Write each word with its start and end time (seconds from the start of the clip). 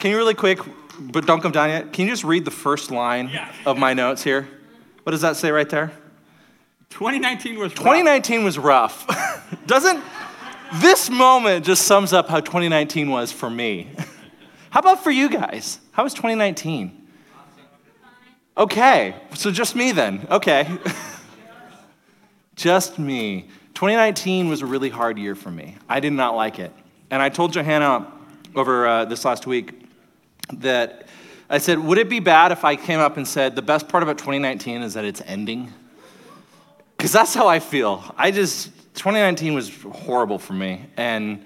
Can 0.00 0.10
you 0.10 0.16
really 0.16 0.34
quick, 0.34 0.58
but 0.98 1.26
don't 1.26 1.40
come 1.42 1.52
down 1.52 1.68
yet? 1.68 1.92
Can 1.92 2.06
you 2.06 2.10
just 2.12 2.24
read 2.24 2.44
the 2.44 2.50
first 2.50 2.90
line 2.90 3.28
Yeah. 3.32 3.52
of 3.66 3.78
my 3.78 3.92
notes 3.94 4.22
here? 4.24 4.48
What 5.02 5.12
does 5.12 5.20
that 5.20 5.36
say 5.36 5.50
right 5.50 5.68
there? 5.68 5.92
2019 6.90 7.58
was 7.58 7.72
rough. 7.72 7.78
2019 7.78 8.42
was 8.44 8.58
rough. 8.58 9.06
Doesn't 9.66 10.02
this 10.76 11.10
moment 11.10 11.64
just 11.64 11.82
sums 11.82 12.12
up 12.12 12.28
how 12.28 12.40
2019 12.40 13.10
was 13.10 13.30
for 13.30 13.48
me? 13.50 13.88
How 14.70 14.78
about 14.78 15.02
for 15.02 15.10
you 15.10 15.28
guys? 15.28 15.80
How 15.90 16.04
was 16.04 16.14
2019? 16.14 17.08
Okay, 18.56 19.16
so 19.34 19.50
just 19.50 19.74
me 19.74 19.90
then. 19.90 20.28
Okay. 20.30 20.68
just 22.54 22.96
me. 22.96 23.48
2019 23.74 24.48
was 24.48 24.62
a 24.62 24.66
really 24.66 24.88
hard 24.88 25.18
year 25.18 25.34
for 25.34 25.50
me. 25.50 25.76
I 25.88 25.98
did 25.98 26.12
not 26.12 26.36
like 26.36 26.60
it. 26.60 26.72
And 27.10 27.20
I 27.20 27.30
told 27.30 27.52
Johanna 27.52 28.06
over 28.54 28.86
uh, 28.86 29.04
this 29.06 29.24
last 29.24 29.44
week 29.44 29.79
that 30.54 31.08
I 31.48 31.58
said, 31.58 31.78
would 31.78 31.98
it 31.98 32.08
be 32.08 32.20
bad 32.20 32.52
if 32.52 32.64
I 32.64 32.76
came 32.76 33.00
up 33.00 33.16
and 33.16 33.26
said, 33.26 33.56
the 33.56 33.62
best 33.62 33.88
part 33.88 34.02
about 34.02 34.18
2019 34.18 34.82
is 34.82 34.94
that 34.94 35.04
it's 35.04 35.20
ending? 35.26 35.72
Because 36.96 37.12
that's 37.12 37.34
how 37.34 37.48
I 37.48 37.58
feel. 37.58 38.14
I 38.16 38.30
just, 38.30 38.66
2019 38.94 39.54
was 39.54 39.74
horrible 39.82 40.38
for 40.38 40.52
me. 40.52 40.86
And 40.96 41.44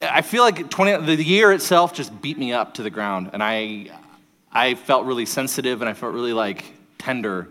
I 0.00 0.22
feel 0.22 0.42
like 0.42 0.70
20, 0.70 1.04
the 1.14 1.22
year 1.22 1.52
itself 1.52 1.94
just 1.94 2.20
beat 2.20 2.38
me 2.38 2.52
up 2.52 2.74
to 2.74 2.82
the 2.82 2.90
ground. 2.90 3.30
And 3.32 3.42
I, 3.42 3.90
I 4.50 4.74
felt 4.74 5.06
really 5.06 5.26
sensitive 5.26 5.82
and 5.82 5.88
I 5.88 5.94
felt 5.94 6.14
really 6.14 6.32
like 6.32 6.64
tender 6.98 7.48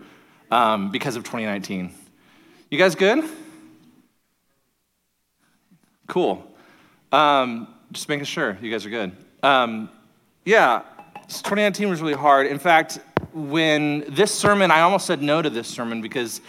um, 0.51 0.91
because 0.91 1.15
of 1.15 1.23
2019. 1.23 1.93
You 2.69 2.77
guys 2.77 2.95
good? 2.95 3.23
Cool. 6.07 6.43
Um, 7.11 7.67
just 7.91 8.09
making 8.09 8.25
sure 8.25 8.57
you 8.61 8.69
guys 8.71 8.85
are 8.85 8.89
good. 8.89 9.15
Um, 9.41 9.89
yeah, 10.45 10.83
2019 11.27 11.89
was 11.89 12.01
really 12.01 12.13
hard. 12.13 12.45
In 12.45 12.59
fact, 12.59 12.99
when 13.33 14.05
this 14.07 14.31
sermon, 14.33 14.69
I 14.69 14.81
almost 14.81 15.07
said 15.07 15.21
no 15.21 15.41
to 15.41 15.49
this 15.49 15.67
sermon 15.67 16.01
because 16.01 16.39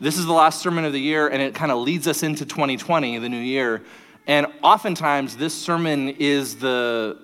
this 0.00 0.18
is 0.18 0.26
the 0.26 0.32
last 0.32 0.60
sermon 0.60 0.84
of 0.84 0.92
the 0.92 1.00
year 1.00 1.28
and 1.28 1.40
it 1.40 1.54
kind 1.54 1.70
of 1.70 1.78
leads 1.78 2.08
us 2.08 2.24
into 2.24 2.44
2020, 2.44 3.18
the 3.18 3.28
new 3.28 3.38
year. 3.38 3.82
And 4.26 4.46
oftentimes, 4.62 5.36
this 5.36 5.54
sermon 5.54 6.08
is 6.08 6.56
the 6.56 7.20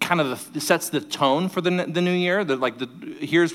kind 0.00 0.20
of 0.20 0.52
the, 0.52 0.60
sets 0.60 0.90
the 0.90 1.00
tone 1.00 1.48
for 1.48 1.60
the, 1.60 1.70
the 1.70 2.00
new 2.00 2.12
year. 2.12 2.44
The, 2.44 2.56
like, 2.56 2.78
the, 2.78 2.86
here's 3.20 3.52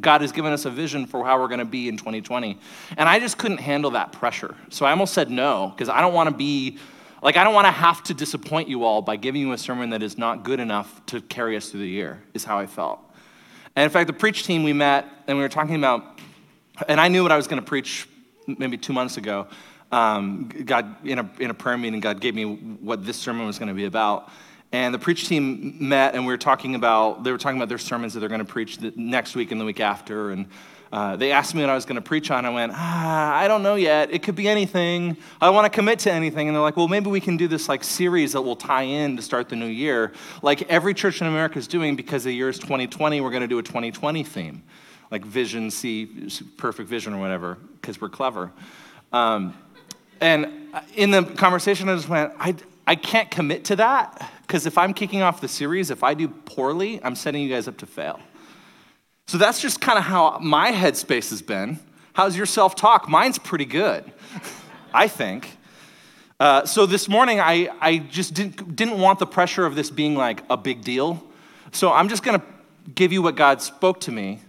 God 0.00 0.20
has 0.20 0.32
given 0.32 0.52
us 0.52 0.64
a 0.64 0.70
vision 0.70 1.06
for 1.06 1.24
how 1.24 1.40
we're 1.40 1.48
going 1.48 1.60
to 1.60 1.64
be 1.64 1.88
in 1.88 1.96
2020. 1.96 2.58
And 2.96 3.08
I 3.08 3.18
just 3.18 3.38
couldn't 3.38 3.58
handle 3.58 3.92
that 3.92 4.12
pressure. 4.12 4.56
So 4.68 4.84
I 4.84 4.90
almost 4.90 5.14
said 5.14 5.30
no 5.30 5.72
because 5.74 5.88
I 5.88 6.00
don't 6.00 6.12
want 6.12 6.28
to 6.28 6.36
be 6.36 6.78
like, 7.22 7.36
I 7.36 7.44
don't 7.44 7.54
want 7.54 7.66
to 7.66 7.72
have 7.72 8.02
to 8.04 8.14
disappoint 8.14 8.68
you 8.68 8.84
all 8.84 9.00
by 9.00 9.16
giving 9.16 9.40
you 9.40 9.52
a 9.52 9.58
sermon 9.58 9.90
that 9.90 10.02
is 10.02 10.18
not 10.18 10.42
good 10.42 10.58
enough 10.58 11.04
to 11.06 11.20
carry 11.20 11.56
us 11.56 11.70
through 11.70 11.80
the 11.80 11.88
year, 11.88 12.22
is 12.34 12.44
how 12.44 12.58
I 12.58 12.66
felt. 12.66 12.98
And 13.76 13.84
in 13.84 13.90
fact, 13.90 14.08
the 14.08 14.12
preach 14.12 14.44
team, 14.44 14.64
we 14.64 14.72
met 14.72 15.06
and 15.26 15.38
we 15.38 15.42
were 15.42 15.48
talking 15.48 15.76
about, 15.76 16.18
and 16.88 17.00
I 17.00 17.08
knew 17.08 17.22
what 17.22 17.32
I 17.32 17.36
was 17.36 17.46
going 17.46 17.62
to 17.62 17.66
preach 17.66 18.08
maybe 18.46 18.76
two 18.76 18.92
months 18.92 19.16
ago. 19.16 19.46
Um, 19.92 20.48
God, 20.48 21.06
in 21.06 21.20
a, 21.20 21.30
in 21.38 21.50
a 21.50 21.54
prayer 21.54 21.78
meeting, 21.78 22.00
God 22.00 22.20
gave 22.20 22.34
me 22.34 22.44
what 22.44 23.06
this 23.06 23.16
sermon 23.16 23.46
was 23.46 23.58
going 23.58 23.68
to 23.68 23.74
be 23.74 23.84
about. 23.84 24.30
And 24.72 24.92
the 24.92 24.98
preach 24.98 25.28
team 25.28 25.76
met 25.78 26.14
and 26.14 26.26
we 26.26 26.32
were 26.32 26.38
talking 26.38 26.74
about, 26.74 27.24
they 27.24 27.30
were 27.30 27.38
talking 27.38 27.58
about 27.58 27.68
their 27.68 27.78
sermons 27.78 28.14
that 28.14 28.20
they're 28.20 28.28
going 28.28 28.40
to 28.40 28.44
preach 28.44 28.78
the 28.78 28.92
next 28.96 29.36
week 29.36 29.52
and 29.52 29.60
the 29.60 29.64
week 29.64 29.80
after. 29.80 30.30
And 30.30 30.48
uh, 30.92 31.16
they 31.16 31.32
asked 31.32 31.54
me 31.54 31.62
what 31.62 31.70
I 31.70 31.74
was 31.74 31.86
going 31.86 31.96
to 31.96 32.02
preach 32.02 32.30
on. 32.30 32.44
I 32.44 32.50
went, 32.50 32.72
ah, 32.74 33.34
I 33.34 33.48
don't 33.48 33.62
know 33.62 33.76
yet. 33.76 34.12
It 34.12 34.22
could 34.22 34.34
be 34.34 34.46
anything. 34.46 35.16
I 35.40 35.48
want 35.48 35.64
to 35.64 35.74
commit 35.74 36.00
to 36.00 36.12
anything. 36.12 36.48
And 36.48 36.54
they're 36.54 36.62
like, 36.62 36.76
well, 36.76 36.86
maybe 36.86 37.08
we 37.08 37.20
can 37.20 37.38
do 37.38 37.48
this 37.48 37.66
like 37.66 37.82
series 37.82 38.32
that 38.32 38.42
will 38.42 38.56
tie 38.56 38.82
in 38.82 39.16
to 39.16 39.22
start 39.22 39.48
the 39.48 39.56
new 39.56 39.66
year, 39.66 40.12
like 40.42 40.62
every 40.70 40.92
church 40.92 41.22
in 41.22 41.26
America 41.26 41.58
is 41.58 41.66
doing 41.66 41.96
because 41.96 42.24
the 42.24 42.32
year 42.32 42.50
is 42.50 42.58
2020. 42.58 43.22
We're 43.22 43.30
going 43.30 43.40
to 43.40 43.48
do 43.48 43.58
a 43.58 43.62
2020 43.62 44.22
theme, 44.22 44.62
like 45.10 45.24
vision, 45.24 45.70
see 45.70 46.28
perfect 46.58 46.90
vision 46.90 47.14
or 47.14 47.20
whatever, 47.20 47.56
because 47.80 47.98
we're 47.98 48.10
clever. 48.10 48.52
Um, 49.14 49.56
and 50.20 50.46
in 50.94 51.10
the 51.10 51.24
conversation, 51.24 51.88
I 51.88 51.96
just 51.96 52.08
went, 52.10 52.34
I, 52.38 52.54
I 52.86 52.96
can't 52.96 53.30
commit 53.30 53.64
to 53.66 53.76
that 53.76 54.30
because 54.42 54.66
if 54.66 54.76
I'm 54.76 54.92
kicking 54.92 55.22
off 55.22 55.40
the 55.40 55.48
series, 55.48 55.90
if 55.90 56.04
I 56.04 56.12
do 56.12 56.28
poorly, 56.28 57.02
I'm 57.02 57.16
setting 57.16 57.42
you 57.42 57.48
guys 57.48 57.66
up 57.66 57.78
to 57.78 57.86
fail. 57.86 58.20
So 59.26 59.38
that's 59.38 59.60
just 59.60 59.80
kind 59.80 59.98
of 59.98 60.04
how 60.04 60.38
my 60.40 60.72
headspace 60.72 61.30
has 61.30 61.42
been. 61.42 61.78
How's 62.12 62.36
your 62.36 62.46
self 62.46 62.74
talk? 62.74 63.08
Mine's 63.08 63.38
pretty 63.38 63.64
good, 63.64 64.04
I 64.94 65.08
think. 65.08 65.56
Uh, 66.38 66.66
so 66.66 66.86
this 66.86 67.08
morning, 67.08 67.40
I, 67.40 67.68
I 67.80 67.98
just 67.98 68.34
didn't, 68.34 68.74
didn't 68.74 68.98
want 68.98 69.20
the 69.20 69.26
pressure 69.26 69.64
of 69.64 69.76
this 69.76 69.90
being 69.90 70.16
like 70.16 70.42
a 70.50 70.56
big 70.56 70.82
deal. 70.82 71.22
So 71.70 71.92
I'm 71.92 72.08
just 72.08 72.22
going 72.22 72.40
to 72.40 72.46
give 72.94 73.12
you 73.12 73.22
what 73.22 73.36
God 73.36 73.62
spoke 73.62 74.00
to 74.00 74.12
me. 74.12 74.40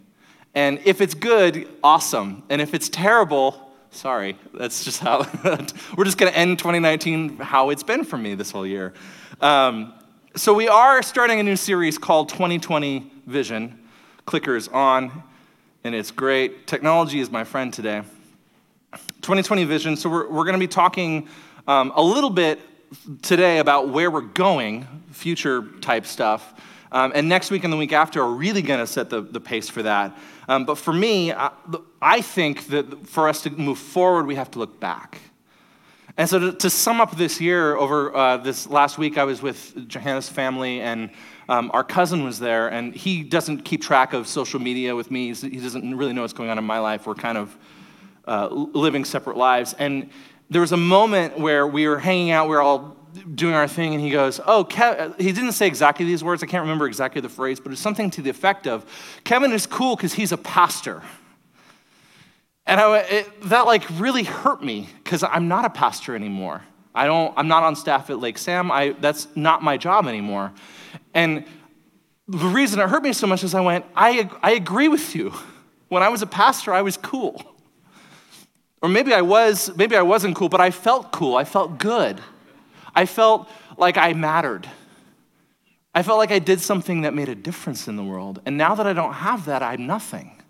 And 0.56 0.79
if 0.85 1.01
it's 1.01 1.13
good, 1.13 1.67
awesome. 1.83 2.44
And 2.50 2.62
if 2.62 2.73
it's 2.73 2.89
terrible, 2.89 3.72
sorry. 3.91 4.38
That's 4.53 4.83
just 4.83 5.00
how, 5.00 5.28
we're 5.95 6.06
just 6.06 6.17
going 6.17 6.31
to 6.31 6.38
end 6.38 6.57
2019 6.59 7.38
how 7.38 7.69
it's 7.69 7.83
been 7.83 8.03
for 8.03 8.17
me 8.17 8.35
this 8.35 8.51
whole 8.51 8.66
year. 8.66 8.94
Um, 9.39 9.94
so 10.35 10.53
we 10.53 10.67
are 10.67 11.03
starting 11.03 11.39
a 11.39 11.44
new 11.44 11.56
series 11.56 11.97
called 11.97 12.29
2020 12.29 13.12
Vision. 13.28 13.79
Clicker's 14.25 14.67
on, 14.69 15.23
and 15.84 15.94
it's 15.94 16.11
great. 16.11 16.66
Technology 16.67 17.19
is 17.19 17.29
my 17.29 17.44
friend 17.44 17.73
today. 17.73 18.03
2020 18.94 19.63
Vision. 19.66 19.97
So 19.97 20.09
we're, 20.09 20.29
we're 20.29 20.44
going 20.44 20.53
to 20.53 20.59
be 20.59 20.67
talking 20.67 21.28
um, 21.67 21.91
a 21.95 22.01
little 22.01 22.29
bit 22.29 22.59
today 23.22 23.59
about 23.59 23.89
where 23.89 24.09
we're 24.12 24.22
going, 24.22 24.88
future 25.12 25.63
type 25.81 26.06
stuff. 26.06 26.53
Um, 26.91 27.12
and 27.16 27.28
next 27.28 27.50
week 27.50 27.63
and 27.63 27.73
the 27.73 27.78
week 27.78 27.91
after 27.91 28.22
are 28.22 28.31
really 28.31 28.62
going 28.62 28.79
to 28.79 28.88
set 28.88 29.09
the, 29.09 29.22
the 29.22 29.39
pace 29.39 29.67
for 29.67 29.81
that. 29.83 30.16
Um, 30.47 30.66
but 30.66 30.78
for 30.78 30.94
me, 30.94 31.33
I, 31.33 31.51
I, 32.01 32.22
think 32.22 32.67
that 32.67 33.07
for 33.07 33.28
us 33.28 33.41
to 33.44 33.50
move 33.50 33.79
forward, 33.79 34.28
we 34.28 34.35
have 34.35 34.51
to 34.51 34.59
look 34.59 34.79
back. 34.79 35.19
And 36.17 36.29
so 36.29 36.38
to, 36.38 36.53
to 36.53 36.69
sum 36.69 37.01
up 37.01 37.17
this 37.17 37.41
year, 37.41 37.75
over 37.75 38.16
uh, 38.16 38.38
this 38.38 38.67
last 38.67 39.00
week, 39.00 39.17
I 39.17 39.23
was 39.23 39.41
with 39.41 39.88
Johanna's 39.88 40.29
family, 40.29 40.81
and 40.81 41.09
um, 41.49 41.71
our 41.73 41.83
cousin 41.83 42.23
was 42.23 42.39
there, 42.39 42.67
and 42.67 42.93
he 42.93 43.23
doesn't 43.23 43.59
keep 43.65 43.81
track 43.81 44.13
of 44.13 44.27
social 44.27 44.59
media 44.59 44.95
with 44.95 45.11
me. 45.11 45.33
He 45.33 45.59
doesn't 45.59 45.97
really 45.97 46.13
know 46.13 46.21
what's 46.21 46.33
going 46.33 46.49
on 46.49 46.57
in 46.57 46.63
my 46.63 46.79
life. 46.79 47.05
We're 47.05 47.15
kind 47.15 47.37
of 47.37 47.57
uh, 48.27 48.47
living 48.51 49.05
separate 49.05 49.37
lives. 49.37 49.73
And 49.77 50.09
there 50.49 50.61
was 50.61 50.71
a 50.71 50.77
moment 50.77 51.37
where 51.37 51.67
we 51.67 51.87
were 51.87 51.99
hanging 51.99 52.31
out, 52.31 52.47
we 52.47 52.55
were 52.55 52.61
all 52.61 52.97
doing 53.35 53.53
our 53.53 53.67
thing, 53.67 53.93
and 53.93 54.01
he 54.01 54.09
goes, 54.09 54.39
Oh, 54.45 54.63
Kev, 54.65 55.19
he 55.19 55.31
didn't 55.31 55.53
say 55.53 55.67
exactly 55.67 56.05
these 56.05 56.23
words. 56.23 56.43
I 56.43 56.45
can't 56.45 56.61
remember 56.61 56.87
exactly 56.87 57.21
the 57.21 57.29
phrase, 57.29 57.59
but 57.59 57.71
it's 57.71 57.81
something 57.81 58.09
to 58.11 58.21
the 58.21 58.29
effect 58.29 58.67
of 58.67 58.85
Kevin 59.23 59.51
is 59.51 59.67
cool 59.67 59.95
because 59.95 60.13
he's 60.13 60.31
a 60.31 60.37
pastor. 60.37 61.01
And 62.65 62.79
I, 62.79 62.99
it, 62.99 63.41
that 63.49 63.65
like 63.65 63.83
really 63.99 64.23
hurt 64.23 64.63
me 64.63 64.87
because 65.03 65.23
I'm 65.23 65.47
not 65.47 65.65
a 65.65 65.69
pastor 65.69 66.15
anymore. 66.15 66.63
I 66.95 67.07
don't, 67.07 67.33
I'm 67.37 67.47
not 67.47 67.63
on 67.63 67.75
staff 67.75 68.09
at 68.09 68.19
Lake 68.19 68.37
Sam. 68.37 68.71
I, 68.71 68.95
that's 68.99 69.27
not 69.35 69.63
my 69.63 69.77
job 69.77 70.07
anymore. 70.07 70.53
And 71.13 71.46
the 72.28 72.47
reason 72.47 72.79
it 72.79 72.90
hurt 72.90 73.03
me 73.03 73.13
so 73.13 73.28
much 73.28 73.44
is 73.44 73.53
I 73.53 73.62
went, 73.62 73.85
I, 73.96 74.29
I 74.41 74.51
agree 74.51 74.88
with 74.88 75.16
you. 75.16 75.34
When 75.90 76.01
I 76.01 76.09
was 76.09 76.22
a 76.22 76.28
pastor, 76.28 76.74
I 76.74 76.81
was 76.81 76.97
cool. 76.97 77.41
Or 78.81 78.90
maybe 78.90 79.13
I 79.13 79.22
was, 79.22 79.75
maybe 79.78 79.96
I 79.96 80.01
wasn't 80.01 80.35
cool, 80.35 80.50
but 80.50 80.59
I 80.59 80.72
felt 80.72 81.12
cool. 81.12 81.35
I 81.35 81.44
felt 81.44 81.78
good. 81.78 82.19
I 82.96 83.06
felt 83.06 83.50
like 83.78 83.97
I 83.97 84.13
mattered. 84.13 84.68
I 85.96 86.01
felt 86.01 86.18
like 86.18 86.31
I 86.31 86.40
did 86.40 86.59
something 86.59 87.01
that 87.01 87.13
made 87.13 87.30
a 87.30 87.35
difference 87.35 87.88
in 87.88 87.95
the 87.95 88.03
world. 88.03 88.41
And 88.45 88.57
now 88.57 88.75
that 88.75 88.88
I 88.88 88.94
don't 88.94 89.13
have 89.13 89.45
that, 89.45 89.62
I'm 89.62 89.85
nothing. 89.85 90.41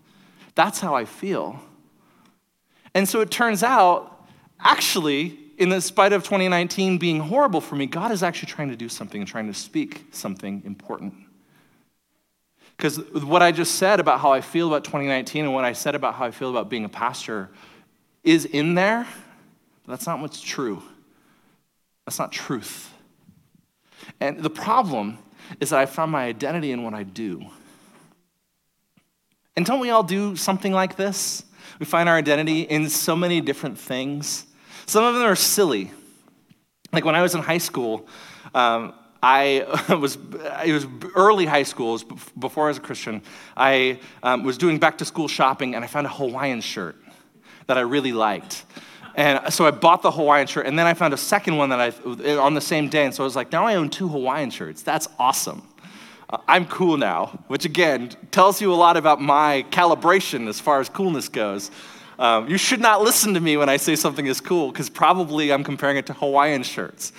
That's 0.54 0.80
how 0.80 0.94
I 0.94 1.04
feel. 1.04 1.60
And 2.94 3.08
so 3.08 3.20
it 3.20 3.30
turns 3.30 3.62
out, 3.62 4.26
actually, 4.60 5.38
in 5.58 5.80
spite 5.80 6.12
of 6.12 6.22
2019 6.22 6.98
being 6.98 7.20
horrible 7.20 7.60
for 7.60 7.76
me, 7.76 7.86
God 7.86 8.10
is 8.10 8.22
actually 8.22 8.50
trying 8.50 8.70
to 8.70 8.76
do 8.76 8.88
something 8.88 9.20
and 9.20 9.28
trying 9.28 9.46
to 9.46 9.54
speak 9.54 10.04
something 10.10 10.62
important. 10.64 11.14
Because 12.76 12.98
what 13.12 13.42
I 13.42 13.52
just 13.52 13.76
said 13.76 14.00
about 14.00 14.20
how 14.20 14.32
I 14.32 14.40
feel 14.40 14.68
about 14.68 14.84
2019 14.84 15.44
and 15.44 15.54
what 15.54 15.64
I 15.64 15.72
said 15.72 15.94
about 15.94 16.14
how 16.14 16.24
I 16.24 16.30
feel 16.30 16.50
about 16.50 16.68
being 16.68 16.84
a 16.84 16.88
pastor 16.88 17.50
is 18.24 18.44
in 18.44 18.74
there, 18.74 19.06
but 19.84 19.92
that's 19.92 20.06
not 20.06 20.20
what's 20.20 20.40
true. 20.40 20.82
That's 22.04 22.18
not 22.18 22.32
truth. 22.32 22.92
And 24.20 24.40
the 24.40 24.50
problem 24.50 25.18
is 25.60 25.70
that 25.70 25.78
I 25.78 25.86
found 25.86 26.10
my 26.10 26.24
identity 26.24 26.72
in 26.72 26.82
what 26.82 26.94
I 26.94 27.02
do. 27.02 27.44
And 29.56 29.64
don't 29.64 29.80
we 29.80 29.90
all 29.90 30.02
do 30.02 30.34
something 30.34 30.72
like 30.72 30.96
this? 30.96 31.44
We 31.78 31.86
find 31.86 32.08
our 32.08 32.16
identity 32.16 32.62
in 32.62 32.88
so 32.88 33.14
many 33.14 33.40
different 33.40 33.78
things. 33.78 34.46
Some 34.86 35.04
of 35.04 35.14
them 35.14 35.24
are 35.24 35.36
silly. 35.36 35.90
Like 36.92 37.04
when 37.04 37.14
I 37.14 37.22
was 37.22 37.34
in 37.34 37.42
high 37.42 37.58
school, 37.58 38.06
um, 38.54 38.94
I 39.22 39.64
was, 40.00 40.18
it 40.64 40.72
was 40.72 40.86
early 41.14 41.46
high 41.46 41.62
school, 41.62 41.98
before 42.38 42.66
I 42.66 42.68
was 42.68 42.78
a 42.78 42.82
Christian. 42.82 43.22
I 43.56 44.00
um, 44.22 44.44
was 44.44 44.58
doing 44.58 44.78
back 44.78 44.98
to 44.98 45.04
school 45.04 45.28
shopping 45.28 45.74
and 45.74 45.84
I 45.84 45.88
found 45.88 46.06
a 46.06 46.10
Hawaiian 46.10 46.60
shirt 46.60 46.96
that 47.66 47.78
I 47.78 47.80
really 47.80 48.12
liked. 48.12 48.64
And 49.14 49.52
so 49.52 49.64
I 49.64 49.70
bought 49.70 50.02
the 50.02 50.10
Hawaiian 50.10 50.48
shirt, 50.48 50.66
and 50.66 50.76
then 50.76 50.86
I 50.86 50.94
found 50.94 51.14
a 51.14 51.16
second 51.16 51.56
one 51.56 51.68
that 51.68 51.80
I, 51.80 52.36
on 52.36 52.54
the 52.54 52.60
same 52.60 52.88
day. 52.88 53.04
And 53.04 53.14
so 53.14 53.22
I 53.22 53.26
was 53.26 53.36
like, 53.36 53.52
now 53.52 53.64
I 53.64 53.76
own 53.76 53.88
two 53.88 54.08
Hawaiian 54.08 54.50
shirts. 54.50 54.82
That's 54.82 55.08
awesome. 55.18 55.62
uh, 56.28 56.38
I'm 56.48 56.66
cool 56.66 56.96
now, 56.96 57.26
which 57.46 57.64
again 57.64 58.10
tells 58.32 58.60
you 58.60 58.72
a 58.72 58.74
lot 58.74 58.96
about 58.96 59.20
my 59.20 59.64
calibration 59.70 60.48
as 60.48 60.58
far 60.58 60.80
as 60.80 60.88
coolness 60.88 61.28
goes. 61.28 61.70
Um, 62.18 62.48
you 62.48 62.58
should 62.58 62.80
not 62.80 63.02
listen 63.02 63.34
to 63.34 63.40
me 63.40 63.56
when 63.56 63.68
I 63.68 63.76
say 63.76 63.96
something 63.96 64.26
is 64.26 64.40
cool, 64.40 64.70
because 64.70 64.88
probably 64.88 65.52
I'm 65.52 65.64
comparing 65.64 65.96
it 65.96 66.06
to 66.06 66.12
Hawaiian 66.12 66.62
shirts. 66.62 67.12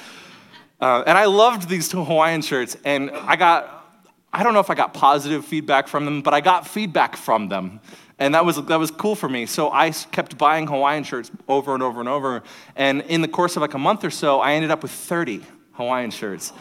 Uh, 0.80 1.04
and 1.06 1.18
I 1.18 1.26
loved 1.26 1.70
these 1.70 1.90
two 1.90 2.04
Hawaiian 2.04 2.42
shirts, 2.42 2.78
and 2.86 3.12
I 3.12 3.36
got, 3.36 4.04
I 4.32 4.44
don't 4.44 4.54
know 4.54 4.60
if 4.60 4.70
I 4.70 4.76
got 4.76 4.94
positive 4.94 5.46
feedback 5.46 5.88
from 5.88 6.06
them, 6.06 6.22
but 6.22 6.34
I 6.34 6.42
got 6.42 6.68
feedback 6.68 7.16
from 7.16 7.50
them. 7.50 7.80
And 8.18 8.34
that 8.34 8.46
was, 8.46 8.64
that 8.66 8.80
was 8.80 8.92
cool 8.92 9.16
for 9.16 9.28
me. 9.28 9.46
So 9.46 9.72
I 9.72 9.92
kept 9.92 10.38
buying 10.38 10.68
Hawaiian 10.68 11.04
shirts 11.04 11.32
over 11.48 11.74
and 11.74 11.84
over 11.84 12.00
and 12.00 12.08
over. 12.08 12.44
And 12.76 13.02
in 13.02 13.22
the 13.22 13.28
course 13.28 13.58
of 13.58 13.62
like 13.62 13.74
a 13.74 13.80
month 13.80 14.06
or 14.06 14.10
so, 14.10 14.40
I 14.40 14.54
ended 14.54 14.72
up 14.72 14.84
with 14.84 14.92
30 14.92 15.44
Hawaiian 15.74 16.12
shirts. 16.12 16.54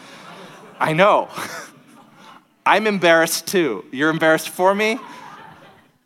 I 0.79 0.91
know. 0.91 1.29
I'm 2.65 2.87
embarrassed 2.87 3.47
too. 3.47 3.85
You're 3.91 4.09
embarrassed 4.09 4.49
for 4.49 4.75
me? 4.75 4.99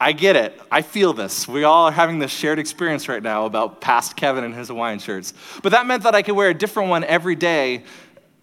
I 0.01 0.13
get 0.13 0.37
it. 0.37 0.59
I 0.71 0.81
feel 0.81 1.11
this. 1.11 1.47
We 1.47 1.65
all 1.65 1.87
are 1.87 1.91
having 1.91 2.19
this 2.19 2.31
shared 2.31 2.57
experience 2.57 3.09
right 3.09 3.21
now 3.21 3.45
about 3.45 3.81
past 3.81 4.15
Kevin 4.15 4.45
and 4.45 4.55
his 4.55 4.69
Hawaiian 4.69 4.99
shirts. 4.99 5.33
But 5.61 5.73
that 5.73 5.85
meant 5.85 6.03
that 6.03 6.15
I 6.15 6.21
could 6.21 6.35
wear 6.35 6.49
a 6.49 6.53
different 6.53 6.89
one 6.89 7.03
every 7.03 7.35
day 7.35 7.83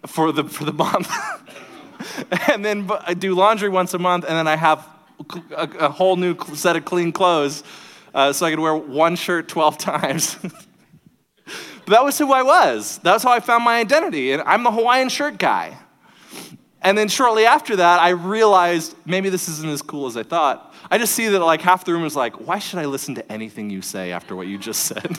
for 0.05 0.31
the, 0.31 0.43
for 0.43 0.65
the 0.65 0.73
month. 0.73 1.11
and 2.51 2.63
then 2.63 2.89
I 3.01 3.15
do 3.15 3.33
laundry 3.33 3.69
once 3.69 3.95
a 3.95 3.99
month, 3.99 4.25
and 4.25 4.33
then 4.33 4.47
I 4.47 4.55
have 4.55 4.87
a, 5.55 5.67
a 5.79 5.89
whole 5.89 6.15
new 6.15 6.37
set 6.53 6.75
of 6.75 6.85
clean 6.85 7.11
clothes 7.11 7.63
uh, 8.13 8.33
so 8.33 8.45
I 8.45 8.51
could 8.51 8.59
wear 8.59 8.75
one 8.75 9.15
shirt 9.15 9.47
12 9.47 9.77
times. 9.79 10.37
but 10.41 11.87
that 11.87 12.03
was 12.03 12.19
who 12.19 12.31
I 12.31 12.43
was. 12.43 12.99
That's 12.99 13.23
how 13.23 13.31
I 13.31 13.39
found 13.39 13.63
my 13.63 13.79
identity. 13.79 14.31
And 14.31 14.43
I'm 14.43 14.63
the 14.63 14.71
Hawaiian 14.71 15.09
shirt 15.09 15.39
guy. 15.39 15.77
And 16.83 16.95
then 16.95 17.07
shortly 17.07 17.45
after 17.45 17.77
that, 17.77 17.99
I 17.99 18.09
realized 18.09 18.95
maybe 19.05 19.29
this 19.29 19.49
isn't 19.49 19.69
as 19.69 19.81
cool 19.81 20.05
as 20.05 20.15
I 20.15 20.23
thought. 20.23 20.66
I 20.89 20.97
just 20.97 21.13
see 21.13 21.27
that 21.27 21.39
like 21.39 21.61
half 21.61 21.85
the 21.85 21.93
room 21.93 22.05
is 22.05 22.15
like, 22.15 22.47
why 22.47 22.59
should 22.59 22.79
I 22.79 22.85
listen 22.85 23.15
to 23.15 23.31
anything 23.31 23.69
you 23.69 23.81
say 23.81 24.11
after 24.11 24.35
what 24.35 24.47
you 24.47 24.57
just 24.57 24.83
said? 24.83 25.17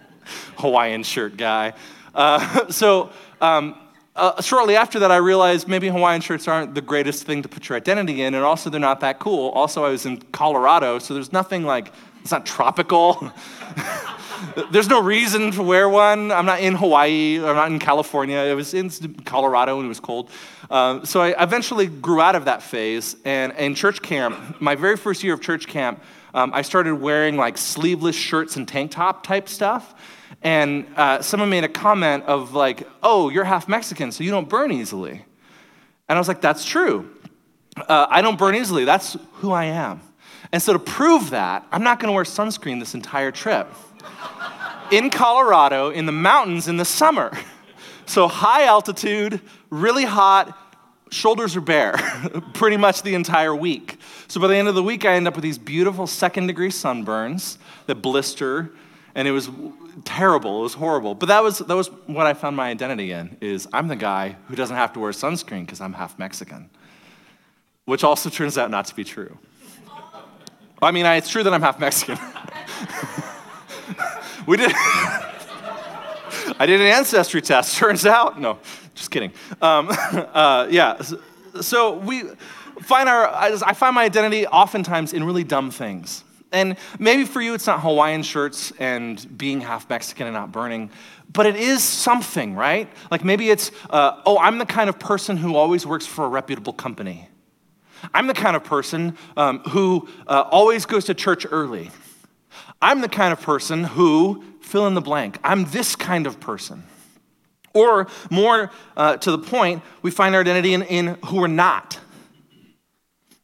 Hawaiian 0.58 1.02
shirt 1.02 1.36
guy. 1.36 1.74
Uh, 2.14 2.68
so 2.70 3.10
um, 3.40 3.78
uh, 4.14 4.40
shortly 4.40 4.76
after 4.76 4.98
that, 5.00 5.10
I 5.10 5.16
realized 5.16 5.68
maybe 5.68 5.88
Hawaiian 5.88 6.20
shirts 6.20 6.48
aren't 6.48 6.74
the 6.74 6.80
greatest 6.80 7.24
thing 7.24 7.42
to 7.42 7.48
put 7.48 7.68
your 7.68 7.76
identity 7.76 8.22
in, 8.22 8.34
and 8.34 8.44
also 8.44 8.70
they're 8.70 8.80
not 8.80 9.00
that 9.00 9.18
cool. 9.18 9.50
Also, 9.50 9.84
I 9.84 9.90
was 9.90 10.06
in 10.06 10.18
Colorado, 10.32 10.98
so 10.98 11.14
there's 11.14 11.32
nothing 11.32 11.64
like, 11.64 11.92
it's 12.22 12.30
not 12.30 12.46
tropical. 12.46 13.32
there's 14.70 14.88
no 14.88 15.00
reason 15.02 15.50
to 15.52 15.62
wear 15.62 15.88
one. 15.88 16.32
I'm 16.32 16.46
not 16.46 16.60
in 16.60 16.74
Hawaii, 16.74 17.38
I'm 17.38 17.56
not 17.56 17.70
in 17.70 17.78
California. 17.78 18.38
It 18.38 18.54
was 18.54 18.74
in 18.74 18.90
Colorado 19.24 19.76
and 19.76 19.86
it 19.86 19.88
was 19.88 20.00
cold. 20.00 20.30
Uh, 20.70 21.04
so 21.04 21.20
I 21.20 21.42
eventually 21.42 21.86
grew 21.86 22.20
out 22.20 22.34
of 22.34 22.46
that 22.46 22.62
phase, 22.62 23.16
and 23.24 23.52
in 23.52 23.74
church 23.74 24.02
camp, 24.02 24.60
my 24.60 24.74
very 24.74 24.96
first 24.96 25.22
year 25.22 25.34
of 25.34 25.40
church 25.40 25.66
camp, 25.66 26.02
um, 26.34 26.52
I 26.52 26.62
started 26.62 26.94
wearing 26.94 27.36
like 27.36 27.56
sleeveless 27.56 28.16
shirts 28.16 28.56
and 28.56 28.66
tank 28.66 28.90
top 28.90 29.24
type 29.24 29.48
stuff. 29.48 29.94
And 30.42 30.86
uh, 30.96 31.22
someone 31.22 31.50
made 31.50 31.64
a 31.64 31.68
comment 31.68 32.24
of 32.24 32.52
like, 32.52 32.86
oh, 33.02 33.30
you're 33.30 33.44
half 33.44 33.68
Mexican, 33.68 34.12
so 34.12 34.22
you 34.22 34.30
don't 34.30 34.48
burn 34.48 34.70
easily. 34.70 35.24
And 36.08 36.16
I 36.16 36.20
was 36.20 36.28
like, 36.28 36.40
that's 36.40 36.64
true. 36.64 37.10
Uh, 37.76 38.06
I 38.08 38.22
don't 38.22 38.38
burn 38.38 38.54
easily. 38.54 38.84
That's 38.84 39.16
who 39.34 39.52
I 39.52 39.64
am. 39.64 40.00
And 40.52 40.62
so 40.62 40.72
to 40.72 40.78
prove 40.78 41.30
that, 41.30 41.66
I'm 41.72 41.82
not 41.82 41.98
going 42.00 42.08
to 42.08 42.14
wear 42.14 42.24
sunscreen 42.24 42.78
this 42.80 42.94
entire 42.94 43.32
trip. 43.32 43.66
In 44.90 45.10
Colorado, 45.10 45.90
in 45.90 46.06
the 46.06 46.12
mountains 46.12 46.68
in 46.68 46.76
the 46.76 46.84
summer. 46.84 47.32
So 48.06 48.28
high 48.28 48.64
altitude, 48.64 49.40
really 49.68 50.04
hot, 50.04 50.56
shoulders 51.10 51.56
are 51.56 51.60
bare 51.60 51.92
pretty 52.54 52.76
much 52.76 53.02
the 53.02 53.14
entire 53.14 53.54
week. 53.54 53.98
So 54.28 54.40
by 54.40 54.48
the 54.48 54.56
end 54.56 54.68
of 54.68 54.74
the 54.74 54.82
week, 54.82 55.04
I 55.04 55.14
end 55.14 55.28
up 55.28 55.34
with 55.34 55.42
these 55.42 55.58
beautiful 55.58 56.06
second 56.06 56.46
degree 56.46 56.70
sunburns 56.70 57.58
that 57.86 57.96
blister, 57.96 58.70
and 59.14 59.26
it 59.26 59.32
was 59.32 59.50
terrible. 60.04 60.60
It 60.60 60.62
was 60.62 60.74
horrible. 60.74 61.14
But 61.14 61.26
that 61.26 61.42
was, 61.42 61.58
that 61.58 61.74
was 61.74 61.88
what 62.06 62.26
I 62.26 62.34
found 62.34 62.56
my 62.56 62.68
identity 62.68 63.12
in, 63.12 63.36
is 63.40 63.68
I'm 63.72 63.88
the 63.88 63.96
guy 63.96 64.36
who 64.48 64.56
doesn't 64.56 64.76
have 64.76 64.92
to 64.94 65.00
wear 65.00 65.12
sunscreen 65.12 65.64
because 65.64 65.80
I'm 65.80 65.92
half 65.92 66.18
Mexican, 66.18 66.70
which 67.84 68.04
also 68.04 68.30
turns 68.30 68.58
out 68.58 68.70
not 68.70 68.86
to 68.86 68.94
be 68.94 69.04
true. 69.04 69.38
I 70.82 70.90
mean, 70.90 71.06
it's 71.06 71.30
true 71.30 71.42
that 71.42 71.54
I'm 71.54 71.62
half 71.62 71.80
Mexican. 71.80 72.18
we 74.46 74.56
did. 74.56 74.72
I 76.58 76.66
did 76.66 76.80
an 76.80 76.86
ancestry 76.86 77.42
test. 77.42 77.76
Turns 77.78 78.06
out, 78.06 78.40
no, 78.40 78.58
just 78.94 79.10
kidding. 79.10 79.32
Um, 79.60 79.88
uh, 79.90 80.68
yeah, 80.70 81.00
so 81.60 81.98
we 81.98 82.24
find 82.82 83.08
our. 83.08 83.28
I 83.34 83.72
find 83.74 83.94
my 83.94 84.04
identity 84.04 84.46
oftentimes 84.46 85.12
in 85.12 85.24
really 85.24 85.44
dumb 85.44 85.70
things. 85.70 86.24
And 86.52 86.76
maybe 86.98 87.24
for 87.24 87.40
you, 87.40 87.54
it's 87.54 87.66
not 87.66 87.80
Hawaiian 87.80 88.22
shirts 88.22 88.72
and 88.78 89.36
being 89.36 89.60
half 89.60 89.90
Mexican 89.90 90.28
and 90.28 90.34
not 90.34 90.52
burning, 90.52 90.90
but 91.32 91.44
it 91.44 91.56
is 91.56 91.82
something, 91.82 92.54
right? 92.54 92.88
Like 93.10 93.24
maybe 93.24 93.50
it's, 93.50 93.72
uh, 93.90 94.22
oh, 94.24 94.38
I'm 94.38 94.58
the 94.58 94.64
kind 94.64 94.88
of 94.88 94.98
person 94.98 95.36
who 95.36 95.56
always 95.56 95.84
works 95.84 96.06
for 96.06 96.24
a 96.24 96.28
reputable 96.28 96.72
company. 96.72 97.28
I'm 98.14 98.28
the 98.28 98.34
kind 98.34 98.54
of 98.54 98.62
person 98.62 99.18
um, 99.36 99.58
who 99.70 100.08
uh, 100.28 100.44
always 100.50 100.86
goes 100.86 101.06
to 101.06 101.14
church 101.14 101.46
early. 101.50 101.90
I'm 102.80 103.00
the 103.00 103.08
kind 103.08 103.32
of 103.32 103.40
person 103.40 103.84
who, 103.84 104.42
fill 104.60 104.86
in 104.86 104.94
the 104.94 105.00
blank, 105.00 105.38
I'm 105.44 105.64
this 105.66 105.96
kind 105.96 106.26
of 106.26 106.40
person. 106.40 106.84
Or 107.72 108.06
more 108.30 108.70
uh, 108.96 109.18
to 109.18 109.30
the 109.30 109.38
point, 109.38 109.82
we 110.02 110.10
find 110.10 110.34
our 110.34 110.40
identity 110.40 110.72
in, 110.72 110.82
in 110.82 111.18
who 111.26 111.40
we're 111.40 111.46
not. 111.46 111.98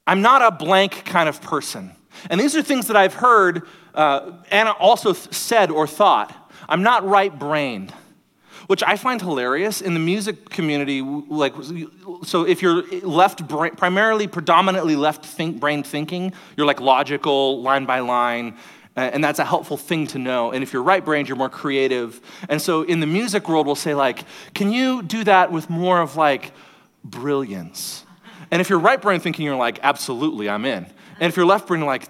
I'm 0.07 0.23
not 0.23 0.43
a 0.43 0.51
blank 0.51 1.05
kind 1.05 1.29
of 1.29 1.41
person. 1.41 1.93
And 2.31 2.41
these 2.41 2.57
are 2.57 2.63
things 2.63 2.87
that 2.87 2.97
I've 2.97 3.15
heard 3.15 3.67
uh, 3.95 4.33
Anna 4.51 4.71
also 4.73 5.13
th- 5.13 5.33
said 5.35 5.71
or 5.71 5.87
thought. 5.87 6.35
I'm 6.69 6.83
not 6.83 7.07
right 7.07 7.37
brained, 7.37 7.93
which 8.67 8.83
I 8.83 8.97
find 8.97 9.21
hilarious 9.21 9.81
in 9.81 9.95
the 9.95 10.01
music 10.01 10.49
community. 10.49 11.03
Like, 11.03 11.55
so 12.25 12.47
if 12.47 12.63
you're 12.63 12.83
left 13.01 13.47
brain, 13.47 13.75
primarily, 13.77 14.27
predominantly 14.27 14.97
left 14.97 15.25
think, 15.25 15.61
brain 15.61 15.83
thinking, 15.83 16.33
you're 16.57 16.67
like 16.67 16.81
logical, 16.81 17.61
line 17.63 17.85
by 17.85 18.01
line. 18.01 18.57
And 18.95 19.25
that's 19.25 19.39
a 19.39 19.45
helpful 19.45 19.79
thing 19.79 20.07
to 20.09 20.19
know. 20.19 20.51
And 20.53 20.63
if 20.63 20.73
you're 20.73 20.83
right 20.83 21.03
brained, 21.03 21.29
you're 21.29 21.37
more 21.37 21.49
creative. 21.49 22.21
And 22.49 22.61
so 22.61 22.83
in 22.83 23.01
the 23.01 23.07
music 23.07 23.49
world, 23.49 23.67
we'll 23.67 23.75
say, 23.75 23.95
like, 23.95 24.25
can 24.55 24.71
you 24.71 25.03
do 25.03 25.25
that 25.25 25.51
with 25.51 25.71
more 25.71 26.01
of 26.01 26.17
like 26.17 26.53
brilliance? 27.03 28.05
And 28.51 28.61
if 28.61 28.69
you're 28.69 28.79
right 28.79 29.01
brain 29.01 29.21
thinking, 29.21 29.47
you're 29.47 29.57
like, 29.57 29.79
absolutely, 29.83 30.51
I'm 30.51 30.67
in. 30.67 30.85
And 31.21 31.31
if 31.31 31.37
you're 31.37 31.47
left 31.47 31.69
brain, 31.69 31.81
like, 31.87 32.09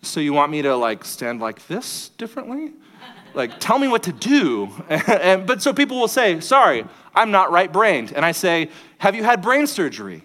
so 0.00 0.20
you 0.20 0.32
want 0.32 0.50
me 0.50 0.62
to 0.62 0.74
like 0.74 1.04
stand 1.04 1.40
like 1.40 1.66
this 1.66 2.08
differently? 2.16 2.72
Like, 3.34 3.60
tell 3.60 3.78
me 3.78 3.88
what 3.88 4.04
to 4.04 4.12
do. 4.12 4.70
and, 4.88 5.46
but 5.46 5.62
so 5.62 5.72
people 5.72 6.00
will 6.00 6.08
say, 6.08 6.40
sorry, 6.40 6.84
I'm 7.14 7.30
not 7.30 7.50
right 7.50 7.70
brained. 7.70 8.12
And 8.12 8.24
I 8.24 8.32
say, 8.32 8.70
have 8.98 9.14
you 9.14 9.22
had 9.22 9.42
brain 9.42 9.66
surgery? 9.66 10.22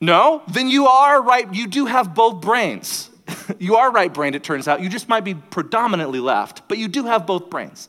No? 0.00 0.42
Then 0.48 0.68
you 0.68 0.86
are 0.86 1.22
right. 1.22 1.52
You 1.52 1.66
do 1.66 1.86
have 1.86 2.14
both 2.14 2.40
brains. 2.40 3.10
you 3.58 3.76
are 3.76 3.90
right 3.90 4.12
brained, 4.12 4.34
it 4.34 4.44
turns 4.44 4.68
out. 4.68 4.82
You 4.82 4.88
just 4.88 5.08
might 5.08 5.24
be 5.24 5.34
predominantly 5.34 6.20
left, 6.20 6.68
but 6.68 6.78
you 6.78 6.88
do 6.88 7.04
have 7.04 7.26
both 7.26 7.50
brains. 7.50 7.88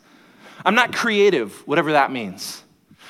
I'm 0.65 0.75
not 0.75 0.93
creative, 0.93 1.53
whatever 1.67 1.91
that 1.91 2.11
means. 2.11 2.63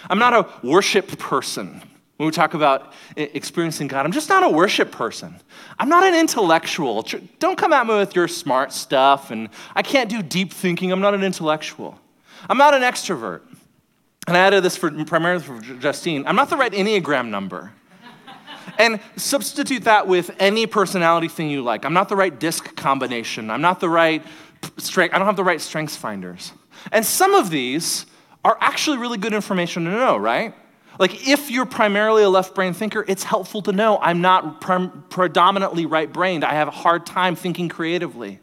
I'm 0.09 0.19
not 0.19 0.33
a 0.33 0.67
worship 0.67 1.17
person. 1.17 1.81
When 2.17 2.27
we 2.27 2.31
talk 2.31 2.53
about 2.53 2.93
experiencing 3.17 3.87
God, 3.87 4.05
I'm 4.05 4.11
just 4.11 4.29
not 4.29 4.43
a 4.43 4.49
worship 4.49 4.91
person. 4.91 5.35
I'm 5.77 5.89
not 5.89 6.05
an 6.05 6.15
intellectual. 6.15 7.05
Don't 7.39 7.57
come 7.57 7.73
at 7.73 7.85
me 7.85 7.95
with 7.95 8.15
your 8.15 8.29
smart 8.29 8.71
stuff, 8.71 9.31
and 9.31 9.49
I 9.75 9.81
can't 9.81 10.09
do 10.09 10.21
deep 10.23 10.53
thinking. 10.53 10.93
I'm 10.93 11.01
not 11.01 11.13
an 11.13 11.23
intellectual. 11.23 11.99
I'm 12.49 12.57
not 12.57 12.73
an 12.73 12.83
extrovert. 12.83 13.41
And 14.27 14.37
I 14.37 14.39
added 14.39 14.63
this 14.63 14.77
for, 14.77 14.89
primarily 15.05 15.43
for 15.43 15.59
Justine. 15.59 16.25
I'm 16.25 16.37
not 16.37 16.49
the 16.49 16.57
right 16.57 16.71
Enneagram 16.71 17.29
number. 17.29 17.73
And 18.77 18.99
substitute 19.15 19.83
that 19.83 20.07
with 20.07 20.31
any 20.39 20.67
personality 20.67 21.27
thing 21.27 21.49
you 21.49 21.61
like. 21.61 21.85
I'm 21.85 21.93
not 21.93 22.09
the 22.09 22.15
right 22.15 22.37
disc 22.37 22.75
combination. 22.75 23.49
I'm 23.49 23.61
not 23.61 23.79
the 23.79 23.89
right 23.89 24.23
strength. 24.77 25.13
I 25.13 25.17
don't 25.17 25.27
have 25.27 25.35
the 25.35 25.43
right 25.43 25.61
strengths 25.61 25.95
finders. 25.95 26.51
And 26.91 27.05
some 27.05 27.33
of 27.33 27.49
these 27.49 28.05
are 28.43 28.57
actually 28.61 28.97
really 28.97 29.17
good 29.17 29.33
information 29.33 29.85
to 29.85 29.91
know, 29.91 30.17
right? 30.17 30.53
Like, 30.97 31.27
if 31.27 31.51
you're 31.51 31.65
primarily 31.65 32.23
a 32.23 32.29
left 32.29 32.55
brain 32.55 32.73
thinker, 32.73 33.03
it's 33.07 33.23
helpful 33.23 33.61
to 33.63 33.71
know 33.71 33.97
I'm 33.97 34.21
not 34.21 34.61
pre- 34.61 34.89
predominantly 35.09 35.85
right 35.85 36.11
brained. 36.11 36.43
I 36.43 36.53
have 36.53 36.67
a 36.67 36.71
hard 36.71 37.05
time 37.05 37.35
thinking 37.35 37.67
creatively. 37.67 38.39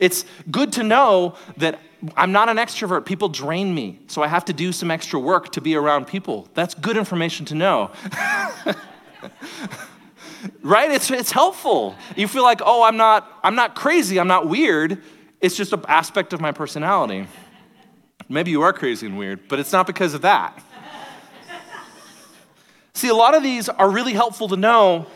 It's 0.00 0.24
good 0.50 0.72
to 0.72 0.82
know 0.82 1.36
that 1.58 1.78
I'm 2.16 2.32
not 2.32 2.48
an 2.48 2.56
extrovert. 2.56 3.04
People 3.04 3.28
drain 3.28 3.74
me, 3.74 4.00
so 4.08 4.22
I 4.22 4.26
have 4.26 4.44
to 4.46 4.52
do 4.52 4.72
some 4.72 4.90
extra 4.90 5.18
work 5.18 5.52
to 5.52 5.60
be 5.60 5.76
around 5.76 6.06
people. 6.06 6.48
That's 6.54 6.74
good 6.74 6.96
information 6.96 7.46
to 7.46 7.54
know. 7.54 7.90
right? 10.62 10.90
It's, 10.90 11.10
it's 11.10 11.32
helpful. 11.32 11.94
You 12.16 12.28
feel 12.28 12.42
like, 12.42 12.60
oh, 12.64 12.82
I'm 12.82 12.96
not, 12.96 13.30
I'm 13.42 13.54
not 13.54 13.74
crazy, 13.74 14.18
I'm 14.18 14.28
not 14.28 14.48
weird. 14.48 15.02
It's 15.40 15.56
just 15.56 15.72
an 15.72 15.84
aspect 15.88 16.32
of 16.32 16.40
my 16.40 16.52
personality. 16.52 17.26
Maybe 18.28 18.50
you 18.50 18.62
are 18.62 18.72
crazy 18.72 19.06
and 19.06 19.16
weird, 19.16 19.48
but 19.48 19.60
it's 19.60 19.72
not 19.72 19.86
because 19.86 20.14
of 20.14 20.22
that. 20.22 20.60
See, 22.94 23.08
a 23.08 23.14
lot 23.14 23.34
of 23.34 23.42
these 23.42 23.68
are 23.68 23.90
really 23.90 24.12
helpful 24.12 24.48
to 24.48 24.56
know, 24.56 25.06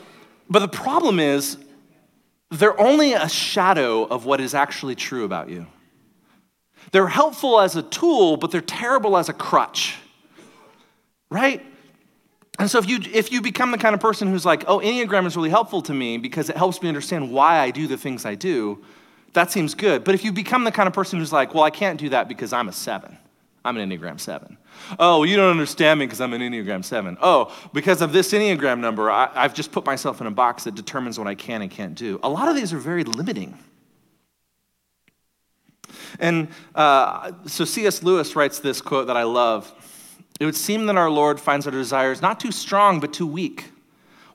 but 0.49 0.61
the 0.61 0.69
problem 0.69 1.19
is 1.19 1.57
they're 2.50 2.79
only 2.81 3.12
a 3.12 3.29
shadow 3.29 4.05
of 4.05 4.26
what 4.26 4.40
is 4.40 4.55
actually 4.55 4.95
true 4.95 5.25
about 5.25 5.49
you. 5.49 5.67
They're 6.93 7.09
helpful 7.09 7.61
as 7.61 7.76
a 7.76 7.83
tool, 7.83 8.37
but 8.37 8.50
they're 8.50 8.61
terrible 8.61 9.17
as 9.17 9.29
a 9.29 9.33
crutch, 9.33 9.99
right? 11.31 11.64
And 12.61 12.71
so 12.71 12.79
if 12.79 12.87
you 12.87 13.00
if 13.11 13.33
you 13.33 13.40
become 13.40 13.71
the 13.71 13.79
kind 13.79 13.95
of 13.95 14.02
person 14.02 14.29
who's 14.29 14.45
like, 14.45 14.64
"Oh, 14.67 14.81
Enneagram 14.81 15.26
is 15.26 15.35
really 15.35 15.49
helpful 15.49 15.81
to 15.81 15.95
me 15.95 16.19
because 16.19 16.50
it 16.50 16.57
helps 16.59 16.83
me 16.83 16.88
understand 16.88 17.33
why 17.33 17.59
I 17.59 17.71
do 17.71 17.87
the 17.87 17.97
things 17.97 18.26
I 18.26 18.35
do," 18.35 18.85
that 19.33 19.50
seems 19.50 19.75
good. 19.75 20.05
But 20.05 20.14
if 20.14 20.23
you 20.25 20.31
become 20.31 20.64
the 20.64 20.71
kind 20.71 20.87
of 20.87 20.93
person 20.93 21.19
who's 21.19 21.33
like, 21.33 21.55
"Well, 21.55 21.64
I 21.64 21.71
can't 21.71 21.99
do 21.99 22.11
that 22.11 22.29
because 22.29 22.52
I'm 22.52 22.69
a 22.69 22.73
7." 22.73 23.17
I'm 23.64 23.76
an 23.76 23.90
Enneagram 23.90 24.19
7. 24.19 24.57
Oh, 24.99 25.25
you 25.25 25.37
don't 25.37 25.50
understand 25.50 26.00
me 26.00 26.07
because 26.07 26.21
I'm 26.21 26.33
an 26.33 26.40
Enneagram 26.40 26.83
7. 26.83 27.19
Oh, 27.21 27.55
because 27.75 28.00
of 28.00 28.12
this 28.12 28.33
Enneagram 28.33 28.79
number, 28.79 29.11
I, 29.11 29.29
have 29.35 29.52
just 29.52 29.71
put 29.71 29.85
myself 29.85 30.23
in 30.23 30.26
a 30.26 30.31
box 30.31 30.64
that 30.64 30.75
determines 30.75 31.19
what 31.19 31.29
I 31.29 31.35
can 31.35 31.61
and 31.61 31.71
can't 31.71 31.95
do. 31.95 32.21
A 32.23 32.29
lot 32.29 32.49
of 32.49 32.57
these 32.57 32.73
are 32.73 32.79
very 32.79 33.05
limiting. 33.05 33.59
And 36.19 36.49
uh, 36.75 37.33
so 37.47 37.64
C.S. 37.64 38.02
Lewis 38.02 38.35
writes 38.35 38.61
this 38.61 38.81
quote 38.81 39.09
that 39.09 39.17
I 39.17 39.25
love 39.25 39.73
It 40.40 40.47
would 40.47 40.56
seem 40.56 40.87
that 40.87 40.97
our 40.97 41.11
Lord 41.11 41.38
finds 41.38 41.66
our 41.66 41.73
desires 41.73 42.23
not 42.23 42.40
too 42.40 42.50
strong, 42.50 42.99
but 42.99 43.12
too 43.12 43.26
weak. 43.26 43.66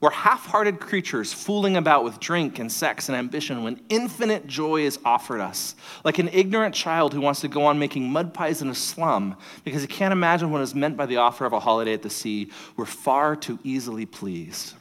We're 0.02 0.12
half 0.12 0.46
hearted 0.46 0.80
creatures 0.80 1.34
fooling 1.34 1.78
about 1.78 2.04
with 2.04 2.20
drink 2.20 2.60
and 2.60 2.72
sex 2.72 3.10
and 3.10 3.18
ambition 3.18 3.64
when 3.64 3.82
infinite 3.90 4.46
joy 4.46 4.82
is 4.82 5.00
offered 5.04 5.42
us. 5.42 5.74
Like 6.04 6.20
an 6.20 6.30
ignorant 6.32 6.76
child 6.76 7.14
who 7.14 7.22
wants 7.22 7.42
to 7.42 7.48
go 7.48 7.66
on 7.66 7.80
making 7.80 8.12
mud 8.12 8.34
pies 8.34 8.62
in 8.62 8.70
a 8.70 8.76
slum 8.76 9.36
because 9.64 9.82
he 9.82 9.88
can't 9.88 10.12
imagine 10.12 10.52
what 10.52 10.62
is 10.62 10.76
meant 10.76 10.96
by 10.96 11.08
the 11.08 11.18
offer 11.18 11.44
of 11.46 11.54
a 11.54 11.60
holiday 11.60 11.94
at 11.94 12.04
the 12.04 12.10
sea. 12.12 12.52
We're 12.78 12.86
far 12.86 13.36
too 13.36 13.58
easily 13.64 14.06
pleased. 14.06 14.76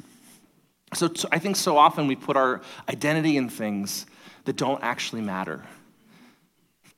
So 0.93 1.11
I 1.33 1.39
think 1.39 1.57
so 1.57 1.79
often 1.79 2.07
we 2.07 2.17
put 2.17 2.37
our 2.37 2.61
identity 2.89 3.39
in 3.39 3.49
things 3.49 4.05
that 4.45 4.57
don't 4.57 4.83
actually 4.83 5.23
matter. 5.23 5.65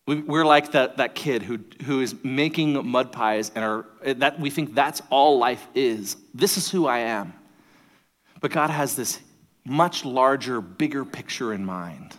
We're 0.07 0.47
like 0.47 0.73
that, 0.73 0.99
that 0.99 1.17
kid 1.17 1.43
who, 1.43 1.59
who 1.85 2.01
is 2.01 2.15
making 2.23 2.87
mud 2.87 3.11
pies 3.11 3.51
and 3.57 3.65
are, 3.65 3.87
that 4.05 4.39
we 4.39 4.51
think 4.51 4.73
that's 4.73 5.03
all 5.11 5.39
life 5.39 5.67
is. 5.75 6.17
This 6.33 6.57
is 6.57 6.71
who 6.71 6.87
I 6.87 6.99
am. 6.99 7.35
But 8.41 8.53
God 8.53 8.71
has 8.71 8.95
this 8.95 9.19
much 9.65 10.05
larger, 10.05 10.61
bigger 10.61 11.05
picture 11.05 11.53
in 11.53 11.65
mind. 11.65 12.15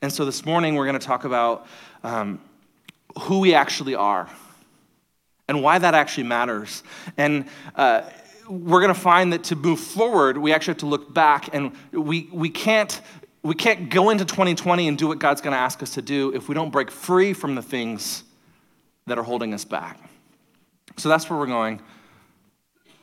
And 0.00 0.12
so 0.12 0.24
this 0.24 0.44
morning 0.44 0.74
we're 0.74 0.86
going 0.86 0.98
to 0.98 1.06
talk 1.06 1.22
about 1.22 1.68
um, 2.02 2.40
who 3.20 3.38
we 3.38 3.54
actually 3.54 3.94
are 3.94 4.28
and 5.46 5.62
why 5.62 5.78
that 5.78 5.94
actually 5.94 6.24
matters. 6.24 6.82
And 7.16 7.44
uh, 7.76 8.02
we're 8.48 8.80
going 8.80 8.92
to 8.92 9.00
find 9.00 9.32
that 9.32 9.44
to 9.44 9.56
move 9.56 9.78
forward, 9.78 10.36
we 10.36 10.52
actually 10.52 10.72
have 10.72 10.80
to 10.80 10.86
look 10.86 11.14
back 11.14 11.54
and 11.54 11.72
we, 11.92 12.28
we 12.32 12.50
can't 12.50 13.00
we 13.42 13.54
can't 13.54 13.90
go 13.90 14.10
into 14.10 14.24
2020 14.24 14.88
and 14.88 14.96
do 14.96 15.08
what 15.08 15.18
God's 15.18 15.40
going 15.40 15.52
to 15.52 15.58
ask 15.58 15.82
us 15.82 15.94
to 15.94 16.02
do 16.02 16.32
if 16.34 16.48
we 16.48 16.54
don't 16.54 16.70
break 16.70 16.90
free 16.90 17.32
from 17.32 17.54
the 17.54 17.62
things 17.62 18.22
that 19.06 19.18
are 19.18 19.22
holding 19.22 19.52
us 19.52 19.64
back. 19.64 19.98
So 20.96 21.08
that's 21.08 21.28
where 21.28 21.38
we're 21.38 21.46
going. 21.46 21.80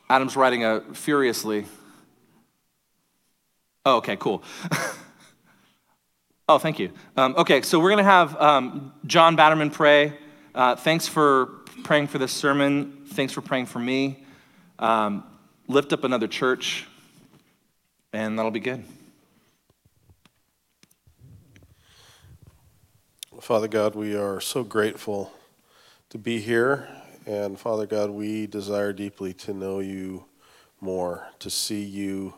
Adam's 0.09 0.35
writing 0.35 0.63
a 0.63 0.81
furiously. 0.93 1.65
Oh, 3.85 3.97
okay, 3.97 4.15
cool. 4.15 4.43
oh, 6.49 6.57
thank 6.57 6.79
you. 6.79 6.91
Um, 7.17 7.35
okay, 7.37 7.61
so 7.61 7.79
we're 7.79 7.89
going 7.89 8.03
to 8.03 8.03
have 8.03 8.39
um, 8.39 8.93
John 9.05 9.35
Batterman 9.35 9.73
pray. 9.73 10.17
Uh, 10.55 10.75
thanks 10.75 11.07
for 11.07 11.47
praying 11.83 12.07
for 12.07 12.17
this 12.17 12.31
sermon. 12.31 13.05
Thanks 13.07 13.33
for 13.33 13.41
praying 13.41 13.65
for 13.65 13.79
me. 13.79 14.23
Um, 14.77 15.23
lift 15.67 15.91
up 15.93 16.03
another 16.03 16.27
church, 16.27 16.87
and 18.13 18.37
that'll 18.37 18.51
be 18.51 18.59
good. 18.59 18.83
Father 23.39 23.69
God, 23.69 23.95
we 23.95 24.17
are 24.17 24.41
so 24.41 24.65
grateful 24.65 25.31
to 26.09 26.17
be 26.17 26.41
here. 26.41 26.89
And 27.25 27.57
Father 27.57 27.85
God, 27.85 28.09
we 28.09 28.47
desire 28.47 28.91
deeply 28.91 29.33
to 29.35 29.53
know 29.53 29.79
you 29.79 30.25
more, 30.81 31.25
to 31.39 31.49
see 31.49 31.81
you 31.81 32.33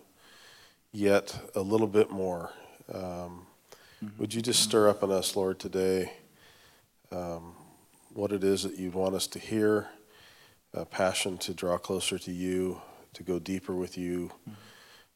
yet 0.91 1.35
a 1.55 1.61
little 1.61 1.87
bit 1.87 2.11
more. 2.11 2.51
Um, 2.93 3.47
mm-hmm. 4.03 4.09
Would 4.19 4.35
you 4.35 4.43
just 4.43 4.61
stir 4.61 4.89
up 4.89 5.01
in 5.01 5.09
us, 5.09 5.35
Lord, 5.35 5.59
today 5.59 6.13
um, 7.11 7.55
what 8.13 8.31
it 8.31 8.43
is 8.43 8.61
that 8.61 8.77
you'd 8.77 8.93
want 8.93 9.15
us 9.15 9.25
to 9.27 9.39
hear, 9.39 9.87
a 10.71 10.85
passion 10.85 11.39
to 11.39 11.53
draw 11.53 11.79
closer 11.79 12.19
to 12.19 12.31
you, 12.31 12.79
to 13.13 13.23
go 13.23 13.39
deeper 13.39 13.73
with 13.73 13.97
you 13.97 14.31
mm-hmm. 14.47 14.51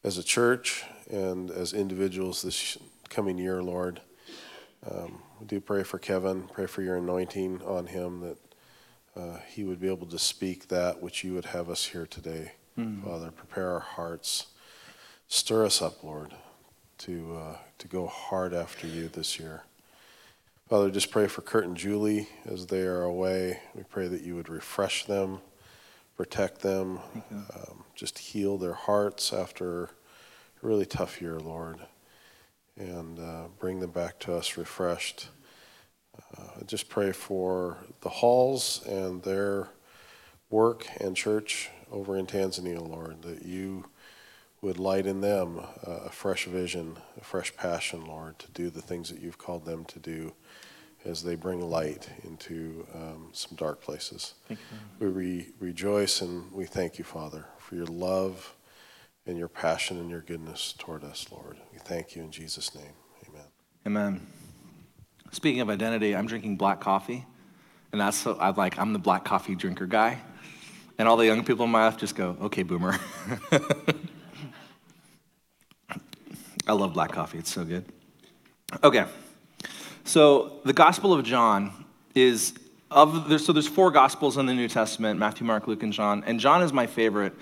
as 0.04 0.18
a 0.18 0.24
church 0.24 0.84
and 1.12 1.52
as 1.52 1.74
individuals 1.74 2.42
this 2.42 2.76
coming 3.10 3.38
year, 3.38 3.62
Lord. 3.62 4.02
Um, 4.90 5.22
we 5.40 5.46
do 5.46 5.60
pray 5.60 5.84
for 5.84 5.98
Kevin, 5.98 6.48
pray 6.54 6.66
for 6.66 6.82
your 6.82 6.98
anointing 6.98 7.62
on 7.64 7.88
him 7.88 8.22
that 8.22 8.38
uh, 9.16 9.40
he 9.48 9.64
would 9.64 9.80
be 9.80 9.90
able 9.90 10.08
to 10.08 10.20
speak 10.20 10.68
that 10.68 11.02
which 11.02 11.24
you 11.24 11.34
would 11.34 11.46
have 11.46 11.70
us 11.70 11.86
hear 11.86 12.06
today. 12.06 12.54
Mm-hmm. 12.78 13.08
Father, 13.08 13.32
prepare 13.32 13.72
our 13.72 13.80
hearts. 13.80 14.48
Stir 15.28 15.66
us 15.66 15.82
up, 15.82 16.04
Lord, 16.04 16.34
to, 17.00 17.38
uh, 17.38 17.58
to 17.78 17.88
go 17.88 18.08
hard 18.08 18.54
after 18.54 18.88
you 18.88 19.08
this 19.08 19.40
year. 19.40 19.64
Father, 20.70 20.90
just 20.90 21.12
pray 21.12 21.28
for 21.28 21.42
Kurt 21.42 21.66
and 21.66 21.78
Julie 21.78 22.28
as 22.46 22.68
they 22.68 22.82
are 22.82 23.04
away. 23.04 23.60
We 23.74 23.84
pray 23.84 24.08
that 24.08 24.22
you 24.22 24.36
would 24.36 24.50
refresh 24.50 25.06
them, 25.06 25.40
protect 26.18 26.62
them, 26.62 27.00
um, 27.32 27.84
just 27.94 28.18
heal 28.18 28.58
their 28.58 28.74
hearts 28.74 29.32
after 29.32 29.84
a 29.84 29.90
really 30.62 30.86
tough 30.86 31.22
year, 31.22 31.40
Lord 31.40 31.80
and 32.78 33.20
uh, 33.20 33.48
bring 33.60 33.80
them 33.80 33.92
back 33.92 34.20
to 34.20 34.34
us 34.34 34.58
refreshed. 34.58 35.30
Uh, 36.38 36.64
just 36.66 36.90
pray 36.90 37.12
for 37.12 37.78
the 38.02 38.10
halls 38.10 38.86
and 38.86 39.24
their 39.24 39.70
work 40.50 40.88
and 41.00 41.16
church 41.16 41.70
over 41.92 42.16
in 42.18 42.26
Tanzania, 42.26 42.86
Lord, 42.86 43.22
that 43.24 43.44
you 43.44 43.86
would 44.62 44.80
light 44.80 45.06
in 45.06 45.22
them 45.22 45.60
uh, 45.86 45.92
a 46.06 46.10
fresh 46.10 46.46
vision, 46.46 46.98
a 47.20 47.24
fresh 47.24 47.56
passion, 47.56 48.06
Lord, 48.06 48.40
to 48.40 48.52
do 48.52 48.70
the 48.70 48.82
things 48.82 49.10
that 49.10 49.22
you've 49.22 49.38
called 49.38 49.66
them 49.66 49.86
to 49.86 50.00
do 50.00 50.34
as 51.04 51.24
they 51.24 51.36
bring 51.36 51.62
light 51.62 52.10
into 52.24 52.88
um, 52.96 53.30
some 53.32 53.56
dark 53.56 53.82
places. 53.82 54.34
We 55.00 55.08
re- 55.08 55.50
rejoice 55.60 56.22
and 56.22 56.52
we 56.52 56.66
thank 56.66 56.98
you, 56.98 57.04
Father, 57.06 57.46
for 57.60 57.76
your 57.76 57.86
love 57.86 58.56
and 59.26 59.38
your 59.38 59.48
passion 59.48 59.98
and 60.00 60.10
your 60.10 60.22
goodness 60.22 60.74
toward 60.78 61.04
us, 61.04 61.28
Lord. 61.32 61.58
We 61.74 61.80
thank 61.80 62.16
you 62.16 62.22
in 62.24 62.32
Jesus' 62.32 62.76
name. 62.76 62.94
Amen. 63.28 63.46
Amen. 63.86 64.28
Speaking 65.32 65.62
of 65.62 65.70
identity, 65.70 66.16
I'm 66.16 66.28
drinking 66.28 66.58
black 66.58 66.80
coffee, 66.80 67.26
and 67.92 68.00
that's 68.00 68.18
so 68.18 68.38
I'm 68.40 68.56
like 68.56 68.78
I'm 68.78 68.94
the 68.94 69.00
black 69.00 69.26
coffee 69.26 69.56
drinker 69.56 69.88
guy, 69.88 70.20
and 70.98 71.08
all 71.08 71.18
the 71.18 71.26
young 71.26 71.44
people 71.44 71.66
in 71.66 71.72
my 71.72 71.86
life 71.86 71.98
just 71.98 72.16
go, 72.16 72.38
"Okay, 72.44 72.64
boomer." 72.64 72.98
I 76.68 76.74
love 76.74 76.94
black 76.94 77.12
coffee; 77.12 77.40
it's 77.40 77.52
so 77.52 77.66
good. 77.66 77.86
Okay, 78.84 79.06
so 80.04 80.60
the 80.64 80.74
Gospel 80.74 81.14
of 81.14 81.26
John 81.26 81.86
is 82.14 82.54
of 82.92 83.28
there's, 83.28 83.46
so 83.46 83.52
there's 83.52 83.68
four 83.68 83.92
Gospels 83.92 84.38
in 84.38 84.46
the 84.46 84.54
New 84.54 84.68
Testament: 84.68 85.20
Matthew, 85.20 85.46
Mark, 85.46 85.68
Luke, 85.68 85.84
and 85.84 85.92
John, 85.92 86.24
and 86.26 86.40
John 86.40 86.62
is 86.62 86.72
my 86.72 86.86
favorite 86.88 87.34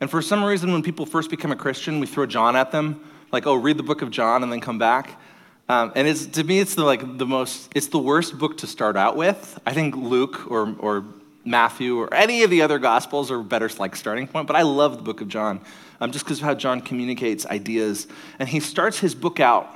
and 0.00 0.10
for 0.10 0.22
some 0.22 0.42
reason, 0.42 0.72
when 0.72 0.82
people 0.82 1.06
first 1.06 1.30
become 1.30 1.52
a 1.52 1.56
Christian, 1.56 2.00
we 2.00 2.06
throw 2.06 2.26
John 2.26 2.56
at 2.56 2.72
them, 2.72 3.04
like, 3.32 3.46
oh, 3.46 3.54
read 3.54 3.76
the 3.76 3.82
book 3.82 4.02
of 4.02 4.10
John 4.10 4.42
and 4.42 4.50
then 4.50 4.60
come 4.60 4.78
back. 4.78 5.20
Um, 5.68 5.92
and 5.94 6.08
it's, 6.08 6.26
to 6.26 6.42
me, 6.42 6.58
it's 6.58 6.74
the, 6.74 6.84
like, 6.84 7.18
the 7.18 7.26
most, 7.26 7.70
it's 7.76 7.88
the 7.88 7.98
worst 7.98 8.38
book 8.38 8.58
to 8.58 8.66
start 8.66 8.96
out 8.96 9.16
with. 9.16 9.58
I 9.64 9.72
think 9.72 9.94
Luke 9.94 10.50
or, 10.50 10.74
or 10.78 11.04
Matthew 11.44 11.98
or 11.98 12.12
any 12.12 12.42
of 12.42 12.50
the 12.50 12.62
other 12.62 12.78
Gospels 12.78 13.30
are 13.30 13.42
better 13.42 13.70
like 13.78 13.94
starting 13.94 14.26
point, 14.26 14.46
but 14.46 14.56
I 14.56 14.62
love 14.62 14.96
the 14.96 15.02
book 15.02 15.20
of 15.20 15.28
John 15.28 15.60
um, 16.00 16.10
just 16.10 16.24
because 16.24 16.38
of 16.38 16.44
how 16.44 16.54
John 16.54 16.80
communicates 16.80 17.46
ideas. 17.46 18.08
And 18.38 18.48
he 18.48 18.58
starts 18.60 18.98
his 18.98 19.14
book 19.14 19.38
out 19.38 19.74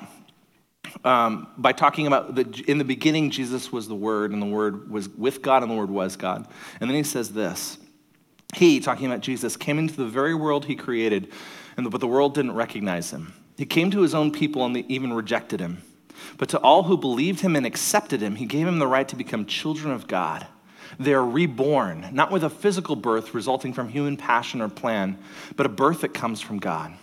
um, 1.05 1.49
by 1.57 1.73
talking 1.73 2.07
about 2.07 2.35
that 2.37 2.61
in 2.61 2.79
the 2.79 2.85
beginning, 2.85 3.31
Jesus 3.31 3.73
was 3.73 3.89
the 3.89 3.95
Word, 3.95 4.31
and 4.31 4.41
the 4.41 4.47
Word 4.47 4.91
was 4.91 5.09
with 5.09 5.43
God, 5.43 5.63
and 5.63 5.71
the 5.71 5.77
Word 5.77 5.91
was 5.91 6.17
God. 6.17 6.47
And 6.81 6.89
then 6.89 6.97
he 6.97 7.03
says 7.03 7.31
this 7.31 7.79
he, 8.55 8.81
talking 8.81 9.07
about 9.07 9.21
Jesus, 9.21 9.57
came 9.57 9.79
into 9.79 9.97
the 9.97 10.07
very 10.07 10.35
world 10.35 10.65
he 10.65 10.77
created, 10.77 11.33
but 11.77 12.01
the 12.01 12.07
world 12.07 12.35
didn't 12.35 12.53
recognize 12.53 13.11
him. 13.11 13.33
He 13.57 13.67
came 13.67 13.91
to 13.91 14.01
his 14.01 14.15
own 14.15 14.31
people 14.31 14.65
and 14.65 14.75
they 14.75 14.85
even 14.89 15.13
rejected 15.13 15.61
him. 15.61 15.83
But 16.39 16.49
to 16.51 16.59
all 16.59 16.85
who 16.85 16.97
believed 16.97 17.41
him 17.41 17.57
and 17.57 17.67
accepted 17.67 18.21
him, 18.21 18.37
he 18.37 18.47
gave 18.47 18.67
him 18.67 18.79
the 18.79 18.87
right 18.87 19.07
to 19.09 19.17
become 19.17 19.47
children 19.47 19.93
of 19.93 20.07
God. 20.07 20.47
They 20.99 21.15
are 21.15 21.25
reborn, 21.25 22.09
not 22.13 22.31
with 22.31 22.45
a 22.45 22.51
physical 22.51 22.97
birth 22.97 23.35
resulting 23.35 23.73
from 23.73 23.89
human 23.89 24.17
passion 24.17 24.61
or 24.61 24.69
plan, 24.69 25.19
but 25.57 25.67
a 25.67 25.69
birth 25.69 26.03
that 26.03 26.15
comes 26.15 26.41
from 26.41 26.59
God. 26.59 26.95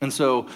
And 0.00 0.12
so 0.12 0.48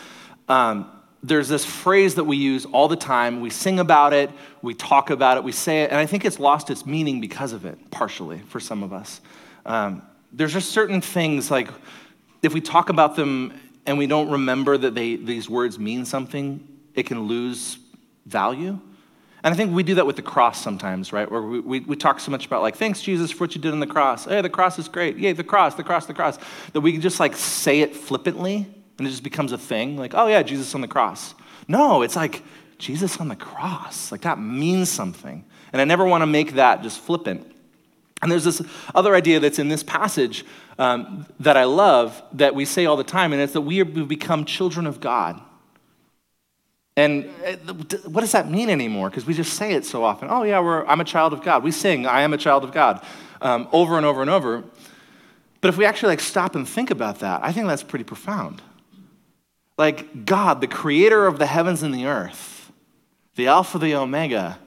um, 0.49 0.91
there's 1.23 1.49
this 1.49 1.65
phrase 1.65 2.15
that 2.17 2.25
we 2.25 2.37
use 2.37 2.65
all 2.67 2.89
the 2.89 2.97
time. 2.97 3.41
We 3.41 3.51
sing 3.51 3.81
about 3.81 4.12
it, 4.12 4.31
we 4.61 4.75
talk 4.75 5.11
about 5.11 5.37
it, 5.37 5.45
we 5.45 5.53
say 5.53 5.83
it, 5.83 5.91
and 5.91 5.99
I 5.99 6.07
think 6.07 6.25
it's 6.25 6.39
lost 6.39 6.71
its 6.71 6.87
meaning 6.87 7.21
because 7.21 7.53
of 7.53 7.65
it, 7.65 7.91
partially, 7.91 8.39
for 8.39 8.61
some 8.61 8.83
of 8.83 8.93
us. 8.93 9.21
Um, 9.64 10.02
there's 10.33 10.52
just 10.52 10.71
certain 10.71 11.00
things 11.00 11.50
like 11.50 11.69
if 12.42 12.52
we 12.52 12.61
talk 12.61 12.88
about 12.88 13.16
them 13.16 13.52
and 13.87 13.99
we 13.99 14.07
don't 14.07 14.31
remember 14.31 14.76
that 14.76 14.95
they, 14.95 15.16
these 15.16 15.49
words 15.49 15.78
mean 15.78 16.04
something, 16.04 16.66
it 16.95 17.04
can 17.04 17.23
lose 17.23 17.78
value. 18.26 18.78
And 19.45 19.52
I 19.52 19.57
think 19.57 19.75
we 19.75 19.83
do 19.83 19.97
that 19.97 20.07
with 20.07 20.16
the 20.16 20.23
cross 20.23 20.61
sometimes, 20.61 21.12
right? 21.12 21.28
Where 21.28 21.42
we, 21.42 21.61
we, 21.61 21.81
we, 21.81 21.97
talk 21.97 22.21
so 22.21 22.31
much 22.31 22.47
about, 22.47 22.62
like, 22.62 22.76
thanks, 22.76 23.02
Jesus, 23.02 23.33
for 23.33 23.45
what 23.45 23.57
you 23.57 23.61
did 23.61 23.73
on 23.73 23.81
the 23.81 23.88
cross. 23.88 24.25
Hey, 24.25 24.40
the 24.40 24.49
cross 24.49 24.78
is 24.78 24.87
great. 24.88 25.16
Yay, 25.16 25.33
the 25.33 25.42
cross, 25.42 25.75
the 25.75 25.83
cross, 25.83 26.07
the 26.07 26.14
cross. 26.14 26.38
That 26.73 26.81
we 26.81 26.92
can 26.92 27.00
just 27.00 27.19
like 27.19 27.35
say 27.35 27.81
it 27.81 27.97
flippantly 27.97 28.69
and 28.99 29.07
it 29.07 29.11
just 29.11 29.25
becomes 29.25 29.50
a 29.50 29.59
thing. 29.59 29.97
Like, 29.97 30.14
oh, 30.14 30.28
yeah, 30.28 30.42
Jesus 30.42 30.73
on 30.76 30.81
the 30.81 30.88
cross. 30.88 31.35
No, 31.66 32.02
it's 32.02 32.14
like 32.14 32.42
Jesus 32.78 33.16
on 33.19 33.26
the 33.26 33.37
cross. 33.37 34.12
Like, 34.12 34.21
that 34.21 34.38
means 34.38 34.88
something. 34.88 35.45
And 35.73 35.83
I 35.83 35.85
never 35.85 36.04
want 36.04 36.23
to 36.23 36.26
make 36.26 36.52
that 36.52 36.83
just 36.83 37.00
flippant. 37.00 37.52
And 38.23 38.31
there's 38.31 38.45
this 38.45 38.62
other 38.95 39.14
idea 39.17 39.41
that's 39.41 39.59
in 39.59 39.69
this 39.69 39.83
passage 39.83 40.45
um, 40.79 41.26
that 41.41 41.57
I 41.57 41.64
love 41.64 42.23
that 42.33 42.55
we 42.55 42.64
say 42.64 42.87
all 42.87 42.97
the 42.97 43.05
time, 43.05 43.33
and 43.33 43.43
it's 43.43 43.52
that 43.52 43.62
we 43.62 43.79
have 43.79 44.09
become 44.09 44.45
children 44.45 44.87
of 44.87 45.00
God. 45.00 45.41
And 46.97 47.29
uh, 47.45 47.75
what 48.07 48.21
does 48.21 48.33
that 48.33 48.50
mean 48.50 48.71
anymore? 48.71 49.11
Because 49.11 49.26
we 49.26 49.35
just 49.35 49.55
say 49.55 49.73
it 49.73 49.85
so 49.85 50.05
often. 50.05 50.29
Oh, 50.31 50.45
yeah, 50.45 50.61
I'm 50.87 51.00
a 51.00 51.05
child 51.05 51.33
of 51.33 51.43
God. 51.43 51.64
We 51.64 51.73
sing, 51.73 52.07
I 52.07 52.23
am 52.23 52.33
a 52.33 52.38
child 52.38 52.64
of 52.64 52.73
God, 52.73 53.05
um, 53.41 53.69
over 53.73 53.97
and 53.97 54.07
over 54.07 54.21
and 54.21 54.31
over. 54.31 54.62
But 55.61 55.69
if 55.69 55.76
we 55.76 55.85
actually 55.85 56.11
like 56.11 56.21
stop 56.21 56.55
and 56.55 56.69
think 56.69 56.91
about 56.91 57.21
that, 57.21 57.43
I 57.43 57.52
think 57.52 57.67
that's 57.67 57.83
pretty 57.83 58.05
profound. 58.05 58.62
Like 59.79 60.26
God, 60.26 60.61
the 60.61 60.67
creator 60.67 61.26
of 61.26 61.38
the 61.38 61.47
heavens 61.47 61.83
and 61.83 61.95
the 61.95 62.07
earth, 62.07 62.71
the 63.37 63.47
Alpha, 63.47 63.79
the 63.79 63.95
Omega, 63.95 64.59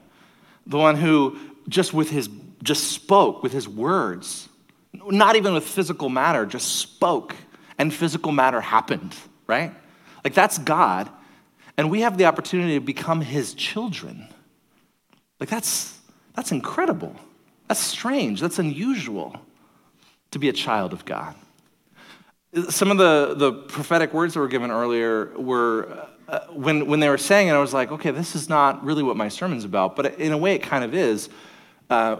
the 0.66 0.78
one 0.78 0.96
who 0.96 1.38
just 1.68 1.94
with 1.94 2.10
his 2.10 2.28
just 2.66 2.92
spoke 2.92 3.42
with 3.42 3.52
his 3.52 3.68
words, 3.68 4.48
not 4.92 5.36
even 5.36 5.54
with 5.54 5.64
physical 5.64 6.08
matter, 6.08 6.44
just 6.44 6.76
spoke, 6.76 7.34
and 7.78 7.92
physical 7.92 8.32
matter 8.32 8.60
happened, 8.60 9.14
right? 9.46 9.72
Like 10.24 10.34
that's 10.34 10.58
God. 10.58 11.08
And 11.76 11.90
we 11.90 12.00
have 12.00 12.16
the 12.16 12.24
opportunity 12.24 12.74
to 12.74 12.80
become 12.80 13.20
his 13.20 13.54
children. 13.54 14.28
Like, 15.38 15.48
that's, 15.50 15.98
that's 16.34 16.52
incredible. 16.52 17.14
That's 17.68 17.80
strange. 17.80 18.40
That's 18.40 18.58
unusual 18.58 19.36
to 20.30 20.38
be 20.38 20.48
a 20.48 20.52
child 20.52 20.92
of 20.92 21.04
God. 21.04 21.34
Some 22.70 22.90
of 22.90 22.96
the, 22.96 23.34
the 23.36 23.52
prophetic 23.52 24.14
words 24.14 24.34
that 24.34 24.40
were 24.40 24.48
given 24.48 24.70
earlier 24.70 25.32
were, 25.36 26.06
uh, 26.28 26.40
when, 26.52 26.86
when 26.86 27.00
they 27.00 27.10
were 27.10 27.18
saying 27.18 27.48
it, 27.48 27.52
I 27.52 27.58
was 27.58 27.74
like, 27.74 27.92
okay, 27.92 28.10
this 28.10 28.34
is 28.34 28.48
not 28.48 28.82
really 28.82 29.02
what 29.02 29.16
my 29.16 29.28
sermon's 29.28 29.64
about, 29.64 29.94
but 29.94 30.18
in 30.18 30.32
a 30.32 30.38
way 30.38 30.54
it 30.54 30.62
kind 30.62 30.82
of 30.82 30.94
is. 30.94 31.28
Uh, 31.88 32.16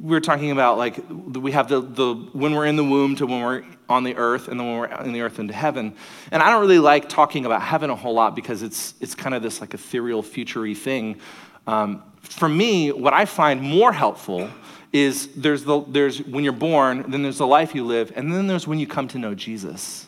we 0.00 0.16
are 0.16 0.20
talking 0.20 0.52
about 0.52 0.78
like 0.78 0.96
we 1.10 1.50
have 1.50 1.68
the, 1.68 1.80
the 1.80 2.14
when 2.32 2.54
we're 2.54 2.66
in 2.66 2.76
the 2.76 2.84
womb 2.84 3.16
to 3.16 3.26
when 3.26 3.42
we're 3.42 3.64
on 3.88 4.04
the 4.04 4.14
earth 4.14 4.46
and 4.46 4.60
then 4.60 4.66
when 4.68 4.78
we're 4.78 5.02
in 5.02 5.12
the 5.12 5.20
earth 5.22 5.40
into 5.40 5.52
heaven. 5.52 5.92
And 6.30 6.40
i 6.40 6.50
don't 6.50 6.60
really 6.60 6.78
like 6.78 7.08
talking 7.08 7.44
about 7.44 7.60
heaven 7.60 7.90
a 7.90 7.96
whole 7.96 8.14
lot 8.14 8.36
because 8.36 8.62
it's 8.62 8.94
it's 9.00 9.16
kind 9.16 9.34
of 9.34 9.42
this 9.42 9.60
like 9.60 9.74
ethereal 9.74 10.22
futury 10.22 10.74
thing. 10.74 11.20
Um, 11.66 12.04
for 12.20 12.48
me 12.48 12.92
what 12.92 13.12
i 13.12 13.24
find 13.24 13.60
more 13.60 13.92
helpful 13.92 14.48
is 14.92 15.28
there's 15.34 15.64
the 15.64 15.80
there's 15.88 16.22
when 16.22 16.44
you're 16.44 16.52
born 16.52 17.10
then 17.10 17.22
there's 17.22 17.38
the 17.38 17.46
life 17.46 17.74
you 17.74 17.84
live 17.84 18.12
and 18.14 18.32
then 18.32 18.46
there's 18.46 18.68
when 18.68 18.78
you 18.78 18.86
come 18.86 19.08
to 19.08 19.18
know 19.18 19.34
jesus. 19.34 20.06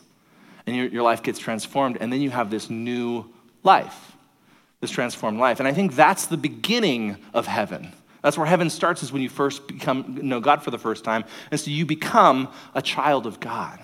And 0.67 0.77
your, 0.77 0.87
your 0.87 1.03
life 1.03 1.25
gets 1.25 1.41
transformed 1.41 1.97
and 2.01 2.13
then 2.13 2.21
you 2.21 2.31
have 2.31 2.49
this 2.49 2.71
new 2.71 3.25
life 3.65 4.13
this 4.81 4.93
transformed 4.93 5.41
life. 5.41 5.59
And 5.59 5.67
i 5.67 5.73
think 5.73 5.97
that's 5.97 6.27
the 6.27 6.37
beginning 6.37 7.17
of 7.35 7.49
heaven 7.49 7.93
that's 8.23 8.37
where 8.37 8.47
heaven 8.47 8.71
starts, 8.71 9.03
is 9.03 9.13
when 9.13 9.23
you 9.23 9.29
first 9.29 9.67
become 9.67 10.19
know 10.23 10.41
God 10.41 10.63
for 10.63 10.71
the 10.71 10.79
first 10.79 11.05
time. 11.05 11.25
And 11.51 11.59
so 11.59 11.71
you 11.71 11.87
become 11.87 12.53
a 12.75 12.83
child 12.83 13.27
of 13.27 13.41
God. 13.41 13.79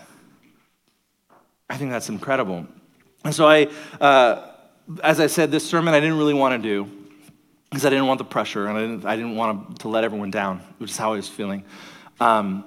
I 1.69 1.77
think 1.77 1.91
that's 1.91 2.09
incredible. 2.09 2.67
And 3.25 3.35
so 3.35 3.49
I, 3.49 3.69
uh, 4.01 4.53
as 5.03 5.19
I 5.19 5.27
said, 5.27 5.51
this 5.51 5.69
sermon 5.69 5.95
I 5.95 6.01
didn't 6.01 6.19
really 6.19 6.35
want 6.35 6.61
to 6.61 6.69
do 6.69 6.91
because 7.71 7.85
I 7.85 7.91
didn't 7.91 8.07
want 8.07 8.19
the 8.19 8.25
pressure 8.25 8.69
and 8.69 8.79
I 8.79 8.81
didn't, 8.83 9.05
I 9.05 9.17
didn't 9.17 9.37
want 9.37 9.81
to 9.81 9.89
let 9.89 10.05
everyone 10.05 10.31
down, 10.31 10.61
which 10.79 10.91
is 10.91 10.97
how 10.97 11.13
I 11.15 11.17
was 11.17 11.29
feeling. 11.29 11.65
Um, 12.21 12.65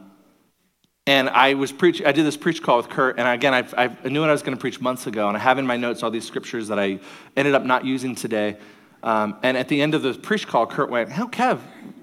and 1.07 1.27
I 1.29 1.55
was 1.55 1.71
preach. 1.71 2.03
I 2.03 2.11
did 2.11 2.23
this 2.23 2.37
preach 2.37 2.61
call 2.61 2.77
with 2.77 2.89
Kurt, 2.89 3.17
and 3.17 3.27
again, 3.27 3.51
I, 3.53 3.65
I 3.75 4.09
knew 4.09 4.19
what 4.21 4.29
I 4.29 4.31
was 4.31 4.43
going 4.43 4.55
to 4.55 4.61
preach 4.61 4.79
months 4.79 5.07
ago, 5.07 5.27
and 5.27 5.35
I 5.35 5.39
have 5.39 5.57
in 5.57 5.65
my 5.65 5.75
notes 5.75 6.03
all 6.03 6.11
these 6.11 6.27
scriptures 6.27 6.67
that 6.67 6.77
I 6.77 6.99
ended 7.35 7.55
up 7.55 7.63
not 7.63 7.83
using 7.83 8.13
today. 8.13 8.57
Um, 9.01 9.37
and 9.43 9.55
at 9.57 9.67
the 9.67 9.81
end 9.81 9.95
of 9.95 10.01
the 10.01 10.13
preach 10.13 10.47
call, 10.47 10.67
Kurt 10.67 10.89
went, 10.89 11.09
How, 11.09 11.27
Kev, 11.27 11.59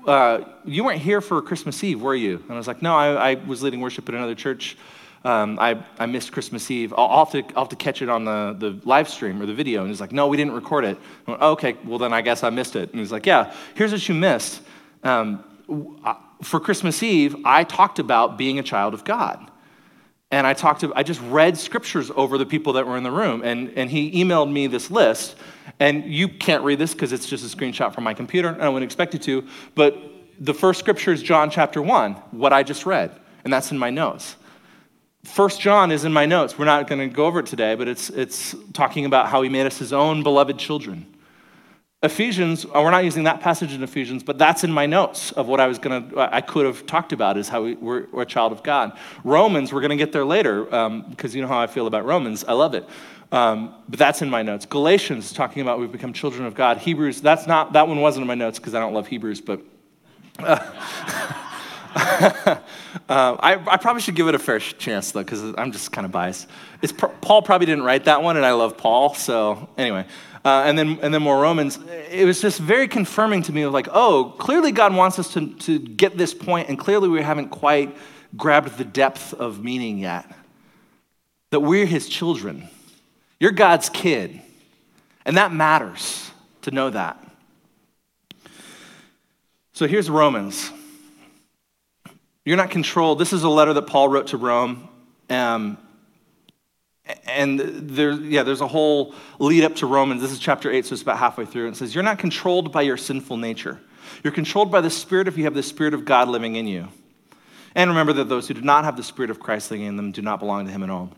uh, 0.07 0.41
you 0.65 0.85
weren't 0.85 1.01
here 1.01 1.21
for 1.21 1.43
Christmas 1.43 1.83
Eve, 1.85 2.01
were 2.01 2.15
you? 2.15 2.37
And 2.37 2.53
I 2.53 2.57
was 2.57 2.67
like, 2.67 2.83
No, 2.83 2.97
I, 2.97 3.33
I 3.33 3.35
was 3.35 3.63
leading 3.63 3.81
worship 3.81 4.09
at 4.09 4.15
another 4.15 4.35
church. 4.35 4.77
Um, 5.25 5.59
I, 5.59 5.85
I 5.99 6.07
missed 6.07 6.31
Christmas 6.31 6.71
Eve. 6.71 6.95
I'll, 6.97 7.07
I'll, 7.07 7.25
have 7.25 7.33
to, 7.33 7.55
I'll 7.55 7.65
have 7.65 7.69
to 7.71 7.77
catch 7.77 8.01
it 8.01 8.09
on 8.09 8.25
the, 8.25 8.55
the 8.59 8.81
live 8.89 9.09
stream 9.09 9.43
or 9.43 9.47
the 9.47 9.55
video. 9.55 9.81
And 9.81 9.91
he's 9.91 10.01
like, 10.01 10.13
No, 10.13 10.29
we 10.29 10.37
didn't 10.37 10.55
record 10.55 10.85
it. 10.85 10.99
Went, 11.27 11.41
oh, 11.43 11.53
okay, 11.53 11.77
well, 11.85 11.99
then 11.99 12.13
I 12.13 12.23
guess 12.23 12.43
I 12.43 12.51
missed 12.51 12.77
it. 12.77 12.91
And 12.91 13.01
he's 13.01 13.13
like, 13.13 13.27
Yeah, 13.27 13.53
here's 13.75 13.93
what 13.93 14.09
you 14.09 14.15
missed. 14.15 14.63
Um, 15.03 15.45
for 16.43 16.61
Christmas 16.61 17.03
Eve, 17.03 17.37
I 17.45 17.65
talked 17.65 17.99
about 17.99 18.39
being 18.39 18.59
a 18.59 18.63
child 18.63 18.95
of 18.95 19.05
God. 19.05 19.51
And 20.31 20.47
I 20.47 20.55
talked 20.55 20.81
to, 20.81 20.93
I 20.97 21.03
just 21.03 21.21
read 21.23 21.57
scriptures 21.57 22.11
over 22.15 22.37
the 22.37 22.47
people 22.47 22.73
that 22.75 22.87
were 22.87 22.97
in 22.97 23.05
the 23.05 23.11
room. 23.11 23.43
And, 23.45 23.73
and 23.77 23.89
he 23.91 24.25
emailed 24.25 24.51
me 24.51 24.67
this 24.67 24.91
list. 24.91 25.37
And 25.79 26.05
you 26.05 26.29
can't 26.29 26.65
read 26.65 26.79
this 26.79 26.93
because 26.93 27.13
it's 27.13 27.27
just 27.27 27.45
a 27.45 27.57
screenshot 27.57 27.95
from 27.95 28.05
my 28.05 28.15
computer, 28.15 28.49
and 28.49 28.63
I 28.63 28.69
wouldn't 28.69 28.89
expect 28.89 29.15
you 29.15 29.21
to. 29.21 29.49
But 29.75 29.97
the 30.41 30.55
first 30.55 30.81
scripture 30.81 31.13
is 31.13 31.23
John 31.23 31.51
chapter 31.51 31.81
1, 31.81 32.13
what 32.33 32.53
I 32.53 32.63
just 32.63 32.87
read. 32.87 33.19
And 33.45 33.53
that's 33.53 33.71
in 33.71 33.79
my 33.79 33.91
notes. 33.91 34.37
First 35.25 35.61
John 35.61 35.91
is 35.91 36.05
in 36.05 36.13
my 36.13 36.25
notes. 36.27 36.59
We're 36.59 36.67
not 36.67 36.87
going 36.89 37.01
to 37.01 37.15
go 37.15 37.27
over 37.27 37.41
it 37.41 37.47
today, 37.47 37.75
but 37.75 37.89
it's, 37.89 38.11
it's 38.11 38.55
talking 38.73 39.05
about 39.05 39.29
how 39.29 39.43
he 39.43 39.49
made 39.49 39.67
us 39.67 39.79
his 39.79 39.93
own 39.93 40.23
beloved 40.23 40.59
children. 40.59 41.16
Ephesians, 42.03 42.67
uh, 42.67 42.69
we're 42.75 42.91
not 42.91 43.05
using 43.05 43.25
that 43.25 43.41
passage 43.41 43.73
in 43.73 43.83
Ephesians, 43.83 44.23
but 44.23 44.37
that's 44.37 44.65
in 44.65 44.71
my 44.71 44.85
notes 44.85 45.33
of 45.33 45.49
what 45.49 45.61
I 45.61 45.67
was 45.67 45.79
going 45.79 46.11
to, 46.11 46.35
I 46.35 46.43
could 46.43 46.67
have 46.67 46.85
talked 46.85 47.15
about 47.15 47.39
is 47.39 47.49
how 47.49 47.63
we, 47.63 47.73
are 47.73 48.07
we're 48.13 48.23
a 48.23 48.27
child 48.27 48.53
of 48.53 48.63
God. 48.63 48.93
Romans, 49.25 49.73
we're 49.73 49.81
going 49.81 49.91
to 49.91 49.97
get 49.97 50.13
there 50.13 50.25
later 50.25 50.65
because 50.65 50.87
um, 50.87 51.31
you 51.33 51.41
know 51.41 51.49
how 51.49 51.59
I 51.59 51.67
feel 51.67 51.87
about 51.87 52.05
Romans. 52.05 52.45
I 52.45 52.53
love 52.53 52.75
it. 52.75 52.87
Um, 53.33 53.75
but 53.89 53.99
that's 53.99 54.21
in 54.21 54.29
my 54.29 54.43
notes. 54.43 54.67
Galatians, 54.67 55.33
talking 55.33 55.63
about 55.63 55.81
we've 55.81 55.91
become 55.91 56.13
children 56.13 56.45
of 56.45 56.55
God. 56.55 56.77
Hebrews, 56.77 57.23
that's 57.23 57.47
not, 57.47 57.73
that 57.73 57.89
one 57.89 58.03
wasn't 58.03 58.25
in 58.25 58.29
my 58.29 58.35
notes 58.35 58.59
because 58.59 58.75
I 58.75 58.81
don't 58.81 58.93
love 58.93 59.07
Hebrews, 59.07 59.41
but. 59.41 59.63
Uh, 63.09 63.37
I, 63.39 63.73
I, 63.73 63.77
probably 63.77 64.03
should 64.03 64.17
give 64.17 64.27
it 64.27 64.35
a 64.35 64.39
fair 64.39 64.59
chance 64.59 65.13
though, 65.13 65.21
because 65.21 65.55
I'm 65.57 65.71
just 65.71 65.93
kind 65.93 66.05
of 66.05 66.11
biased. 66.11 66.49
It's, 66.83 66.93
Paul 66.93 67.41
probably 67.41 67.67
didn't 67.67 67.85
write 67.85 68.07
that 68.07 68.21
one, 68.21 68.37
and 68.37 68.45
I 68.45 68.53
love 68.53 68.77
Paul. 68.77 69.15
So 69.15 69.69
anyway, 69.79 70.07
uh, 70.47 70.63
and 70.65 70.79
then 70.79 70.97
and 71.03 71.13
then 71.13 71.23
more 71.23 71.41
Romans. 71.43 71.77
It 72.09 72.25
was 72.25 72.41
just 72.41 72.61
very 72.61 72.87
confirming 72.87 73.43
to 73.43 73.53
me 73.53 73.63
of 73.63 73.73
like, 73.73 73.89
oh, 73.91 74.33
clearly 74.39 74.71
God 74.71 74.95
wants 74.95 75.19
us 75.19 75.33
to 75.33 75.53
to 75.55 75.81
get 75.81 76.17
this 76.17 76.33
point, 76.33 76.69
and 76.69 76.79
clearly 76.79 77.09
we 77.09 77.21
haven't 77.21 77.49
quite 77.49 77.97
grabbed 78.37 78.79
the 78.79 78.85
depth 78.85 79.35
of 79.35 79.65
meaning 79.65 79.99
yet. 79.99 80.33
That 81.51 81.61
we're 81.61 81.85
His 81.85 82.09
children. 82.09 82.69
You're 83.41 83.51
God's 83.51 83.89
kid, 83.89 84.41
and 85.25 85.37
that 85.37 85.53
matters 85.53 86.31
to 86.63 86.71
know 86.71 86.91
that. 86.91 87.21
So 89.73 89.89
here's 89.89 90.09
Romans. 90.09 90.71
You're 92.45 92.57
not 92.57 92.71
controlled. 92.71 93.19
This 93.19 93.33
is 93.33 93.43
a 93.43 93.49
letter 93.49 93.73
that 93.73 93.89
Paul 93.89 94.11
wrote 94.11 94.29
to 94.29 94.37
Rome. 94.37 94.89
Um, 95.29 95.77
and 97.27 97.61
there, 97.61 98.13
yeah, 98.13 98.43
there's 98.43 98.61
a 98.61 98.67
whole 98.67 99.15
lead 99.39 99.65
up 99.65 99.77
to 99.77 99.87
Romans. 99.87 100.21
This 100.21 100.33
is 100.33 100.39
chapter 100.39 100.71
8, 100.71 100.87
so 100.87 100.93
it's 100.93 101.03
about 101.03 101.19
halfway 101.19 101.45
through. 101.45 101.67
And 101.67 101.75
it 101.75 101.79
says, 101.79 101.95
You're 101.95 102.05
not 102.05 102.19
controlled 102.19 102.73
by 102.73 102.83
your 102.83 102.97
sinful 102.97 103.37
nature. 103.37 103.81
You're 104.25 104.33
controlled 104.33 104.71
by 104.71 104.81
the 104.81 104.91
Spirit 104.91 105.29
if 105.29 105.39
you 105.39 105.45
have 105.45 105.55
the 105.55 105.63
Spirit 105.63 105.95
of 105.95 106.05
God 106.05 106.29
living 106.29 106.57
in 106.57 106.67
you. 106.67 106.89
And 107.75 107.91
remember 107.91 108.13
that 108.15 108.29
those 108.29 108.49
who 108.49 108.55
do 108.55 108.63
not 108.63 108.85
have 108.85 108.97
the 108.97 109.03
Spirit 109.03 109.31
of 109.31 109.39
Christ 109.39 109.71
living 109.71 109.87
in 109.87 109.97
them 109.97 110.13
do 110.13 110.23
not 110.23 110.41
belong 110.41 110.67
to 110.67 110.73
Him 110.73 110.83
at 110.83 110.91
all. 110.91 111.11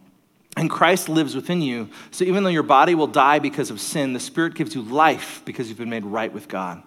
And 0.57 0.69
Christ 0.69 1.09
lives 1.09 1.35
within 1.37 1.63
you. 1.63 1.89
So 2.11 2.25
even 2.25 2.43
though 2.43 2.51
your 2.51 2.65
body 2.65 2.95
will 2.95 3.07
die 3.07 3.39
because 3.39 3.71
of 3.71 3.81
sin, 3.81 4.13
the 4.13 4.21
Spirit 4.21 4.55
gives 4.55 4.75
you 4.75 4.83
life 4.83 5.43
because 5.45 5.69
you've 5.69 5.79
been 5.79 5.91
made 5.91 6.05
right 6.05 6.33
with 6.33 6.49
God. 6.49 6.83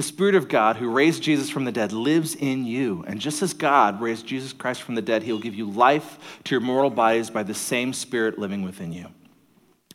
The 0.00 0.06
Spirit 0.06 0.34
of 0.34 0.48
God, 0.48 0.76
who 0.76 0.88
raised 0.88 1.22
Jesus 1.22 1.50
from 1.50 1.66
the 1.66 1.72
dead, 1.72 1.92
lives 1.92 2.34
in 2.34 2.64
you. 2.64 3.04
And 3.06 3.20
just 3.20 3.42
as 3.42 3.52
God 3.52 4.00
raised 4.00 4.26
Jesus 4.26 4.54
Christ 4.54 4.80
from 4.80 4.94
the 4.94 5.02
dead, 5.02 5.22
he 5.22 5.30
will 5.30 5.40
give 5.40 5.54
you 5.54 5.68
life 5.68 6.40
to 6.44 6.54
your 6.54 6.62
mortal 6.62 6.88
bodies 6.88 7.28
by 7.28 7.42
the 7.42 7.52
same 7.52 7.92
Spirit 7.92 8.38
living 8.38 8.62
within 8.62 8.94
you. 8.94 9.08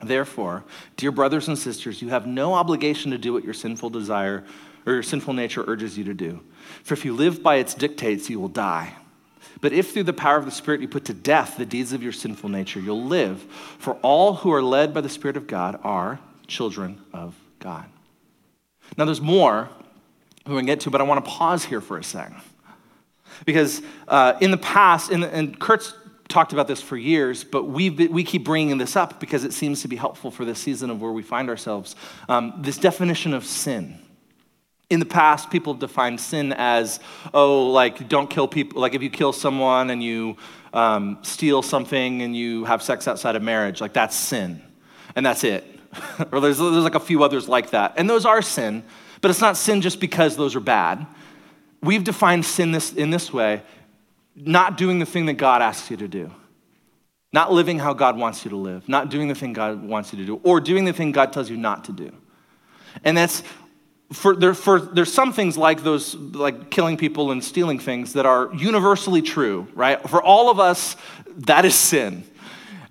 Therefore, 0.04 0.64
dear 0.96 1.12
brothers 1.12 1.48
and 1.48 1.58
sisters, 1.58 2.04
you 2.04 2.10
have 2.10 2.28
no 2.28 2.54
obligation 2.54 3.10
to 3.10 3.18
do 3.18 3.34
what 3.34 3.44
your 3.44 3.56
sinful 3.56 3.90
desire 3.90 4.44
or 4.86 4.94
your 4.94 5.02
sinful 5.02 5.34
nature 5.34 5.66
urges 5.66 5.98
you 5.98 6.04
to 6.04 6.14
do. 6.14 6.40
For 6.84 6.94
if 6.94 7.04
you 7.04 7.16
live 7.16 7.42
by 7.42 7.56
its 7.56 7.74
dictates, 7.74 8.30
you 8.30 8.40
will 8.40 8.48
die. 8.48 8.94
But 9.60 9.74
if 9.74 9.92
through 9.92 10.04
the 10.04 10.14
power 10.14 10.38
of 10.38 10.46
the 10.46 10.52
Spirit 10.52 10.82
you 10.82 10.88
put 10.88 11.06
to 11.06 11.16
death 11.16 11.58
the 11.58 11.66
deeds 11.66 11.94
of 11.94 12.04
your 12.04 12.14
sinful 12.14 12.50
nature, 12.50 12.80
you'll 12.80 13.06
live. 13.06 13.42
For 13.80 13.96
all 14.04 14.36
who 14.36 14.54
are 14.54 14.62
led 14.62 14.94
by 14.94 15.02
the 15.02 15.10
Spirit 15.10 15.36
of 15.36 15.48
God 15.48 15.80
are 15.82 16.20
children 16.46 17.02
of 17.12 17.34
God. 17.58 17.86
Now, 18.98 19.06
there's 19.06 19.20
more 19.20 19.68
we're 20.46 20.54
going 20.54 20.66
to 20.66 20.72
get 20.72 20.80
to, 20.82 20.92
but 20.92 21.02
I 21.02 21.04
want 21.04 21.24
to 21.24 21.30
pause 21.30 21.66
here 21.66 21.82
for 21.82 21.98
a 21.98 22.04
second. 22.04 22.42
Because 23.46 23.82
uh, 24.08 24.34
in 24.42 24.52
the 24.52 24.58
past, 24.58 25.10
the, 25.10 25.34
and 25.34 25.60
Kurt's 25.60 25.94
talked 26.28 26.54
about 26.54 26.68
this 26.68 26.82
for 26.82 26.98
years, 26.98 27.44
but 27.44 27.64
we 27.64 27.90
we 27.90 28.24
keep 28.24 28.44
bringing 28.44 28.78
this 28.78 28.96
up 28.96 29.20
because 29.20 29.44
it 29.44 29.54
seems 29.54 29.82
to 29.82 29.88
be 29.88 29.96
helpful 29.96 30.32
for 30.32 30.46
this 30.46 30.60
season 30.60 30.90
of 30.90 31.02
where 31.02 31.12
we 31.12 31.24
find 31.24 31.50
ourselves. 31.50 31.96
Um, 32.30 32.54
this 32.60 32.78
definition 32.78 33.34
of 33.34 33.46
sin. 33.46 34.00
In 34.88 35.00
the 35.00 35.06
past, 35.06 35.50
people 35.50 35.74
have 35.74 35.80
defined 35.80 36.22
sin 36.22 36.54
as, 36.54 37.00
oh, 37.34 37.72
like 37.72 38.08
don't 38.08 38.30
kill 38.30 38.48
people. 38.48 38.80
Like 38.80 38.94
if 38.94 39.02
you 39.02 39.10
kill 39.10 39.34
someone 39.34 39.90
and 39.90 40.02
you 40.04 40.38
um, 40.74 41.18
steal 41.24 41.64
something 41.64 42.22
and 42.22 42.36
you 42.36 42.66
have 42.66 42.84
sex 42.84 43.08
outside 43.08 43.36
of 43.36 43.42
marriage, 43.42 43.82
like 43.82 43.94
that's 43.94 44.16
sin, 44.16 44.62
and 45.16 45.26
that's 45.26 45.44
it. 45.44 45.64
or 46.32 46.40
there's, 46.40 46.60
there's 46.60 46.84
like 46.84 46.96
a 46.96 47.00
few 47.00 47.24
others 47.24 47.50
like 47.50 47.72
that, 47.72 47.96
and 47.98 48.08
those 48.08 48.26
are 48.26 48.44
sin, 48.44 48.84
but 49.26 49.32
it's 49.32 49.42
not 49.42 49.58
sin 49.58 49.82
just 49.82 50.00
because 50.00 50.38
those 50.38 50.56
are 50.56 50.60
bad. 50.60 51.08
We've 51.82 52.04
defined 52.04 52.46
sin 52.46 52.72
this, 52.72 52.94
in 52.94 53.10
this 53.10 53.34
way 53.34 53.64
not 54.36 54.78
doing 54.78 55.00
the 55.00 55.06
thing 55.08 55.26
that 55.26 55.34
God 55.34 55.64
asks 55.64 55.90
you 55.90 55.98
to 55.98 56.08
do, 56.08 56.30
not 57.34 57.52
living 57.52 57.80
how 57.80 57.94
God 57.94 58.20
wants 58.20 58.46
you 58.46 58.52
to 58.52 58.56
live, 58.56 58.88
not 58.88 59.10
doing 59.10 59.28
the 59.28 59.34
thing 59.34 59.52
God 59.52 59.82
wants 59.82 60.14
you 60.14 60.20
to 60.20 60.26
do, 60.28 60.40
or 60.44 60.62
doing 60.62 60.86
the 60.86 60.94
thing 60.94 61.12
God 61.12 61.34
tells 61.34 61.50
you 61.50 61.58
not 61.58 61.86
to 61.86 61.92
do. 61.92 62.12
And 63.04 63.18
that's 63.18 63.42
for, 64.14 64.36
there, 64.36 64.54
for 64.54 64.80
there's 64.80 65.12
some 65.12 65.34
things 65.34 65.58
like 65.58 65.82
those 65.82 66.14
like 66.14 66.70
killing 66.70 66.96
people 66.96 67.32
and 67.32 67.44
stealing 67.44 67.80
things 67.80 68.14
that 68.14 68.28
are 68.28 68.54
universally 68.54 69.24
true 69.24 69.68
right 69.74 70.08
for 70.08 70.22
all 70.22 70.52
of 70.52 70.60
us 70.60 70.96
that 71.38 71.66
is 71.66 71.74
sin 71.74 72.24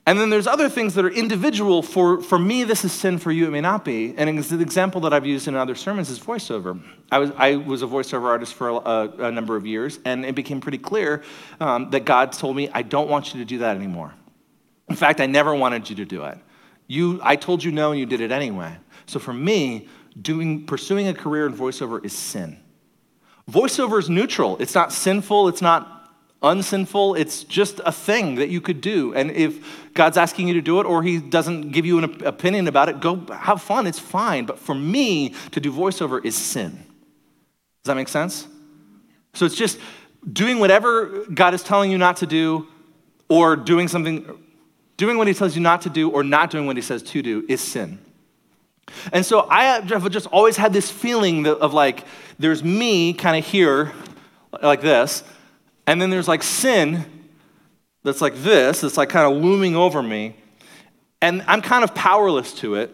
and 0.06 0.20
then 0.20 0.28
there's 0.28 0.46
other 0.46 0.68
things 0.68 0.94
that 0.94 1.04
are 1.04 1.10
individual. 1.10 1.82
For, 1.82 2.20
for 2.20 2.38
me, 2.38 2.64
this 2.64 2.84
is 2.84 2.92
sin. 2.92 3.18
For 3.18 3.32
you, 3.32 3.46
it 3.46 3.50
may 3.50 3.62
not 3.62 3.84
be. 3.84 4.14
And 4.16 4.38
the 4.38 4.60
example 4.60 5.00
that 5.02 5.14
I've 5.14 5.24
used 5.24 5.48
in 5.48 5.54
other 5.54 5.74
sermons 5.74 6.10
is 6.10 6.18
voiceover. 6.18 6.82
I 7.10 7.18
was, 7.18 7.30
I 7.36 7.56
was 7.56 7.82
a 7.82 7.86
voiceover 7.86 8.24
artist 8.24 8.52
for 8.54 8.68
a, 8.68 9.26
a 9.26 9.30
number 9.32 9.56
of 9.56 9.66
years, 9.66 9.98
and 10.04 10.24
it 10.26 10.34
became 10.34 10.60
pretty 10.60 10.78
clear 10.78 11.22
um, 11.58 11.90
that 11.90 12.04
God 12.04 12.32
told 12.32 12.54
me, 12.54 12.68
I 12.68 12.82
don't 12.82 13.08
want 13.08 13.32
you 13.32 13.40
to 13.40 13.46
do 13.46 13.58
that 13.58 13.76
anymore. 13.76 14.12
In 14.90 14.96
fact, 14.96 15.20
I 15.20 15.26
never 15.26 15.54
wanted 15.54 15.88
you 15.88 15.96
to 15.96 16.04
do 16.04 16.24
it. 16.24 16.38
You, 16.86 17.18
I 17.22 17.36
told 17.36 17.64
you 17.64 17.72
no, 17.72 17.92
and 17.92 17.98
you 17.98 18.04
did 18.04 18.20
it 18.20 18.30
anyway. 18.30 18.76
So 19.06 19.18
for 19.18 19.32
me, 19.32 19.88
doing, 20.20 20.66
pursuing 20.66 21.08
a 21.08 21.14
career 21.14 21.46
in 21.46 21.54
voiceover 21.54 22.04
is 22.04 22.12
sin. 22.12 22.60
Voiceover 23.50 23.98
is 23.98 24.10
neutral. 24.10 24.58
It's 24.58 24.74
not 24.74 24.92
sinful. 24.92 25.48
It's 25.48 25.62
not 25.62 25.93
unsinful. 26.44 27.14
It's 27.14 27.42
just 27.44 27.80
a 27.84 27.90
thing 27.90 28.36
that 28.36 28.48
you 28.48 28.60
could 28.60 28.80
do. 28.80 29.14
And 29.14 29.30
if 29.30 29.92
God's 29.94 30.16
asking 30.16 30.46
you 30.48 30.54
to 30.54 30.60
do 30.60 30.78
it 30.80 30.86
or 30.86 31.02
He 31.02 31.18
doesn't 31.18 31.70
give 31.72 31.84
you 31.86 31.98
an 31.98 32.24
opinion 32.24 32.68
about 32.68 32.88
it, 32.88 33.00
go 33.00 33.26
have 33.32 33.62
fun. 33.62 33.86
It's 33.86 33.98
fine. 33.98 34.44
But 34.44 34.58
for 34.58 34.74
me, 34.74 35.34
to 35.50 35.60
do 35.60 35.72
voiceover 35.72 36.24
is 36.24 36.36
sin. 36.36 36.70
Does 36.70 37.86
that 37.86 37.96
make 37.96 38.08
sense? 38.08 38.46
So 39.32 39.46
it's 39.46 39.56
just 39.56 39.78
doing 40.32 40.58
whatever 40.58 41.24
God 41.26 41.54
is 41.54 41.62
telling 41.62 41.90
you 41.90 41.98
not 41.98 42.18
to 42.18 42.26
do 42.26 42.68
or 43.28 43.56
doing 43.56 43.88
something, 43.88 44.38
doing 44.96 45.18
what 45.18 45.26
He 45.26 45.34
tells 45.34 45.56
you 45.56 45.62
not 45.62 45.82
to 45.82 45.90
do 45.90 46.10
or 46.10 46.22
not 46.22 46.50
doing 46.50 46.66
what 46.66 46.76
He 46.76 46.82
says 46.82 47.02
to 47.02 47.22
do 47.22 47.44
is 47.48 47.60
sin. 47.60 47.98
And 49.12 49.24
so 49.24 49.46
I 49.48 49.64
have 49.64 50.10
just 50.10 50.26
always 50.26 50.56
had 50.56 50.72
this 50.72 50.90
feeling 50.90 51.46
of 51.46 51.72
like, 51.72 52.04
there's 52.38 52.62
me 52.62 53.14
kind 53.14 53.36
of 53.36 53.50
here, 53.50 53.92
like 54.62 54.82
this, 54.82 55.24
and 55.86 56.00
then 56.00 56.10
there's 56.10 56.28
like 56.28 56.42
sin 56.42 57.04
that's 58.02 58.20
like 58.20 58.34
this, 58.36 58.82
that's 58.82 58.96
like 58.96 59.08
kind 59.08 59.30
of 59.30 59.42
looming 59.42 59.76
over 59.76 60.02
me. 60.02 60.36
And 61.20 61.42
I'm 61.46 61.62
kind 61.62 61.84
of 61.84 61.94
powerless 61.94 62.52
to 62.56 62.74
it, 62.76 62.92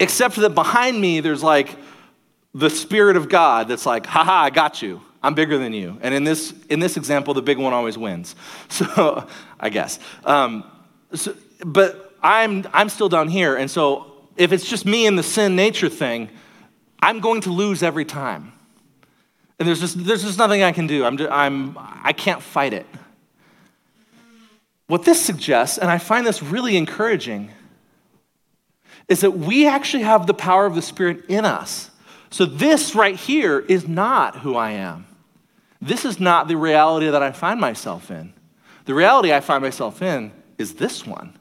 except 0.00 0.36
that 0.36 0.54
behind 0.54 1.00
me 1.00 1.20
there's 1.20 1.42
like 1.42 1.76
the 2.54 2.70
Spirit 2.70 3.16
of 3.16 3.28
God 3.28 3.68
that's 3.68 3.86
like, 3.86 4.06
haha, 4.06 4.44
I 4.44 4.50
got 4.50 4.82
you. 4.82 5.00
I'm 5.22 5.34
bigger 5.34 5.56
than 5.56 5.72
you. 5.72 5.98
And 6.02 6.14
in 6.14 6.24
this, 6.24 6.52
in 6.68 6.80
this 6.80 6.96
example, 6.96 7.32
the 7.34 7.42
big 7.42 7.58
one 7.58 7.72
always 7.72 7.96
wins. 7.96 8.34
So, 8.68 9.26
I 9.60 9.68
guess. 9.68 9.98
Um, 10.24 10.64
so, 11.14 11.36
but 11.64 12.16
I'm, 12.22 12.66
I'm 12.72 12.88
still 12.88 13.08
down 13.08 13.28
here. 13.28 13.54
And 13.54 13.70
so, 13.70 14.12
if 14.36 14.50
it's 14.50 14.68
just 14.68 14.86
me 14.86 15.06
and 15.06 15.18
the 15.18 15.22
sin 15.22 15.54
nature 15.54 15.88
thing, 15.88 16.30
I'm 17.00 17.20
going 17.20 17.42
to 17.42 17.50
lose 17.50 17.82
every 17.82 18.04
time. 18.04 18.52
And 19.62 19.68
there's 19.68 19.78
just, 19.78 20.04
there's 20.04 20.24
just 20.24 20.38
nothing 20.38 20.64
I 20.64 20.72
can 20.72 20.88
do. 20.88 21.04
I'm, 21.04 21.16
I'm, 21.30 21.78
I 21.78 22.12
can't 22.12 22.42
fight 22.42 22.72
it. 22.72 22.84
What 24.88 25.04
this 25.04 25.24
suggests, 25.24 25.78
and 25.78 25.88
I 25.88 25.98
find 25.98 26.26
this 26.26 26.42
really 26.42 26.76
encouraging, 26.76 27.48
is 29.06 29.20
that 29.20 29.30
we 29.30 29.68
actually 29.68 30.02
have 30.02 30.26
the 30.26 30.34
power 30.34 30.66
of 30.66 30.74
the 30.74 30.82
Spirit 30.82 31.26
in 31.26 31.44
us. 31.44 31.92
So, 32.30 32.44
this 32.44 32.96
right 32.96 33.14
here 33.14 33.60
is 33.60 33.86
not 33.86 34.40
who 34.40 34.56
I 34.56 34.72
am. 34.72 35.06
This 35.80 36.04
is 36.04 36.18
not 36.18 36.48
the 36.48 36.56
reality 36.56 37.08
that 37.08 37.22
I 37.22 37.30
find 37.30 37.60
myself 37.60 38.10
in. 38.10 38.32
The 38.86 38.94
reality 38.94 39.32
I 39.32 39.38
find 39.38 39.62
myself 39.62 40.02
in 40.02 40.32
is 40.58 40.74
this 40.74 41.06
one 41.06 41.38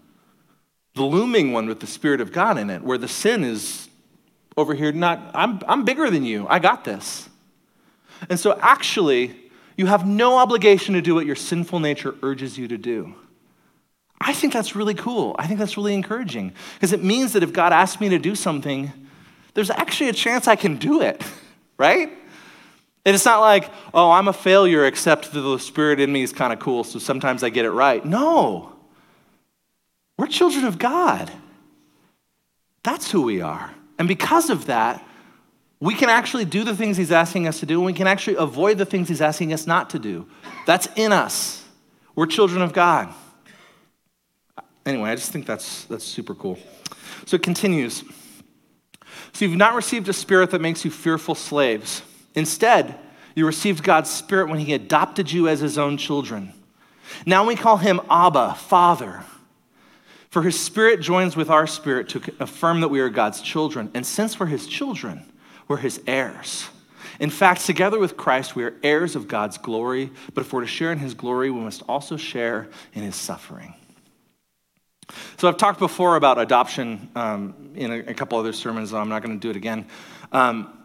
the 0.94 1.02
looming 1.02 1.54
one 1.54 1.66
with 1.66 1.80
the 1.80 1.88
Spirit 1.88 2.22
of 2.22 2.32
God 2.32 2.60
in 2.60 2.70
it, 2.70 2.84
where 2.84 3.00
the 3.00 3.08
sin 3.08 3.44
is 3.44 3.90
over 4.58 4.76
here, 4.76 4.92
not, 4.92 5.32
I'm, 5.34 5.60
I'm 5.68 5.86
bigger 5.86 6.12
than 6.12 6.24
you. 6.24 6.46
I 6.48 6.60
got 6.60 6.84
this. 6.84 7.28
And 8.30 8.40
so, 8.40 8.58
actually, 8.62 9.36
you 9.78 9.88
have 9.88 10.06
no 10.06 10.38
obligation 10.38 10.94
to 10.96 11.02
do 11.02 11.16
what 11.16 11.26
your 11.26 11.36
sinful 11.36 11.80
nature 11.80 12.16
urges 12.22 12.58
you 12.58 12.68
to 12.68 12.78
do. 12.78 13.16
I 14.20 14.34
think 14.34 14.54
that's 14.54 14.76
really 14.76 14.94
cool. 14.94 15.36
I 15.40 15.48
think 15.48 15.60
that's 15.60 15.78
really 15.78 15.96
encouraging 15.96 16.54
because 16.76 16.94
it 16.94 17.04
means 17.04 17.34
that 17.34 17.42
if 17.42 17.52
God 17.52 17.74
asks 17.74 18.00
me 18.00 18.10
to 18.10 18.20
do 18.20 18.36
something, 18.36 18.92
there's 19.56 19.72
actually 19.72 20.10
a 20.10 20.14
chance 20.14 20.48
I 20.48 20.56
can 20.56 20.78
do 20.78 21.02
it, 21.02 21.24
right? 21.78 22.10
And 23.04 23.16
it's 23.16 23.26
not 23.26 23.40
like, 23.40 23.72
oh, 23.94 24.12
I'm 24.12 24.28
a 24.28 24.34
failure, 24.34 24.86
except 24.86 25.34
the 25.34 25.58
spirit 25.58 26.00
in 26.00 26.12
me 26.12 26.22
is 26.22 26.32
kind 26.32 26.54
of 26.54 26.60
cool, 26.60 26.84
so 26.84 27.00
sometimes 27.00 27.42
I 27.42 27.50
get 27.50 27.66
it 27.66 27.72
right. 27.72 28.06
No. 28.06 28.74
We're 30.18 30.28
children 30.28 30.66
of 30.66 30.78
God. 30.78 31.32
That's 32.84 33.10
who 33.10 33.24
we 33.24 33.42
are. 33.42 33.74
And 33.98 34.08
because 34.08 34.52
of 34.52 34.68
that, 34.68 35.04
we 35.82 35.96
can 35.96 36.10
actually 36.10 36.46
do 36.46 36.64
the 36.64 36.76
things 36.76 36.96
he's 36.96 37.12
asking 37.12 37.48
us 37.48 37.60
to 37.60 37.66
do, 37.66 37.80
and 37.80 37.86
we 37.86 37.94
can 37.94 38.06
actually 38.06 38.38
avoid 38.38 38.78
the 38.78 38.86
things 38.86 39.10
he's 39.10 39.20
asking 39.20 39.52
us 39.52 39.66
not 39.66 39.90
to 39.90 40.00
do. 40.00 40.28
That's 40.68 40.88
in 40.96 41.12
us. 41.12 41.66
We're 42.16 42.28
children 42.28 42.62
of 42.62 42.72
God. 42.72 43.12
Anyway, 44.86 45.10
I 45.10 45.16
just 45.16 45.32
think 45.32 45.48
that's, 45.48 45.86
that's 45.86 46.06
super 46.06 46.36
cool. 46.36 46.60
So 47.26 47.36
it 47.36 47.42
continues. 47.42 48.04
So 49.34 49.46
you've 49.46 49.58
not 49.58 49.74
received 49.74 50.08
a 50.08 50.14
spirit 50.14 50.52
that 50.52 50.62
makes 50.62 50.86
you 50.86 50.92
fearful 50.92 51.34
slaves. 51.34 52.04
Instead, 52.36 53.00
you 53.34 53.48
received 53.48 53.84
God's 53.84 54.10
spirit 54.10 54.50
when 54.50 54.60
he 54.60 54.74
adopted 54.74 55.32
you 55.32 55.48
as 55.48 55.62
his 55.62 55.80
own 55.80 55.98
children. 55.98 56.54
Now 57.26 57.46
we 57.46 57.56
call 57.56 57.78
him 57.78 58.02
Abba, 58.10 58.54
Father. 58.54 59.24
For 60.30 60.44
his 60.44 60.60
spirit 60.60 61.02
joins 61.02 61.36
with 61.36 61.50
our 61.50 61.66
spirit 61.66 62.08
to 62.10 62.22
affirm 62.40 62.82
that 62.82 62.88
we 62.90 63.00
are 63.00 63.10
God's 63.10 63.42
children. 63.42 63.90
And 63.94 64.06
since 64.06 64.40
we're 64.40 64.46
his 64.46 64.68
children, 64.68 65.26
we're 65.68 65.78
his 65.78 66.02
heirs. 66.08 66.70
In 67.20 67.30
fact, 67.30 67.66
together 67.66 68.00
with 68.00 68.18
Christ, 68.18 68.56
we 68.56 68.64
are 68.64 68.74
heirs 68.82 69.16
of 69.16 69.28
God's 69.28 69.58
glory, 69.58 70.10
but 70.34 70.42
if 70.42 70.52
we're 70.52 70.62
to 70.62 70.68
share 70.68 70.92
in 70.92 70.98
his 70.98 71.14
glory, 71.14 71.52
we 71.52 71.62
must 71.62 71.84
also 71.88 72.18
share 72.18 72.68
in 72.94 73.04
his 73.04 73.16
suffering. 73.16 73.76
So, 75.38 75.48
I've 75.48 75.58
talked 75.58 75.80
before 75.80 76.16
about 76.16 76.40
adoption 76.40 77.10
um, 77.16 77.74
in 77.76 77.92
a, 77.92 78.00
a, 78.00 78.14
couple 78.14 78.40
other 78.40 78.54
sermons, 78.54 78.94
I'm 78.94 79.10
not 79.10 79.22
going 79.22 79.38
to 79.38 79.42
do 79.42 79.50
it 79.50 79.56
again. 79.56 79.86
Um, 80.32 80.78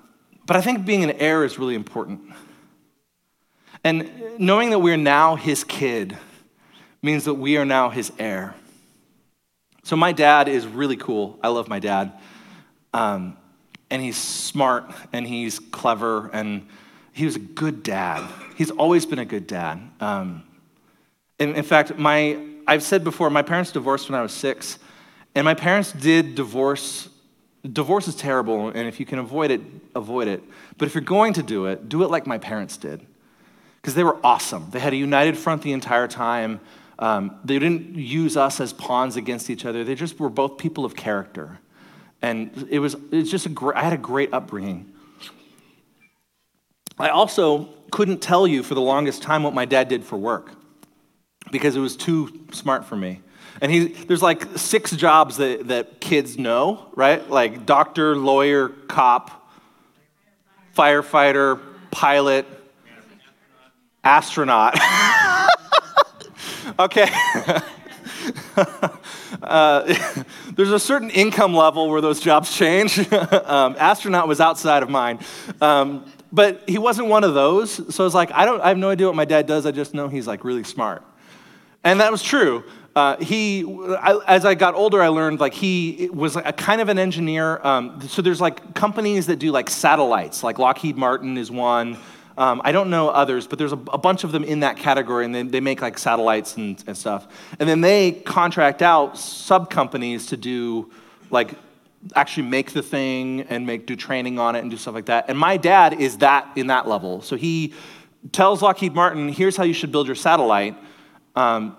but 0.46 0.56
I 0.56 0.60
think 0.60 0.84
being 0.84 1.04
an 1.04 1.12
heir 1.12 1.44
is 1.44 1.58
really 1.58 1.74
important. 1.74 2.20
And 3.84 4.10
knowing 4.38 4.70
that 4.70 4.80
we're 4.80 4.96
now 4.96 5.36
his 5.36 5.64
kid 5.64 6.16
means 7.02 7.24
that 7.24 7.34
we 7.34 7.56
are 7.56 7.64
now 7.64 7.90
his 7.90 8.12
heir. 8.18 8.54
So, 9.84 9.96
my 9.96 10.12
dad 10.12 10.48
is 10.48 10.66
really 10.66 10.96
cool. 10.96 11.38
I 11.42 11.48
love 11.48 11.68
my 11.68 11.78
dad. 11.78 12.12
Um, 12.92 13.36
and 13.90 14.02
he's 14.02 14.16
smart 14.16 14.90
and 15.12 15.26
he's 15.26 15.58
clever 15.58 16.28
and 16.32 16.66
he 17.12 17.24
was 17.24 17.36
a 17.36 17.40
good 17.40 17.82
dad. 17.82 18.28
He's 18.56 18.70
always 18.70 19.06
been 19.06 19.18
a 19.18 19.24
good 19.24 19.46
dad. 19.46 19.80
Um, 20.00 20.42
in, 21.38 21.62
fact, 21.62 21.98
my, 21.98 22.38
I've 22.66 22.82
said 22.82 23.04
before, 23.04 23.30
my 23.30 23.40
parents 23.40 23.72
divorced 23.72 24.10
when 24.10 24.18
I 24.18 24.22
was 24.22 24.32
six, 24.32 24.78
and 25.34 25.44
my 25.44 25.54
parents 25.54 25.92
did 25.92 26.34
divorce. 26.34 27.08
Divorce 27.62 28.06
is 28.06 28.16
terrible, 28.16 28.68
and 28.68 28.86
if 28.86 29.00
you 29.00 29.06
can 29.06 29.18
avoid 29.18 29.50
it, 29.50 29.62
avoid 29.94 30.28
it. 30.28 30.42
But 30.76 30.88
if 30.88 30.94
you're 30.94 31.04
going 31.04 31.32
to 31.34 31.42
do 31.42 31.66
it, 31.66 31.88
do 31.88 32.02
it 32.04 32.10
like 32.10 32.26
my 32.26 32.36
parents 32.36 32.76
did. 32.76 33.06
Because 33.80 33.94
they 33.94 34.04
were 34.04 34.18
awesome. 34.22 34.68
They 34.70 34.80
had 34.80 34.92
a 34.92 34.96
united 34.96 35.38
front 35.38 35.62
the 35.62 35.72
entire 35.72 36.08
time. 36.08 36.60
Um, 36.98 37.38
they 37.44 37.58
didn't 37.58 37.94
use 37.94 38.36
us 38.36 38.60
as 38.60 38.74
pawns 38.74 39.16
against 39.16 39.48
each 39.48 39.64
other. 39.64 39.84
They 39.84 39.94
just 39.94 40.18
were 40.20 40.28
both 40.28 40.58
people 40.58 40.84
of 40.84 40.96
character. 40.96 41.60
And 42.26 42.66
it 42.70 42.80
was, 42.80 42.94
it 42.94 43.12
was 43.12 43.30
just 43.30 43.46
a 43.46 43.48
great, 43.48 43.76
I 43.76 43.84
had 43.84 43.92
a 43.92 43.98
great 43.98 44.34
upbringing. 44.34 44.92
I 46.98 47.10
also 47.10 47.68
couldn't 47.92 48.18
tell 48.18 48.48
you 48.48 48.64
for 48.64 48.74
the 48.74 48.80
longest 48.80 49.22
time 49.22 49.44
what 49.44 49.54
my 49.54 49.64
dad 49.64 49.86
did 49.86 50.02
for 50.02 50.16
work 50.16 50.50
because 51.52 51.76
it 51.76 51.80
was 51.80 51.96
too 51.96 52.46
smart 52.50 52.84
for 52.84 52.96
me. 52.96 53.20
And 53.60 53.70
he, 53.70 53.86
there's 53.86 54.22
like 54.22 54.58
six 54.58 54.90
jobs 54.90 55.36
that, 55.36 55.68
that 55.68 56.00
kids 56.00 56.36
know, 56.36 56.88
right? 56.96 57.30
Like 57.30 57.64
doctor, 57.64 58.16
lawyer, 58.16 58.70
cop, 58.70 59.48
firefighter, 60.76 61.60
pilot, 61.92 62.44
astronaut. 64.02 64.76
okay. 66.80 67.08
uh, 69.42 69.94
there's 70.56 70.72
a 70.72 70.80
certain 70.80 71.10
income 71.10 71.54
level 71.54 71.88
where 71.88 72.00
those 72.00 72.18
jobs 72.18 72.54
change. 72.54 72.98
um, 73.12 73.76
astronaut 73.78 74.26
was 74.26 74.40
outside 74.40 74.82
of 74.82 74.90
mine. 74.90 75.20
Um, 75.60 76.10
but 76.32 76.62
he 76.66 76.78
wasn't 76.78 77.08
one 77.08 77.24
of 77.24 77.34
those. 77.34 77.94
So 77.94 78.02
I 78.02 78.06
was 78.06 78.14
like, 78.14 78.32
I, 78.32 78.44
don't, 78.44 78.60
I 78.60 78.68
have 78.68 78.78
no 78.78 78.90
idea 78.90 79.06
what 79.06 79.14
my 79.14 79.24
dad 79.24 79.46
does. 79.46 79.66
I 79.66 79.70
just 79.70 79.94
know 79.94 80.08
he's 80.08 80.26
like 80.26 80.44
really 80.44 80.64
smart. 80.64 81.04
And 81.84 82.00
that 82.00 82.10
was 82.10 82.22
true. 82.22 82.64
Uh, 82.96 83.16
he, 83.18 83.64
I, 83.64 84.18
as 84.26 84.46
I 84.46 84.54
got 84.54 84.74
older, 84.74 85.02
I 85.02 85.08
learned 85.08 85.38
like 85.38 85.52
he 85.52 86.08
was 86.12 86.34
a 86.36 86.52
kind 86.52 86.80
of 86.80 86.88
an 86.88 86.98
engineer. 86.98 87.60
Um, 87.62 88.00
so 88.08 88.22
there's 88.22 88.40
like 88.40 88.74
companies 88.74 89.26
that 89.26 89.36
do 89.36 89.52
like 89.52 89.68
satellites, 89.68 90.42
like 90.42 90.58
Lockheed 90.58 90.96
Martin 90.96 91.36
is 91.36 91.50
one. 91.50 91.98
Um, 92.38 92.60
I 92.64 92.72
don't 92.72 92.90
know 92.90 93.08
others, 93.08 93.46
but 93.46 93.58
there's 93.58 93.72
a, 93.72 93.80
a, 93.92 93.98
bunch 93.98 94.22
of 94.22 94.30
them 94.30 94.44
in 94.44 94.60
that 94.60 94.76
category, 94.76 95.24
and 95.24 95.34
they, 95.34 95.42
they 95.42 95.60
make 95.60 95.80
like 95.80 95.96
satellites 95.96 96.56
and, 96.56 96.82
and 96.86 96.96
stuff. 96.96 97.26
And 97.58 97.66
then 97.66 97.80
they 97.80 98.12
contract 98.12 98.82
out 98.82 99.16
sub 99.16 99.70
companies 99.70 100.26
to 100.26 100.36
do 100.36 100.90
like 101.30 101.54
actually 102.14 102.46
make 102.46 102.72
the 102.72 102.82
thing 102.82 103.42
and 103.42 103.66
make 103.66 103.86
do 103.86 103.96
training 103.96 104.38
on 104.38 104.54
it 104.54 104.60
and 104.60 104.70
do 104.70 104.76
stuff 104.76 104.94
like 104.94 105.06
that. 105.06 105.26
And 105.28 105.38
my 105.38 105.56
dad 105.56 105.94
is 105.94 106.18
that 106.18 106.50
in 106.56 106.66
that 106.66 106.86
level. 106.86 107.22
So 107.22 107.36
he 107.36 107.72
tells 108.32 108.60
Lockheed 108.60 108.94
Martin, 108.94 109.30
"Here's 109.30 109.56
how 109.56 109.64
you 109.64 109.74
should 109.74 109.90
build 109.90 110.06
your 110.06 110.16
satellite." 110.16 110.76
Um, 111.34 111.76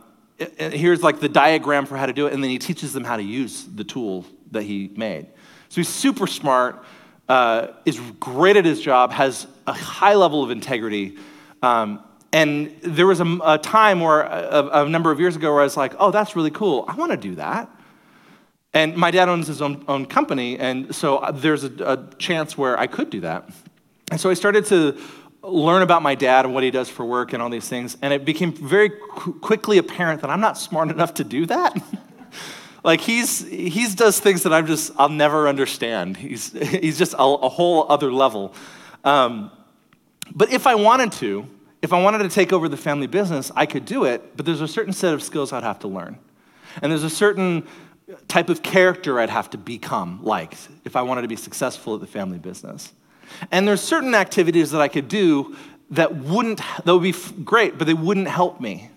here's 0.57 1.03
like 1.03 1.19
the 1.19 1.29
diagram 1.29 1.85
for 1.85 1.97
how 1.97 2.05
to 2.05 2.13
do 2.13 2.27
it, 2.27 2.33
and 2.33 2.43
then 2.43 2.49
he 2.49 2.59
teaches 2.59 2.93
them 2.93 3.03
how 3.03 3.17
to 3.17 3.23
use 3.23 3.63
the 3.63 3.83
tool 3.83 4.25
that 4.51 4.63
he 4.63 4.91
made. 4.95 5.27
So 5.69 5.81
he's 5.81 5.89
super 5.89 6.27
smart, 6.27 6.83
uh, 7.27 7.67
is 7.85 7.99
great 8.19 8.55
at 8.55 8.65
his 8.65 8.79
job, 8.81 9.11
has 9.11 9.47
a 9.67 9.73
high 9.73 10.15
level 10.15 10.43
of 10.43 10.49
integrity. 10.49 11.17
Um, 11.61 12.03
and 12.33 12.75
there 12.81 13.07
was 13.07 13.19
a, 13.19 13.39
a 13.43 13.57
time 13.57 13.99
where, 13.99 14.21
a, 14.21 14.83
a, 14.85 14.89
number 14.89 15.11
of 15.11 15.19
years 15.19 15.35
ago, 15.35 15.51
where 15.51 15.61
I 15.61 15.63
was 15.63 15.77
like, 15.77 15.93
oh, 15.99 16.11
that's 16.11 16.35
really 16.35 16.51
cool. 16.51 16.85
I 16.87 16.95
want 16.95 17.11
to 17.11 17.17
do 17.17 17.35
that. 17.35 17.69
And 18.73 18.95
my 18.95 19.11
dad 19.11 19.29
owns 19.29 19.47
his 19.47 19.61
own, 19.61 19.83
own 19.87 20.05
company, 20.05 20.59
and 20.59 20.93
so 20.93 21.17
uh, 21.17 21.31
there's 21.31 21.63
a, 21.63 21.71
a 21.83 22.15
chance 22.17 22.57
where 22.57 22.77
I 22.77 22.85
could 22.87 23.09
do 23.09 23.21
that. 23.21 23.49
And 24.11 24.19
so 24.19 24.29
I 24.29 24.33
started 24.33 24.65
to 24.67 24.97
learn 25.41 25.81
about 25.81 26.01
my 26.01 26.15
dad 26.15 26.45
and 26.45 26.53
what 26.53 26.63
he 26.63 26.71
does 26.71 26.89
for 26.89 27.05
work 27.05 27.33
and 27.33 27.41
all 27.41 27.49
these 27.49 27.67
things. 27.67 27.97
And 28.01 28.13
it 28.13 28.25
became 28.25 28.51
very 28.51 28.89
qu- 28.89 29.39
quickly 29.39 29.77
apparent 29.77 30.21
that 30.21 30.29
I'm 30.29 30.41
not 30.41 30.57
smart 30.57 30.89
enough 30.89 31.15
to 31.15 31.23
do 31.23 31.45
that. 31.45 31.81
like 32.83 33.01
he's 33.01 33.47
he's 33.47 33.95
does 33.95 34.19
things 34.19 34.43
that 34.43 34.53
I'm 34.53 34.67
just 34.67 34.91
I'll 34.97 35.09
never 35.09 35.47
understand. 35.47 36.17
He's 36.17 36.51
he's 36.69 36.97
just 36.97 37.13
a, 37.13 37.23
a 37.23 37.49
whole 37.49 37.85
other 37.89 38.11
level. 38.11 38.53
Um, 39.03 39.51
but 40.33 40.51
if 40.51 40.67
I 40.67 40.75
wanted 40.75 41.11
to, 41.13 41.47
if 41.81 41.93
I 41.93 42.01
wanted 42.01 42.19
to 42.19 42.29
take 42.29 42.51
over 42.51 42.67
the 42.67 42.77
family 42.77 43.07
business, 43.07 43.51
I 43.55 43.65
could 43.65 43.85
do 43.85 44.05
it. 44.05 44.35
But 44.35 44.45
there's 44.45 44.61
a 44.61 44.67
certain 44.67 44.93
set 44.93 45.13
of 45.13 45.21
skills 45.21 45.53
I'd 45.53 45.63
have 45.63 45.79
to 45.79 45.87
learn, 45.87 46.17
and 46.81 46.91
there's 46.91 47.03
a 47.03 47.09
certain 47.09 47.67
type 48.27 48.49
of 48.49 48.63
character 48.63 49.19
I'd 49.19 49.29
have 49.29 49.49
to 49.49 49.57
become 49.57 50.23
like 50.23 50.55
if 50.85 50.95
I 50.95 51.01
wanted 51.01 51.23
to 51.23 51.27
be 51.27 51.35
successful 51.35 51.95
at 51.95 52.01
the 52.01 52.07
family 52.07 52.37
business. 52.37 52.93
And 53.51 53.67
there's 53.67 53.81
certain 53.81 54.15
activities 54.15 54.71
that 54.71 54.81
I 54.81 54.87
could 54.87 55.07
do 55.07 55.55
that 55.91 56.15
wouldn't, 56.15 56.61
that 56.83 56.93
would 56.93 57.03
be 57.03 57.13
great, 57.43 57.77
but 57.77 57.85
they 57.85 57.93
wouldn't 57.93 58.27
help 58.27 58.61
me. 58.61 58.89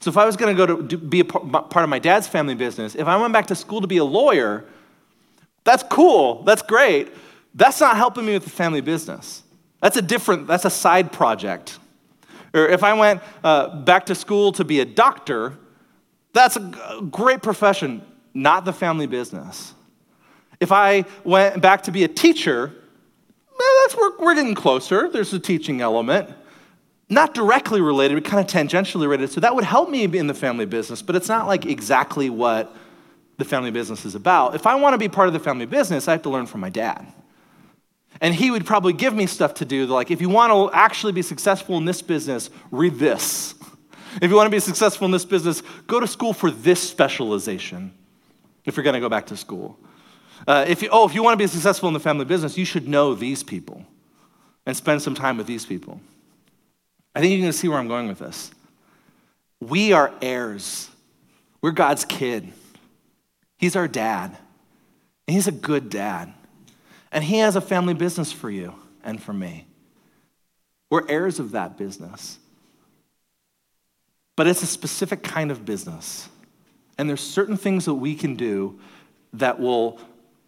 So 0.00 0.10
if 0.10 0.16
I 0.16 0.24
was 0.24 0.36
going 0.36 0.56
to 0.56 0.66
go 0.66 0.82
to 0.82 0.96
be 0.96 1.20
a 1.20 1.24
part 1.24 1.76
of 1.76 1.88
my 1.88 1.98
dad's 1.98 2.26
family 2.26 2.54
business, 2.54 2.94
if 2.94 3.06
I 3.06 3.16
went 3.20 3.32
back 3.32 3.46
to 3.46 3.54
school 3.54 3.80
to 3.80 3.86
be 3.86 3.98
a 3.98 4.04
lawyer, 4.04 4.64
that's 5.64 5.82
cool, 5.84 6.42
that's 6.44 6.62
great. 6.62 7.12
That's 7.54 7.80
not 7.80 7.96
helping 7.96 8.24
me 8.24 8.32
with 8.32 8.44
the 8.44 8.50
family 8.50 8.80
business. 8.80 9.42
That's 9.80 9.96
a 9.96 10.02
different, 10.02 10.46
that's 10.46 10.64
a 10.64 10.70
side 10.70 11.12
project. 11.12 11.78
Or 12.52 12.66
if 12.66 12.82
I 12.82 12.92
went 12.94 13.22
uh, 13.44 13.80
back 13.80 14.06
to 14.06 14.14
school 14.14 14.52
to 14.52 14.64
be 14.64 14.80
a 14.80 14.84
doctor, 14.84 15.56
that's 16.32 16.56
a 16.56 17.00
great 17.10 17.42
profession, 17.42 18.02
not 18.34 18.64
the 18.64 18.72
family 18.72 19.06
business. 19.06 19.74
If 20.58 20.72
I 20.72 21.04
went 21.24 21.62
back 21.62 21.84
to 21.84 21.92
be 21.92 22.04
a 22.04 22.08
teacher, 22.08 22.72
that's, 23.82 23.96
we're, 23.96 24.18
we're 24.18 24.34
getting 24.34 24.54
closer. 24.54 25.08
There's 25.08 25.32
a 25.32 25.38
teaching 25.38 25.80
element. 25.80 26.28
Not 27.08 27.34
directly 27.34 27.80
related, 27.80 28.14
but 28.14 28.24
kind 28.24 28.40
of 28.40 28.52
tangentially 28.52 29.02
related. 29.02 29.30
So 29.30 29.40
that 29.40 29.54
would 29.54 29.64
help 29.64 29.90
me 29.90 30.04
in 30.04 30.26
the 30.26 30.34
family 30.34 30.66
business, 30.66 31.02
but 31.02 31.16
it's 31.16 31.28
not 31.28 31.46
like 31.46 31.66
exactly 31.66 32.30
what 32.30 32.74
the 33.38 33.44
family 33.44 33.70
business 33.70 34.04
is 34.04 34.14
about. 34.14 34.54
If 34.54 34.66
I 34.66 34.74
want 34.76 34.94
to 34.94 34.98
be 34.98 35.08
part 35.08 35.26
of 35.26 35.32
the 35.32 35.40
family 35.40 35.66
business, 35.66 36.06
I 36.06 36.12
have 36.12 36.22
to 36.22 36.30
learn 36.30 36.46
from 36.46 36.60
my 36.60 36.68
dad. 36.68 37.06
And 38.20 38.34
he 38.34 38.50
would 38.50 38.66
probably 38.66 38.92
give 38.92 39.14
me 39.14 39.26
stuff 39.26 39.54
to 39.54 39.64
do, 39.64 39.86
like, 39.86 40.10
if 40.10 40.20
you 40.20 40.28
want 40.28 40.52
to 40.52 40.76
actually 40.76 41.12
be 41.12 41.22
successful 41.22 41.78
in 41.78 41.86
this 41.86 42.02
business, 42.02 42.50
read 42.70 42.96
this. 42.98 43.54
If 44.20 44.30
you 44.30 44.36
want 44.36 44.46
to 44.46 44.50
be 44.50 44.60
successful 44.60 45.06
in 45.06 45.10
this 45.10 45.24
business, 45.24 45.62
go 45.86 46.00
to 46.00 46.06
school 46.06 46.32
for 46.32 46.50
this 46.50 46.82
specialization 46.82 47.92
if 48.66 48.76
you're 48.76 48.84
going 48.84 48.94
to 48.94 49.00
go 49.00 49.08
back 49.08 49.26
to 49.26 49.36
school. 49.36 49.78
Uh, 50.46 50.64
if 50.68 50.82
you, 50.82 50.88
oh, 50.92 51.06
if 51.08 51.14
you 51.14 51.22
want 51.22 51.38
to 51.38 51.42
be 51.42 51.46
successful 51.46 51.88
in 51.88 51.94
the 51.94 52.00
family 52.00 52.24
business, 52.24 52.58
you 52.58 52.64
should 52.64 52.88
know 52.88 53.14
these 53.14 53.42
people 53.42 53.86
and 54.66 54.76
spend 54.76 55.00
some 55.00 55.14
time 55.14 55.36
with 55.36 55.46
these 55.46 55.64
people. 55.64 56.00
I 57.14 57.20
think 57.20 57.32
you 57.32 57.42
can 57.42 57.52
see 57.52 57.68
where 57.68 57.78
I'm 57.78 57.88
going 57.88 58.08
with 58.08 58.18
this. 58.18 58.50
We 59.60 59.92
are 59.92 60.12
heirs. 60.20 60.90
We're 61.62 61.72
God's 61.72 62.04
kid. 62.04 62.52
He's 63.58 63.76
our 63.76 63.88
dad. 63.88 64.36
And 65.26 65.34
he's 65.34 65.46
a 65.46 65.52
good 65.52 65.90
dad. 65.90 66.32
And 67.12 67.24
he 67.24 67.38
has 67.38 67.56
a 67.56 67.60
family 67.60 67.94
business 67.94 68.32
for 68.32 68.50
you 68.50 68.74
and 69.02 69.22
for 69.22 69.32
me. 69.32 69.66
We're 70.90 71.08
heirs 71.08 71.38
of 71.38 71.52
that 71.52 71.76
business. 71.76 72.38
But 74.36 74.46
it's 74.46 74.62
a 74.62 74.66
specific 74.66 75.22
kind 75.22 75.50
of 75.50 75.64
business. 75.64 76.28
And 76.98 77.08
there's 77.08 77.20
certain 77.20 77.56
things 77.56 77.84
that 77.84 77.94
we 77.94 78.14
can 78.14 78.36
do 78.36 78.78
that 79.34 79.58
will 79.60 79.98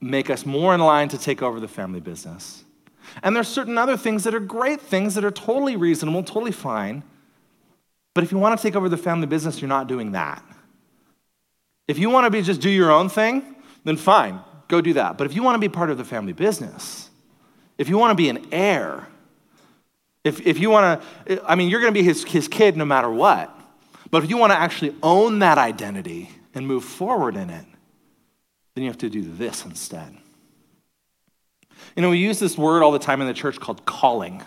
make 0.01 0.31
us 0.31 0.44
more 0.44 0.75
in 0.75 0.81
line 0.81 1.09
to 1.09 1.18
take 1.18 1.42
over 1.42 1.61
the 1.61 1.68
family 1.68 2.01
business. 2.01 2.64
And 3.22 3.35
there's 3.35 3.48
certain 3.48 3.79
other 3.79 3.96
things 3.96 4.25
that 4.25 4.35
are 4.35 4.40
great 4.40 4.81
things 4.81 5.14
that 5.14 5.25
are 5.25 5.31
totally 5.31 5.77
reasonable, 5.77 6.22
totally 6.22 6.53
fine. 6.53 7.03
But 8.14 8.25
if 8.25 8.33
you 8.33 8.38
want 8.38 8.59
to 8.59 8.62
take 8.62 8.77
over 8.77 8.88
the 8.88 8.96
family 8.96 9.27
business, 9.27 9.61
you're 9.61 9.68
not 9.68 9.87
doing 9.87 10.12
that. 10.12 10.42
If 11.88 11.98
you 11.98 12.11
want 12.11 12.27
to 12.27 12.31
be 12.31 12.42
just 12.42 12.61
do 12.61 12.70
your 12.70 12.90
own 12.90 13.09
thing, 13.09 13.57
then 13.85 13.96
fine, 13.96 14.40
go 14.72 14.80
do 14.80 14.94
that. 14.94 15.18
But 15.18 15.26
if 15.26 15.37
you 15.37 15.42
want 15.42 15.54
to 15.56 15.61
be 15.61 15.68
part 15.68 15.90
of 15.90 15.98
the 15.98 16.04
family 16.04 16.32
business, 16.32 17.11
if 17.76 17.90
you 17.90 17.98
want 17.98 18.11
to 18.12 18.14
be 18.14 18.30
an 18.30 18.46
heir, 18.50 19.06
if, 20.24 20.44
if 20.46 20.58
you 20.58 20.70
want 20.70 21.02
to, 21.26 21.42
I 21.46 21.56
mean, 21.56 21.68
you're 21.68 21.80
going 21.80 21.92
to 21.92 21.98
be 21.98 22.04
his, 22.04 22.24
his 22.24 22.48
kid 22.48 22.76
no 22.76 22.87
matter 22.87 23.11
what. 23.11 23.54
But 24.11 24.24
if 24.24 24.30
you 24.30 24.38
want 24.38 24.52
to 24.52 24.58
actually 24.58 24.96
own 25.02 25.40
that 25.40 25.58
identity 25.58 26.30
and 26.54 26.66
move 26.66 26.85
forward 26.85 27.37
in 27.37 27.50
it, 27.50 27.66
then 28.74 28.85
you 28.85 28.88
have 28.88 28.98
to 28.98 29.11
do 29.11 29.20
this 29.20 29.64
instead. 29.66 30.16
You 31.94 32.02
know, 32.02 32.11
we 32.11 32.18
use 32.18 32.38
this 32.38 32.56
word 32.56 32.82
all 32.82 32.92
the 32.92 32.98
time 32.98 33.20
in 33.20 33.26
the 33.26 33.35
church 33.35 33.61
called 33.61 33.85
calling. 33.85 34.42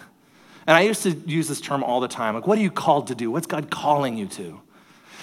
And 0.66 0.76
I 0.76 0.82
used 0.82 1.04
to 1.04 1.12
use 1.12 1.48
this 1.48 1.62
term 1.62 1.84
all 1.84 2.00
the 2.00 2.08
time. 2.08 2.34
Like, 2.34 2.48
what 2.48 2.58
are 2.58 2.62
you 2.62 2.72
called 2.72 3.08
to 3.08 3.16
do? 3.16 3.30
What's 3.30 3.46
God 3.46 3.70
calling 3.70 4.18
you 4.18 4.26
to? 4.28 4.60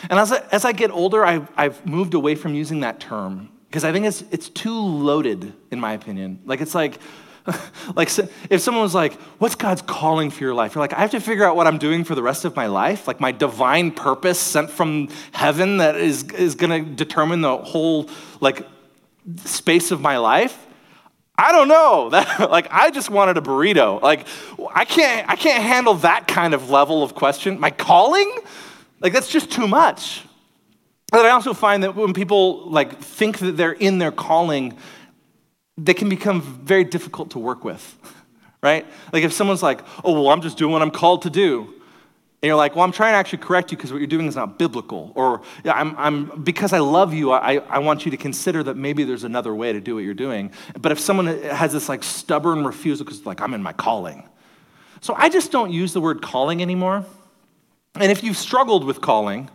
And 0.08 0.20
as 0.20 0.30
I, 0.30 0.44
as 0.52 0.64
I 0.64 0.70
get 0.70 0.92
older, 0.92 1.24
I've, 1.24 1.50
I've 1.56 1.84
moved 1.84 2.14
away 2.14 2.36
from 2.36 2.54
using 2.54 2.80
that 2.80 3.00
term 3.00 3.48
because 3.72 3.84
I 3.84 3.92
think 3.92 4.04
it's, 4.04 4.22
it's 4.30 4.50
too 4.50 4.78
loaded, 4.78 5.50
in 5.70 5.80
my 5.80 5.94
opinion. 5.94 6.40
Like, 6.44 6.60
it's 6.60 6.74
like, 6.74 6.98
like 7.96 8.10
if 8.50 8.60
someone 8.60 8.82
was 8.82 8.94
like, 8.94 9.14
what's 9.38 9.54
God's 9.54 9.80
calling 9.80 10.28
for 10.28 10.44
your 10.44 10.52
life? 10.52 10.74
You're 10.74 10.84
like, 10.84 10.92
I 10.92 11.00
have 11.00 11.12
to 11.12 11.20
figure 11.20 11.46
out 11.46 11.56
what 11.56 11.66
I'm 11.66 11.78
doing 11.78 12.04
for 12.04 12.14
the 12.14 12.22
rest 12.22 12.44
of 12.44 12.54
my 12.54 12.66
life, 12.66 13.08
like 13.08 13.18
my 13.18 13.32
divine 13.32 13.90
purpose 13.90 14.38
sent 14.38 14.68
from 14.68 15.08
heaven 15.32 15.78
that 15.78 15.96
is, 15.96 16.24
is 16.32 16.54
going 16.54 16.84
to 16.84 16.90
determine 16.90 17.40
the 17.40 17.56
whole, 17.56 18.10
like, 18.42 18.66
space 19.46 19.90
of 19.90 20.02
my 20.02 20.18
life? 20.18 20.66
I 21.38 21.50
don't 21.52 21.68
know. 21.68 22.10
That, 22.10 22.50
like 22.50 22.68
I 22.70 22.90
just 22.90 23.08
wanted 23.08 23.38
a 23.38 23.40
burrito. 23.40 24.02
Like 24.02 24.26
I 24.74 24.84
can't 24.84 25.26
I 25.30 25.34
can't 25.34 25.64
handle 25.64 25.94
that 25.94 26.28
kind 26.28 26.52
of 26.52 26.68
level 26.68 27.02
of 27.02 27.14
question. 27.14 27.58
My 27.58 27.70
calling? 27.70 28.30
Like 29.00 29.14
that's 29.14 29.30
just 29.30 29.50
too 29.50 29.66
much. 29.66 30.24
But 31.12 31.26
I 31.26 31.30
also 31.30 31.54
find 31.54 31.84
that 31.84 31.94
when 31.94 32.14
people 32.14 32.68
like 32.70 32.98
think 33.00 33.38
that 33.38 33.52
they're 33.52 33.72
in 33.72 33.98
their 33.98 34.10
calling, 34.10 34.76
they 35.76 35.94
can 35.94 36.08
become 36.08 36.40
very 36.40 36.84
difficult 36.84 37.30
to 37.32 37.38
work 37.38 37.64
with. 37.64 37.96
Right? 38.64 38.86
Like 39.12 39.24
if 39.24 39.32
someone's 39.32 39.60
like, 39.60 39.80
"Oh, 40.04 40.12
well, 40.12 40.28
I'm 40.28 40.40
just 40.40 40.56
doing 40.56 40.70
what 40.70 40.82
I'm 40.82 40.92
called 40.92 41.22
to 41.22 41.30
do." 41.30 41.74
And 42.42 42.48
you're 42.48 42.56
like, 42.56 42.74
well, 42.74 42.84
I'm 42.84 42.90
trying 42.90 43.12
to 43.12 43.16
actually 43.16 43.38
correct 43.38 43.70
you 43.70 43.76
because 43.76 43.92
what 43.92 43.98
you're 43.98 44.08
doing 44.08 44.26
is 44.26 44.34
not 44.34 44.58
biblical. 44.58 45.12
Or, 45.14 45.42
yeah, 45.62 45.74
I'm, 45.74 45.96
I'm, 45.96 46.42
because 46.42 46.72
I 46.72 46.80
love 46.80 47.14
you, 47.14 47.30
I, 47.30 47.58
I 47.68 47.78
want 47.78 48.04
you 48.04 48.10
to 48.10 48.16
consider 48.16 48.64
that 48.64 48.76
maybe 48.76 49.04
there's 49.04 49.22
another 49.22 49.54
way 49.54 49.72
to 49.72 49.80
do 49.80 49.94
what 49.94 50.02
you're 50.02 50.12
doing. 50.12 50.50
But 50.76 50.90
if 50.90 50.98
someone 50.98 51.26
has 51.26 51.72
this 51.72 51.88
like 51.88 52.02
stubborn 52.02 52.64
refusal 52.64 53.04
because 53.04 53.24
like, 53.24 53.40
I'm 53.40 53.54
in 53.54 53.62
my 53.62 53.72
calling. 53.72 54.28
So 55.00 55.14
I 55.16 55.28
just 55.28 55.52
don't 55.52 55.70
use 55.70 55.92
the 55.92 56.00
word 56.00 56.20
calling 56.20 56.62
anymore. 56.62 57.04
And 57.94 58.10
if 58.10 58.24
you've 58.24 58.36
struggled 58.36 58.82
with 58.82 59.00
calling, 59.00 59.48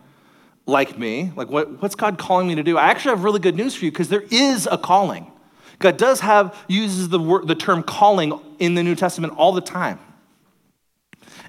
like 0.67 0.99
me, 0.99 1.31
like 1.35 1.49
what, 1.49 1.81
what's 1.81 1.95
God 1.95 2.19
calling 2.19 2.47
me 2.47 2.55
to 2.55 2.63
do? 2.63 2.77
I 2.77 2.87
actually 2.87 3.11
have 3.11 3.23
really 3.23 3.39
good 3.39 3.55
news 3.55 3.73
for 3.73 3.85
you 3.85 3.91
because 3.91 4.09
there 4.09 4.25
is 4.29 4.67
a 4.69 4.77
calling. 4.77 5.31
God 5.79 5.97
does 5.97 6.19
have, 6.19 6.55
uses 6.67 7.09
the, 7.09 7.19
word, 7.19 7.47
the 7.47 7.55
term 7.55 7.83
calling 7.83 8.39
in 8.59 8.75
the 8.75 8.83
New 8.83 8.95
Testament 8.95 9.33
all 9.37 9.53
the 9.53 9.61
time. 9.61 9.99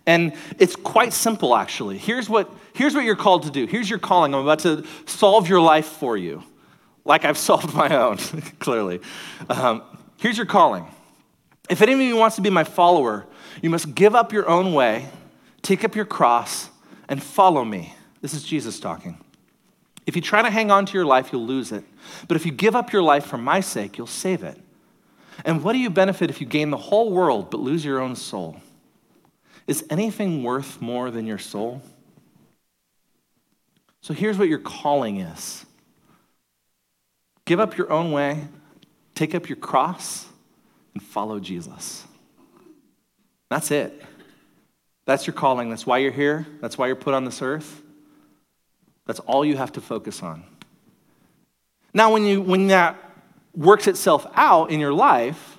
And 0.07 0.35
it's 0.59 0.77
quite 0.77 1.13
simple, 1.13 1.55
actually. 1.55 1.99
Here's 1.99 2.31
what, 2.31 2.51
here's 2.73 2.95
what 2.95 3.05
you're 3.05 3.17
called 3.17 3.43
to 3.43 3.51
do. 3.51 3.67
Here's 3.67 3.91
your 3.91 3.99
calling. 3.99 4.35
I'm 4.35 4.43
about 4.43 4.61
to 4.61 4.87
solve 5.07 5.49
your 5.49 5.61
life 5.61 5.87
for 5.87 6.17
you, 6.17 6.43
like 7.05 7.25
I've 7.25 7.39
solved 7.51 7.75
my 7.75 7.95
own, 7.97 8.17
clearly. 8.59 9.01
Um, 9.51 9.83
here's 10.19 10.37
your 10.37 10.47
calling. 10.47 10.87
If 11.69 11.83
any 11.83 11.93
of 11.93 12.01
you 12.01 12.17
wants 12.17 12.37
to 12.37 12.43
be 12.43 12.51
my 12.51 12.65
follower, 12.65 13.27
you 13.61 13.69
must 13.69 13.95
give 13.95 14.15
up 14.15 14.33
your 14.33 14.49
own 14.49 14.73
way, 14.73 15.09
take 15.61 15.85
up 15.85 15.97
your 15.97 16.07
cross, 16.07 16.71
and 17.09 17.23
follow 17.23 17.65
me. 17.65 17.95
This 18.21 18.35
is 18.35 18.43
Jesus 18.43 18.81
talking. 18.81 19.19
If 20.07 20.17
you 20.17 20.23
try 20.23 20.43
to 20.43 20.51
hang 20.51 20.71
on 20.71 20.87
to 20.87 20.95
your 20.95 21.05
life, 21.05 21.33
you'll 21.33 21.47
lose 21.47 21.71
it. 21.71 21.85
But 22.27 22.37
if 22.37 22.47
you 22.47 22.53
give 22.53 22.75
up 22.75 22.93
your 22.93 23.03
life 23.03 23.27
for 23.27 23.39
my 23.39 23.61
sake, 23.61 23.99
you'll 23.99 24.07
save 24.07 24.43
it. 24.43 24.59
And 25.45 25.63
what 25.63 25.75
do 25.75 25.79
you 25.79 25.91
benefit 25.91 26.31
if 26.31 26.41
you 26.41 26.47
gain 26.47 26.71
the 26.71 26.77
whole 26.77 27.13
world 27.13 27.51
but 27.51 27.61
lose 27.61 27.85
your 27.85 28.01
own 28.01 28.17
soul? 28.17 28.61
Is 29.67 29.85
anything 29.91 30.43
worth 30.43 30.81
more 30.81 31.11
than 31.11 31.27
your 31.27 31.39
soul? 31.39 31.83
So 34.01 34.15
here's 34.15 34.39
what 34.39 34.49
your 34.49 34.61
calling 34.61 35.21
is 35.21 35.67
give 37.45 37.61
up 37.61 37.77
your 37.77 37.93
own 37.93 38.13
way, 38.13 38.47
take 39.15 39.35
up 39.35 39.49
your 39.49 39.57
cross, 39.57 40.27
and 40.95 41.03
follow 41.03 41.39
Jesus. 41.39 42.07
That's 43.51 43.71
it. 43.71 44.03
That's 45.05 45.27
your 45.27 45.35
calling. 45.35 45.71
That's 45.71 45.87
why 45.87 45.99
you're 45.99 46.13
here. 46.13 46.47
That's 46.61 46.77
why 46.77 46.87
you're 46.87 46.97
put 46.97 47.15
on 47.15 47.25
this 47.25 47.41
earth. 47.41 47.83
That's 49.09 49.21
all 49.21 49.43
you 49.43 49.57
have 49.57 49.73
to 49.73 49.81
focus 49.81 50.23
on. 50.23 50.45
Now, 51.95 52.13
when, 52.13 52.25
you, 52.25 52.43
when 52.43 52.67
that 52.67 52.95
works 53.55 53.87
itself 53.87 54.27
out 54.35 54.71
in 54.71 54.81
your 54.81 54.93
life, 54.93 55.59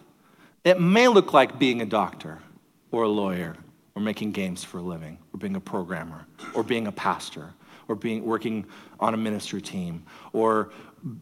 it 0.63 0.79
may 0.79 1.07
look 1.07 1.33
like 1.33 1.57
being 1.57 1.81
a 1.81 1.85
doctor 1.85 2.37
or 2.91 3.03
a 3.03 3.09
lawyer 3.09 3.55
or 3.95 4.03
making 4.03 4.33
games 4.33 4.63
for 4.63 4.77
a 4.77 4.83
living 4.83 5.17
or 5.33 5.39
being 5.39 5.55
a 5.55 5.59
programmer 5.59 6.27
or 6.53 6.63
being 6.63 6.85
a 6.85 6.91
pastor 6.91 7.49
or 7.87 7.95
being, 7.95 8.23
working 8.23 8.67
on 8.99 9.15
a 9.15 9.17
ministry 9.17 9.63
team 9.63 10.05
or 10.31 10.69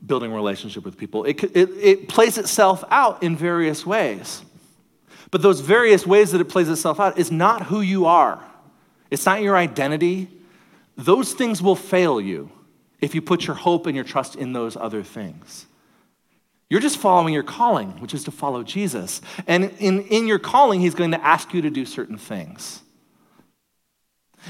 building 0.05 0.29
a 0.29 0.35
relationship 0.35 0.83
with 0.83 0.97
people. 0.97 1.23
It, 1.23 1.41
it, 1.55 1.69
it 1.81 2.09
plays 2.09 2.37
itself 2.37 2.83
out 2.91 3.23
in 3.23 3.37
various 3.37 3.85
ways. 3.85 4.43
But 5.31 5.41
those 5.41 5.61
various 5.61 6.05
ways 6.05 6.33
that 6.33 6.41
it 6.41 6.49
plays 6.49 6.67
itself 6.67 6.99
out 6.99 7.17
is 7.17 7.31
not 7.31 7.63
who 7.63 7.79
you 7.79 8.05
are. 8.05 8.43
It's 9.09 9.25
not 9.25 9.41
your 9.41 9.55
identity. 9.55 10.27
Those 10.97 11.33
things 11.33 11.61
will 11.61 11.75
fail 11.75 12.19
you 12.19 12.51
if 12.99 13.13
you 13.13 13.21
put 13.21 13.45
your 13.45 13.55
hope 13.55 13.85
and 13.85 13.95
your 13.95 14.03
trust 14.03 14.35
in 14.35 14.53
those 14.53 14.75
other 14.75 15.03
things. 15.03 15.67
You're 16.69 16.81
just 16.81 16.97
following 16.97 17.33
your 17.33 17.43
calling, 17.43 17.91
which 18.01 18.13
is 18.13 18.25
to 18.25 18.31
follow 18.31 18.63
Jesus. 18.63 19.21
And 19.45 19.71
in, 19.79 20.01
in 20.03 20.27
your 20.27 20.39
calling, 20.39 20.81
he's 20.81 20.95
going 20.95 21.11
to 21.11 21.23
ask 21.23 21.53
you 21.53 21.61
to 21.61 21.69
do 21.69 21.85
certain 21.85 22.17
things. 22.17 22.81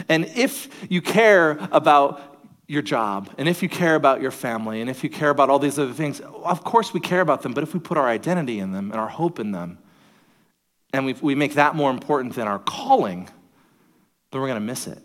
And 0.10 0.26
if 0.36 0.70
you 0.90 1.02
care 1.02 1.60
about 1.72 2.38
your 2.68 2.82
job, 2.82 3.30
and 3.38 3.48
if 3.48 3.62
you 3.62 3.70
care 3.70 3.96
about 3.96 4.22
your 4.22 4.32
family, 4.32 4.82
and 4.82 4.90
if 4.90 5.04
you 5.04 5.10
care 5.10 5.30
about 5.30 5.50
all 5.50 5.60
these 5.60 5.78
other 5.78 5.94
things, 5.94 6.20
of 6.20 6.64
course 6.64 6.94
we 6.94 7.00
care 7.00 7.22
about 7.22 7.42
them, 7.42 7.54
but 7.54 7.64
if 7.64 7.74
we 7.74 7.80
put 7.80 7.98
our 7.98 8.08
identity 8.08 8.60
in 8.60 8.72
them 8.72 8.92
and 8.92 9.00
our 9.00 9.08
hope 9.08 9.40
in 9.40 9.52
them, 9.52 9.78
and 10.94 11.06
we, 11.06 11.14
we 11.14 11.36
make 11.36 11.54
that 11.54 11.76
more 11.76 11.92
important 11.92 12.34
than 12.36 12.48
our 12.48 12.60
calling, 12.60 13.30
then 14.32 14.42
we're 14.42 14.48
going 14.48 14.60
to 14.60 14.66
miss 14.66 14.88
it. 14.88 15.02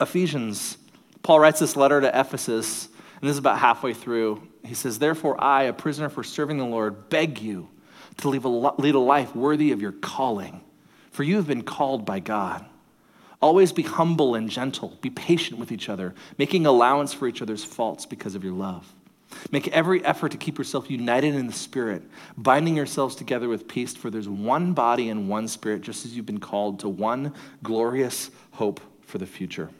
Ephesians, 0.00 0.78
Paul 1.22 1.40
writes 1.40 1.60
this 1.60 1.76
letter 1.76 2.00
to 2.00 2.08
Ephesus, 2.08 2.88
and 3.20 3.28
this 3.28 3.34
is 3.34 3.38
about 3.38 3.58
halfway 3.58 3.94
through. 3.94 4.42
He 4.64 4.74
says, 4.74 4.98
Therefore, 4.98 5.42
I, 5.42 5.64
a 5.64 5.72
prisoner 5.72 6.08
for 6.08 6.22
serving 6.24 6.58
the 6.58 6.64
Lord, 6.64 7.08
beg 7.08 7.40
you 7.40 7.68
to 8.18 8.28
lead 8.28 8.94
a, 8.94 8.98
life 8.98 9.34
worthy 9.34 9.72
of 9.72 9.80
your 9.80 9.92
calling, 9.92 10.60
for 11.10 11.22
you 11.22 11.36
have 11.36 11.46
been 11.46 11.62
called 11.62 12.04
by 12.04 12.20
God. 12.20 12.64
Always 13.40 13.72
be 13.72 13.82
humble 13.82 14.34
and 14.34 14.48
gentle, 14.48 14.96
be 15.00 15.10
patient 15.10 15.58
with 15.58 15.72
each 15.72 15.88
other, 15.88 16.14
making 16.38 16.64
allowance 16.66 17.12
for 17.12 17.26
each 17.26 17.42
other's 17.42 17.64
faults 17.64 18.06
because 18.06 18.34
of 18.34 18.44
your 18.44 18.52
love. 18.52 18.92
Make 19.50 19.68
every 19.68 20.04
effort 20.04 20.30
to 20.32 20.38
keep 20.38 20.58
yourself 20.58 20.90
united 20.90 21.34
in 21.34 21.46
the 21.46 21.52
Spirit, 21.52 22.02
binding 22.36 22.76
yourselves 22.76 23.16
together 23.16 23.48
with 23.48 23.66
peace, 23.66 23.94
for 23.94 24.10
there's 24.10 24.28
one 24.28 24.74
body 24.74 25.08
and 25.08 25.28
one 25.28 25.48
Spirit, 25.48 25.82
just 25.82 26.04
as 26.04 26.14
you've 26.14 26.26
been 26.26 26.38
called 26.38 26.80
to 26.80 26.88
one 26.88 27.34
glorious 27.62 28.30
hope 28.52 28.80
for 29.02 29.18
the 29.18 29.26
future. 29.26 29.70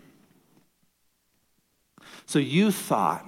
So 2.27 2.39
you 2.39 2.71
thought 2.71 3.25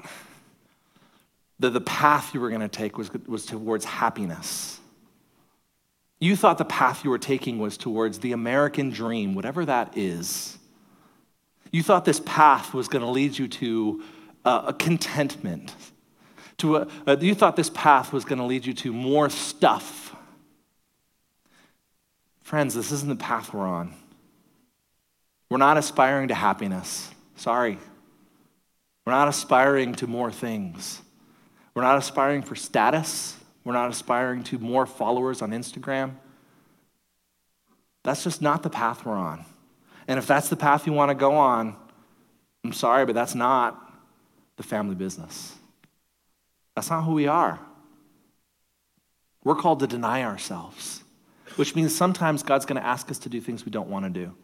that 1.60 1.70
the 1.70 1.80
path 1.80 2.34
you 2.34 2.40
were 2.40 2.48
going 2.48 2.60
to 2.60 2.68
take 2.68 2.98
was, 2.98 3.10
was 3.26 3.46
towards 3.46 3.84
happiness. 3.84 4.80
You 6.20 6.36
thought 6.36 6.58
the 6.58 6.64
path 6.64 7.04
you 7.04 7.10
were 7.10 7.18
taking 7.18 7.58
was 7.58 7.76
towards 7.76 8.18
the 8.20 8.32
American 8.32 8.90
dream, 8.90 9.34
whatever 9.34 9.64
that 9.64 9.96
is. 9.96 10.58
You 11.70 11.82
thought 11.82 12.04
this 12.04 12.20
path 12.24 12.72
was 12.72 12.88
going 12.88 13.02
to 13.02 13.10
lead 13.10 13.36
you 13.36 13.48
to 13.48 14.02
uh, 14.44 14.64
a 14.68 14.72
contentment. 14.72 15.74
To 16.58 16.76
a, 16.76 16.88
uh, 17.06 17.16
you 17.20 17.34
thought 17.34 17.56
this 17.56 17.70
path 17.70 18.12
was 18.12 18.24
going 18.24 18.38
to 18.38 18.44
lead 18.44 18.64
you 18.64 18.74
to 18.74 18.92
more 18.92 19.28
stuff. 19.28 20.14
Friends, 22.42 22.74
this 22.74 22.92
isn't 22.92 23.08
the 23.08 23.16
path 23.16 23.52
we're 23.52 23.66
on. 23.66 23.92
We're 25.50 25.58
not 25.58 25.76
aspiring 25.76 26.28
to 26.28 26.34
happiness. 26.34 27.10
Sorry. 27.36 27.78
We're 29.04 29.12
not 29.12 29.28
aspiring 29.28 29.94
to 29.96 30.06
more 30.06 30.30
things. 30.30 31.00
We're 31.74 31.82
not 31.82 31.98
aspiring 31.98 32.42
for 32.42 32.54
status. 32.54 33.36
We're 33.64 33.72
not 33.72 33.90
aspiring 33.90 34.44
to 34.44 34.58
more 34.58 34.86
followers 34.86 35.42
on 35.42 35.50
Instagram. 35.50 36.16
That's 38.02 38.22
just 38.22 38.42
not 38.42 38.62
the 38.62 38.70
path 38.70 39.04
we're 39.04 39.14
on. 39.14 39.44
And 40.06 40.18
if 40.18 40.26
that's 40.26 40.48
the 40.48 40.56
path 40.56 40.86
you 40.86 40.92
want 40.92 41.10
to 41.10 41.14
go 41.14 41.34
on, 41.34 41.76
I'm 42.62 42.72
sorry, 42.72 43.06
but 43.06 43.14
that's 43.14 43.34
not 43.34 43.80
the 44.56 44.62
family 44.62 44.94
business. 44.94 45.54
That's 46.74 46.90
not 46.90 47.02
who 47.02 47.12
we 47.12 47.26
are. 47.26 47.58
We're 49.42 49.54
called 49.54 49.80
to 49.80 49.86
deny 49.86 50.22
ourselves, 50.22 51.02
which 51.56 51.74
means 51.74 51.94
sometimes 51.94 52.42
God's 52.42 52.66
going 52.66 52.80
to 52.80 52.86
ask 52.86 53.10
us 53.10 53.18
to 53.20 53.28
do 53.28 53.40
things 53.40 53.64
we 53.64 53.70
don't 53.70 53.88
want 53.88 54.04
to 54.06 54.10
do, 54.10 54.34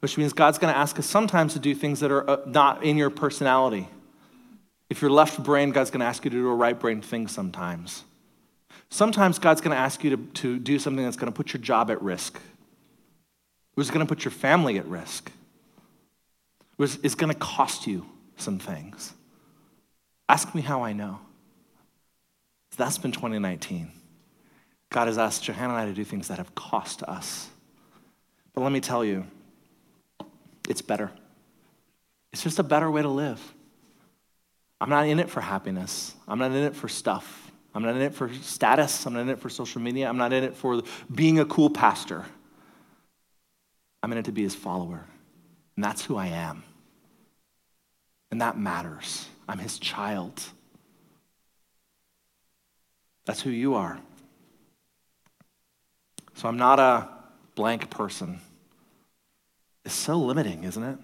which 0.00 0.18
means 0.18 0.32
God's 0.32 0.58
going 0.58 0.72
to 0.72 0.78
ask 0.78 0.98
us 0.98 1.06
sometimes 1.06 1.52
to 1.52 1.58
do 1.58 1.74
things 1.74 2.00
that 2.00 2.10
are 2.10 2.28
uh, 2.28 2.38
not 2.46 2.82
in 2.82 2.96
your 2.96 3.10
personality. 3.10 3.88
If 4.88 5.00
you're 5.02 5.10
left 5.10 5.42
brain, 5.42 5.70
God's 5.70 5.90
going 5.90 6.00
to 6.00 6.06
ask 6.06 6.24
you 6.24 6.30
to 6.30 6.36
do 6.36 6.48
a 6.48 6.54
right 6.54 6.78
brain 6.78 7.00
thing 7.00 7.28
sometimes. 7.28 8.04
Sometimes 8.88 9.38
God's 9.38 9.60
going 9.60 9.74
to 9.74 9.80
ask 9.80 10.02
you 10.02 10.16
to, 10.16 10.26
to 10.34 10.58
do 10.58 10.78
something 10.78 11.04
that's 11.04 11.16
going 11.16 11.30
to 11.32 11.36
put 11.36 11.52
your 11.52 11.60
job 11.62 11.90
at 11.90 12.02
risk, 12.02 12.40
which 13.74 13.86
is 13.86 13.90
going 13.90 14.04
to 14.04 14.08
put 14.08 14.24
your 14.24 14.32
family 14.32 14.78
at 14.78 14.86
risk, 14.86 15.30
which 16.76 16.98
is 17.02 17.14
going 17.14 17.32
to 17.32 17.38
cost 17.38 17.86
you 17.86 18.04
some 18.36 18.58
things. 18.58 19.12
Ask 20.28 20.54
me 20.54 20.62
how 20.62 20.82
I 20.82 20.92
know. 20.92 21.20
That's 22.76 22.98
been 22.98 23.12
2019. 23.12 23.92
God 24.88 25.06
has 25.06 25.18
asked 25.18 25.44
Johanna 25.44 25.74
and 25.74 25.82
I 25.82 25.84
to 25.84 25.92
do 25.92 26.02
things 26.02 26.28
that 26.28 26.38
have 26.38 26.54
cost 26.54 27.02
us. 27.02 27.48
But 28.54 28.62
let 28.62 28.72
me 28.72 28.80
tell 28.80 29.04
you, 29.04 29.26
it's 30.70 30.82
better. 30.82 31.10
It's 32.32 32.44
just 32.44 32.60
a 32.60 32.62
better 32.62 32.88
way 32.88 33.02
to 33.02 33.08
live. 33.08 33.40
I'm 34.80 34.88
not 34.88 35.08
in 35.08 35.18
it 35.18 35.28
for 35.28 35.40
happiness. 35.40 36.14
I'm 36.28 36.38
not 36.38 36.52
in 36.52 36.62
it 36.62 36.76
for 36.76 36.88
stuff. 36.88 37.50
I'm 37.74 37.82
not 37.82 37.96
in 37.96 38.02
it 38.02 38.14
for 38.14 38.32
status. 38.34 39.04
I'm 39.04 39.14
not 39.14 39.22
in 39.22 39.28
it 39.30 39.40
for 39.40 39.48
social 39.48 39.80
media. 39.80 40.08
I'm 40.08 40.16
not 40.16 40.32
in 40.32 40.44
it 40.44 40.54
for 40.54 40.82
being 41.12 41.40
a 41.40 41.44
cool 41.44 41.70
pastor. 41.70 42.24
I'm 44.00 44.12
in 44.12 44.18
it 44.18 44.26
to 44.26 44.32
be 44.32 44.42
his 44.42 44.54
follower. 44.54 45.04
And 45.74 45.84
that's 45.84 46.04
who 46.04 46.16
I 46.16 46.28
am. 46.28 46.62
And 48.30 48.40
that 48.40 48.56
matters. 48.56 49.26
I'm 49.48 49.58
his 49.58 49.78
child. 49.80 50.40
That's 53.24 53.42
who 53.42 53.50
you 53.50 53.74
are. 53.74 53.98
So 56.34 56.48
I'm 56.48 56.56
not 56.56 56.78
a 56.78 57.08
blank 57.56 57.90
person. 57.90 58.40
It's 59.84 59.94
so 59.94 60.16
limiting, 60.16 60.64
isn't 60.64 60.82
it? 60.82 60.98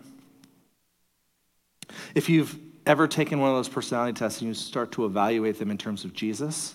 If 2.14 2.28
you've 2.28 2.58
ever 2.86 3.08
taken 3.08 3.40
one 3.40 3.50
of 3.50 3.56
those 3.56 3.68
personality 3.68 4.12
tests 4.12 4.40
and 4.40 4.48
you 4.48 4.54
start 4.54 4.92
to 4.92 5.04
evaluate 5.04 5.58
them 5.58 5.70
in 5.70 5.78
terms 5.78 6.04
of 6.04 6.12
Jesus, 6.12 6.74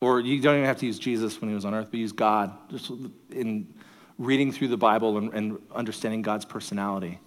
or 0.00 0.20
you 0.20 0.40
don't 0.40 0.56
even 0.56 0.66
have 0.66 0.78
to 0.78 0.86
use 0.86 0.98
Jesus 0.98 1.40
when 1.40 1.48
he 1.48 1.54
was 1.54 1.64
on 1.64 1.74
earth, 1.74 1.88
but 1.90 1.98
use 1.98 2.12
God 2.12 2.52
just 2.70 2.90
in 3.30 3.72
reading 4.18 4.52
through 4.52 4.68
the 4.68 4.76
Bible 4.76 5.18
and, 5.18 5.32
and 5.32 5.58
understanding 5.74 6.22
God's 6.22 6.44
personality. 6.44 7.18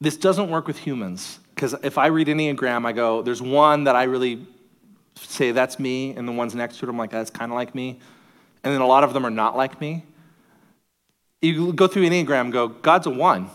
This 0.00 0.16
doesn't 0.16 0.48
work 0.50 0.66
with 0.66 0.78
humans 0.78 1.40
because 1.54 1.74
if 1.82 1.98
I 1.98 2.06
read 2.06 2.28
Enneagram, 2.28 2.86
I 2.86 2.92
go, 2.92 3.22
there's 3.22 3.42
one 3.42 3.84
that 3.84 3.96
I 3.96 4.04
really 4.04 4.46
say 5.16 5.52
that's 5.52 5.78
me, 5.78 6.14
and 6.14 6.26
the 6.26 6.32
ones 6.32 6.54
next 6.54 6.78
to 6.78 6.86
it, 6.86 6.88
I'm 6.88 6.96
like, 6.96 7.10
that's 7.10 7.30
kind 7.30 7.52
of 7.52 7.56
like 7.56 7.74
me. 7.74 8.00
And 8.64 8.72
then 8.72 8.80
a 8.80 8.86
lot 8.86 9.04
of 9.04 9.12
them 9.12 9.26
are 9.26 9.30
not 9.30 9.56
like 9.56 9.80
me. 9.80 10.04
You 11.40 11.72
go 11.72 11.86
through 11.86 12.08
Enneagram 12.08 12.50
go, 12.50 12.68
God's 12.68 13.06
a 13.06 13.10
one. 13.10 13.50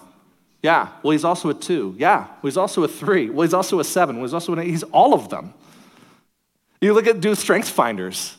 Yeah. 0.63 0.89
Well, 1.03 1.11
he's 1.11 1.23
also 1.23 1.49
a 1.49 1.53
two. 1.53 1.95
Yeah. 1.97 2.25
Well, 2.25 2.39
he's 2.43 2.57
also 2.57 2.83
a 2.83 2.87
three. 2.87 3.29
Well, 3.29 3.43
he's 3.43 3.53
also 3.53 3.79
a 3.79 3.83
seven. 3.83 4.15
Well, 4.17 4.25
he's 4.25 4.33
also 4.33 4.53
an 4.53 4.59
eight. 4.59 4.67
He's 4.67 4.83
all 4.83 5.13
of 5.13 5.29
them. 5.29 5.53
You 6.81 6.93
look 6.93 7.07
at 7.07 7.21
do 7.21 7.35
strength 7.35 7.69
finders. 7.69 8.35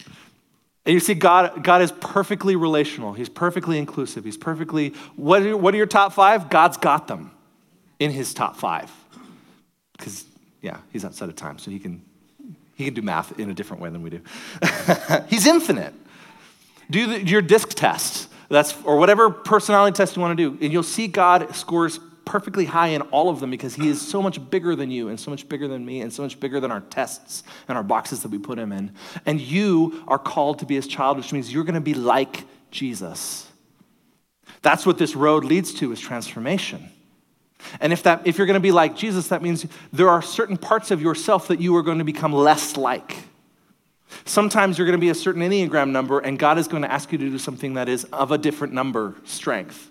And 0.85 0.95
you 0.95 1.01
see, 1.01 1.15
God, 1.15 1.65
God 1.65 1.83
is 1.83 1.91
perfectly 1.91 2.55
relational. 2.55 3.13
He's 3.13 3.29
perfectly 3.29 3.77
inclusive. 3.77 4.25
He's 4.25 4.37
perfectly, 4.37 4.91
what 5.17 5.43
are, 5.43 5.57
what 5.57 5.75
are 5.75 5.77
your 5.77 5.87
top 5.87 6.13
five? 6.13 6.49
God's 6.49 6.77
got 6.77 7.09
them 7.09 7.33
in 7.99 8.13
his 8.13 8.33
top 8.33 8.57
five. 8.57 8.91
Because, 9.97 10.25
yeah, 10.63 10.79
he's 10.93 11.05
outside 11.05 11.29
of 11.29 11.35
time, 11.35 11.59
so 11.59 11.73
he 11.73 11.81
can, 11.81 12.03
he 12.77 12.85
can 12.85 12.95
do 12.95 13.03
math 13.03 13.39
in 13.41 13.51
a 13.51 13.55
different 13.55 13.83
way 13.83 13.91
than 13.91 14.03
we 14.03 14.11
do. 14.11 14.21
he's 15.29 15.45
infinite. 15.45 15.93
Do 16.89 17.07
the, 17.09 17.25
your 17.25 17.43
DISC 17.43 17.71
test, 17.71 18.29
that's, 18.49 18.81
or 18.85 18.97
whatever 18.99 19.31
personality 19.31 19.97
test 19.97 20.17
you 20.17 20.23
want 20.23 20.37
to 20.39 20.51
do, 20.51 20.65
and 20.65 20.73
you'll 20.73 20.83
see 20.83 21.09
God 21.09 21.55
scores 21.55 21.99
perfectly 22.25 22.65
high 22.65 22.89
in 22.89 23.03
all 23.03 23.31
of 23.31 23.41
them 23.41 23.51
because 23.51 23.77
he 23.77 23.89
is 23.89 24.01
so 24.01 24.21
much 24.21 24.51
bigger 24.51 24.75
than 24.77 24.91
you 24.91 25.09
and 25.09 25.19
so 25.19 25.31
much 25.31 25.49
bigger 25.49 25.69
than 25.69 25.87
me 25.87 26.01
and 26.01 26.13
so 26.13 26.23
much 26.23 26.39
bigger 26.39 26.61
than 26.61 26.73
our 26.73 26.81
tests 26.81 27.45
and 27.69 27.79
our 27.79 27.85
boxes 27.85 28.23
that 28.23 28.31
we 28.31 28.39
put 28.39 28.59
him 28.59 28.73
in. 28.73 28.93
And 29.25 29.41
you 29.41 30.03
are 30.09 30.19
called 30.19 30.59
to 30.59 30.67
be 30.67 30.75
his 30.75 30.87
child, 30.87 31.17
which 31.17 31.33
means 31.33 31.53
you're 31.53 31.65
going 31.65 31.75
to 31.75 31.81
be 31.81 31.95
like 31.95 32.45
Jesus. 32.71 33.51
That's 34.61 34.85
what 34.85 34.99
this 34.99 35.15
road 35.15 35.45
leads 35.45 35.73
to 35.75 35.93
is 35.93 36.01
transformation. 36.01 36.91
And 37.81 37.93
if, 37.93 38.03
that, 38.03 38.27
if 38.27 38.39
you're 38.39 38.47
going 38.47 38.55
to 38.55 38.61
be 38.61 38.73
like 38.73 38.97
Jesus, 38.97 39.29
that 39.29 39.41
means 39.41 39.65
there 39.93 40.09
are 40.09 40.21
certain 40.21 40.57
parts 40.57 40.91
of 40.91 41.01
yourself 41.01 41.49
that 41.49 41.61
you 41.61 41.77
are 41.77 41.83
going 41.83 41.99
to 41.99 42.05
become 42.05 42.33
less 42.33 42.77
like. 42.77 43.17
Sometimes 44.25 44.79
you're 44.79 44.87
going 44.87 44.99
to 44.99 45.01
be 45.01 45.11
a 45.11 45.15
certain 45.15 45.43
Enneagram 45.43 45.91
number, 45.91 46.19
and 46.19 46.39
God 46.39 46.59
is 46.59 46.69
going 46.69 46.83
to 46.83 46.93
ask 46.93 47.13
you 47.13 47.19
to 47.19 47.31
do 47.31 47.39
something 47.39 47.75
that 47.75 47.89
is 47.89 48.05
of 48.05 48.33
a 48.33 48.39
different 48.39 48.73
number 48.73 49.15
strength. 49.25 49.91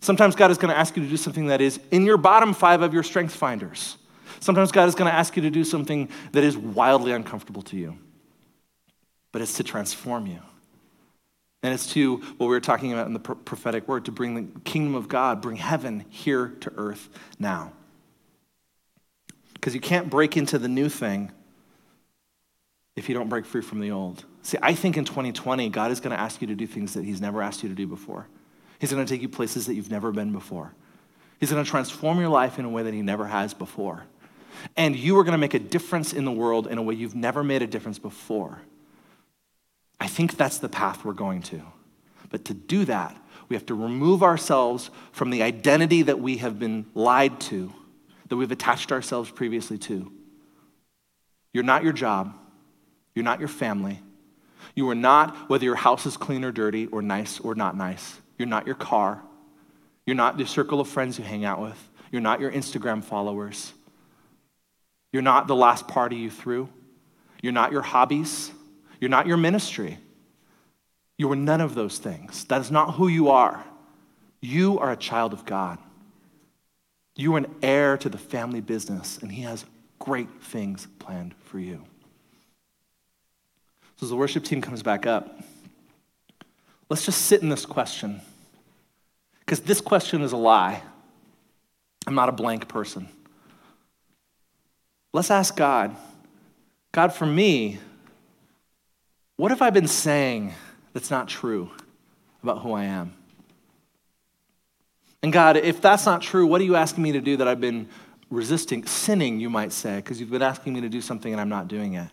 Sometimes 0.00 0.34
God 0.34 0.50
is 0.50 0.58
going 0.58 0.72
to 0.72 0.78
ask 0.78 0.96
you 0.96 1.02
to 1.02 1.08
do 1.08 1.16
something 1.16 1.46
that 1.46 1.60
is 1.60 1.78
in 1.90 2.04
your 2.04 2.16
bottom 2.16 2.54
five 2.54 2.82
of 2.82 2.92
your 2.92 3.02
strength 3.02 3.34
finders. 3.34 3.96
Sometimes 4.40 4.72
God 4.72 4.88
is 4.88 4.94
going 4.94 5.10
to 5.10 5.16
ask 5.16 5.36
you 5.36 5.42
to 5.42 5.50
do 5.50 5.62
something 5.62 6.08
that 6.32 6.42
is 6.42 6.56
wildly 6.56 7.12
uncomfortable 7.12 7.62
to 7.62 7.76
you. 7.76 7.96
But 9.30 9.42
it's 9.42 9.56
to 9.58 9.62
transform 9.62 10.26
you. 10.26 10.40
And 11.62 11.72
it's 11.72 11.92
to 11.92 12.16
what 12.16 12.46
we 12.46 12.48
were 12.48 12.60
talking 12.60 12.92
about 12.92 13.06
in 13.06 13.12
the 13.12 13.20
prophetic 13.20 13.86
word 13.86 14.06
to 14.06 14.12
bring 14.12 14.34
the 14.34 14.60
kingdom 14.62 14.96
of 14.96 15.08
God, 15.08 15.40
bring 15.40 15.56
heaven 15.56 16.04
here 16.08 16.48
to 16.60 16.72
earth 16.76 17.08
now. 17.38 17.72
Because 19.54 19.74
you 19.74 19.80
can't 19.80 20.10
break 20.10 20.36
into 20.36 20.58
the 20.58 20.68
new 20.68 20.88
thing 20.88 21.30
if 22.96 23.08
you 23.08 23.14
don't 23.14 23.28
break 23.28 23.46
free 23.46 23.62
from 23.62 23.80
the 23.80 23.90
old. 23.90 24.24
See, 24.42 24.58
I 24.60 24.74
think 24.74 24.96
in 24.96 25.04
2020, 25.04 25.68
God 25.70 25.90
is 25.90 26.00
going 26.00 26.14
to 26.14 26.20
ask 26.20 26.40
you 26.40 26.46
to 26.48 26.54
do 26.54 26.66
things 26.66 26.94
that 26.94 27.04
He's 27.04 27.20
never 27.20 27.42
asked 27.42 27.62
you 27.62 27.68
to 27.68 27.74
do 27.74 27.86
before. 27.86 28.26
He's 28.78 28.92
going 28.92 29.04
to 29.04 29.12
take 29.12 29.22
you 29.22 29.28
places 29.28 29.66
that 29.66 29.74
you've 29.74 29.90
never 29.90 30.10
been 30.10 30.32
before. 30.32 30.74
He's 31.38 31.50
going 31.50 31.64
to 31.64 31.70
transform 31.70 32.18
your 32.18 32.28
life 32.28 32.58
in 32.58 32.64
a 32.64 32.68
way 32.68 32.82
that 32.82 32.94
He 32.94 33.02
never 33.02 33.26
has 33.26 33.54
before. 33.54 34.04
And 34.76 34.94
you 34.94 35.18
are 35.18 35.24
going 35.24 35.32
to 35.32 35.38
make 35.38 35.54
a 35.54 35.58
difference 35.58 36.12
in 36.12 36.24
the 36.24 36.32
world 36.32 36.66
in 36.66 36.78
a 36.78 36.82
way 36.82 36.94
you've 36.94 37.14
never 37.14 37.42
made 37.42 37.62
a 37.62 37.66
difference 37.66 37.98
before. 37.98 38.60
I 39.98 40.08
think 40.08 40.36
that's 40.36 40.58
the 40.58 40.68
path 40.68 41.04
we're 41.04 41.12
going 41.12 41.42
to. 41.42 41.62
But 42.28 42.44
to 42.46 42.54
do 42.54 42.84
that, 42.86 43.16
we 43.48 43.56
have 43.56 43.66
to 43.66 43.74
remove 43.74 44.22
ourselves 44.22 44.90
from 45.12 45.30
the 45.30 45.42
identity 45.42 46.02
that 46.02 46.18
we 46.18 46.38
have 46.38 46.58
been 46.58 46.86
lied 46.94 47.40
to, 47.42 47.72
that 48.28 48.36
we've 48.36 48.50
attached 48.50 48.90
ourselves 48.92 49.30
previously 49.30 49.78
to. 49.78 50.10
You're 51.52 51.64
not 51.64 51.84
your 51.84 51.92
job. 51.92 52.34
You're 53.14 53.24
not 53.24 53.38
your 53.38 53.48
family. 53.48 54.00
You 54.74 54.88
are 54.90 54.94
not 54.94 55.50
whether 55.50 55.64
your 55.64 55.74
house 55.74 56.06
is 56.06 56.16
clean 56.16 56.44
or 56.44 56.52
dirty 56.52 56.86
or 56.86 57.02
nice 57.02 57.40
or 57.40 57.54
not 57.54 57.76
nice. 57.76 58.18
You're 58.38 58.48
not 58.48 58.66
your 58.66 58.74
car. 58.74 59.22
You're 60.06 60.16
not 60.16 60.36
the 60.36 60.46
circle 60.46 60.80
of 60.80 60.88
friends 60.88 61.18
you 61.18 61.24
hang 61.24 61.44
out 61.44 61.60
with. 61.60 61.78
You're 62.10 62.22
not 62.22 62.40
your 62.40 62.50
Instagram 62.50 63.02
followers. 63.04 63.72
You're 65.12 65.22
not 65.22 65.46
the 65.46 65.56
last 65.56 65.88
party 65.88 66.16
you 66.16 66.30
threw. 66.30 66.68
You're 67.42 67.52
not 67.52 67.72
your 67.72 67.82
hobbies. 67.82 68.50
You're 69.00 69.10
not 69.10 69.26
your 69.26 69.36
ministry. 69.36 69.98
You 71.18 71.30
are 71.32 71.36
none 71.36 71.60
of 71.60 71.74
those 71.74 71.98
things. 71.98 72.44
That 72.46 72.60
is 72.60 72.70
not 72.70 72.94
who 72.94 73.08
you 73.08 73.30
are. 73.30 73.64
You 74.40 74.78
are 74.78 74.90
a 74.90 74.96
child 74.96 75.32
of 75.32 75.44
God. 75.44 75.78
You 77.14 77.34
are 77.34 77.38
an 77.38 77.54
heir 77.62 77.96
to 77.98 78.08
the 78.08 78.18
family 78.18 78.60
business, 78.60 79.18
and 79.18 79.30
He 79.30 79.42
has 79.42 79.64
great 79.98 80.28
things 80.42 80.88
planned 80.98 81.34
for 81.44 81.58
you. 81.58 81.84
So, 84.02 84.06
as 84.06 84.10
the 84.10 84.16
worship 84.16 84.42
team 84.42 84.60
comes 84.60 84.82
back 84.82 85.06
up, 85.06 85.38
let's 86.88 87.04
just 87.04 87.22
sit 87.22 87.40
in 87.40 87.50
this 87.50 87.64
question. 87.64 88.20
Because 89.38 89.60
this 89.60 89.80
question 89.80 90.22
is 90.22 90.32
a 90.32 90.36
lie. 90.36 90.82
I'm 92.08 92.16
not 92.16 92.28
a 92.28 92.32
blank 92.32 92.66
person. 92.66 93.08
Let's 95.12 95.30
ask 95.30 95.54
God 95.54 95.94
God, 96.90 97.14
for 97.14 97.26
me, 97.26 97.78
what 99.36 99.52
have 99.52 99.62
I 99.62 99.70
been 99.70 99.86
saying 99.86 100.52
that's 100.94 101.12
not 101.12 101.28
true 101.28 101.70
about 102.42 102.60
who 102.62 102.72
I 102.72 102.86
am? 102.86 103.14
And 105.22 105.32
God, 105.32 105.56
if 105.56 105.80
that's 105.80 106.06
not 106.06 106.22
true, 106.22 106.44
what 106.48 106.60
are 106.60 106.64
you 106.64 106.74
asking 106.74 107.04
me 107.04 107.12
to 107.12 107.20
do 107.20 107.36
that 107.36 107.46
I've 107.46 107.60
been 107.60 107.88
resisting? 108.30 108.84
Sinning, 108.84 109.38
you 109.38 109.48
might 109.48 109.70
say, 109.70 109.94
because 109.94 110.18
you've 110.18 110.32
been 110.32 110.42
asking 110.42 110.72
me 110.72 110.80
to 110.80 110.88
do 110.88 111.00
something 111.00 111.30
and 111.30 111.40
I'm 111.40 111.48
not 111.48 111.68
doing 111.68 111.94
it. 111.94 112.08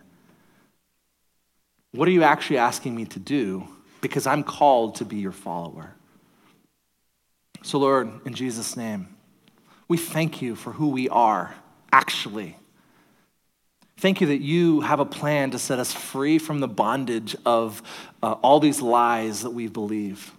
What 1.91 2.07
are 2.07 2.11
you 2.11 2.23
actually 2.23 2.57
asking 2.57 2.95
me 2.95 3.05
to 3.05 3.19
do? 3.19 3.67
Because 4.01 4.27
I'm 4.27 4.43
called 4.43 4.95
to 4.95 5.05
be 5.05 5.17
your 5.17 5.31
follower. 5.31 5.95
So, 7.63 7.79
Lord, 7.79 8.25
in 8.25 8.33
Jesus' 8.33 8.77
name, 8.77 9.15
we 9.87 9.97
thank 9.97 10.41
you 10.41 10.55
for 10.55 10.71
who 10.71 10.89
we 10.89 11.09
are, 11.09 11.55
actually. 11.91 12.55
Thank 13.97 14.21
you 14.21 14.27
that 14.27 14.41
you 14.41 14.81
have 14.81 15.01
a 15.01 15.05
plan 15.05 15.51
to 15.51 15.59
set 15.59 15.77
us 15.79 15.91
free 15.91 16.39
from 16.39 16.61
the 16.61 16.67
bondage 16.69 17.35
of 17.45 17.81
uh, 18.23 18.33
all 18.33 18.61
these 18.61 18.81
lies 18.81 19.41
that 19.41 19.49
we 19.49 19.67
believe. 19.67 20.31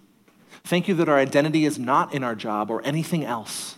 Thank 0.64 0.88
you 0.88 0.94
that 0.94 1.08
our 1.08 1.18
identity 1.18 1.66
is 1.66 1.78
not 1.78 2.14
in 2.14 2.24
our 2.24 2.34
job 2.34 2.70
or 2.70 2.80
anything 2.82 3.24
else. 3.24 3.76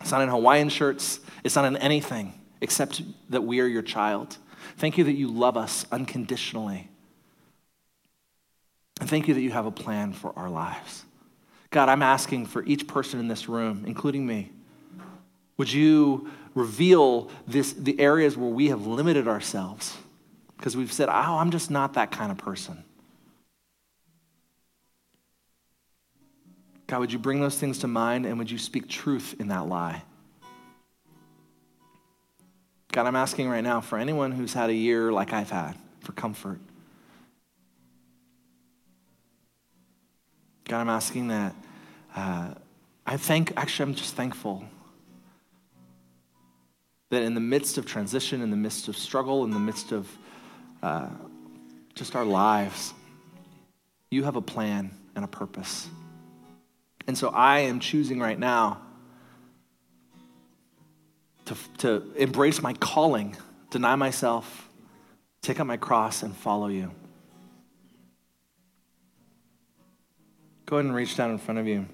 It's 0.00 0.10
not 0.10 0.22
in 0.22 0.28
Hawaiian 0.28 0.70
shirts, 0.70 1.20
it's 1.44 1.54
not 1.54 1.66
in 1.66 1.76
anything 1.76 2.34
except 2.60 3.02
that 3.30 3.42
we 3.42 3.60
are 3.60 3.66
your 3.66 3.82
child. 3.82 4.38
Thank 4.76 4.98
you 4.98 5.04
that 5.04 5.12
you 5.12 5.28
love 5.28 5.56
us 5.56 5.86
unconditionally. 5.92 6.88
And 9.00 9.08
thank 9.08 9.28
you 9.28 9.34
that 9.34 9.40
you 9.40 9.50
have 9.50 9.66
a 9.66 9.70
plan 9.70 10.12
for 10.12 10.32
our 10.38 10.50
lives. 10.50 11.04
God, 11.70 11.88
I'm 11.88 12.02
asking 12.02 12.46
for 12.46 12.64
each 12.64 12.86
person 12.86 13.20
in 13.20 13.28
this 13.28 13.48
room, 13.48 13.84
including 13.86 14.26
me, 14.26 14.50
would 15.56 15.72
you 15.72 16.30
reveal 16.54 17.30
this, 17.46 17.72
the 17.72 17.98
areas 18.00 18.36
where 18.36 18.50
we 18.50 18.68
have 18.68 18.86
limited 18.86 19.28
ourselves? 19.28 19.96
Because 20.56 20.76
we've 20.76 20.92
said, 20.92 21.08
oh, 21.08 21.12
I'm 21.12 21.50
just 21.50 21.70
not 21.70 21.94
that 21.94 22.10
kind 22.10 22.30
of 22.30 22.38
person. 22.38 22.84
God, 26.86 27.00
would 27.00 27.12
you 27.12 27.18
bring 27.18 27.40
those 27.40 27.56
things 27.56 27.78
to 27.78 27.86
mind 27.86 28.26
and 28.26 28.36
would 28.38 28.50
you 28.50 28.58
speak 28.58 28.88
truth 28.88 29.36
in 29.38 29.48
that 29.48 29.68
lie? 29.68 30.02
God, 32.92 33.06
I'm 33.06 33.16
asking 33.16 33.48
right 33.48 33.62
now 33.62 33.80
for 33.80 33.98
anyone 33.98 34.32
who's 34.32 34.52
had 34.52 34.68
a 34.68 34.74
year 34.74 35.12
like 35.12 35.32
I've 35.32 35.50
had 35.50 35.76
for 36.00 36.12
comfort. 36.12 36.58
God, 40.64 40.80
I'm 40.80 40.88
asking 40.88 41.28
that. 41.28 41.54
Uh, 42.14 42.54
I 43.06 43.16
thank, 43.16 43.52
actually, 43.56 43.90
I'm 43.90 43.94
just 43.94 44.14
thankful 44.16 44.64
that 47.10 47.22
in 47.22 47.34
the 47.34 47.40
midst 47.40 47.78
of 47.78 47.86
transition, 47.86 48.40
in 48.40 48.50
the 48.50 48.56
midst 48.56 48.88
of 48.88 48.96
struggle, 48.96 49.44
in 49.44 49.50
the 49.50 49.58
midst 49.58 49.92
of 49.92 50.08
uh, 50.82 51.08
just 51.94 52.16
our 52.16 52.24
lives, 52.24 52.92
you 54.10 54.24
have 54.24 54.36
a 54.36 54.42
plan 54.42 54.90
and 55.14 55.24
a 55.24 55.28
purpose. 55.28 55.88
And 57.06 57.16
so 57.16 57.28
I 57.28 57.60
am 57.60 57.78
choosing 57.78 58.18
right 58.20 58.38
now 58.38 58.80
to, 61.50 61.56
to 61.78 62.12
embrace 62.16 62.62
my 62.62 62.74
calling, 62.74 63.36
deny 63.70 63.96
myself, 63.96 64.68
take 65.42 65.58
up 65.58 65.66
my 65.66 65.76
cross, 65.76 66.22
and 66.22 66.34
follow 66.34 66.68
you. 66.68 66.92
Go 70.66 70.76
ahead 70.76 70.86
and 70.86 70.94
reach 70.94 71.16
down 71.16 71.32
in 71.32 71.38
front 71.38 71.58
of 71.58 71.66
you. 71.66 71.86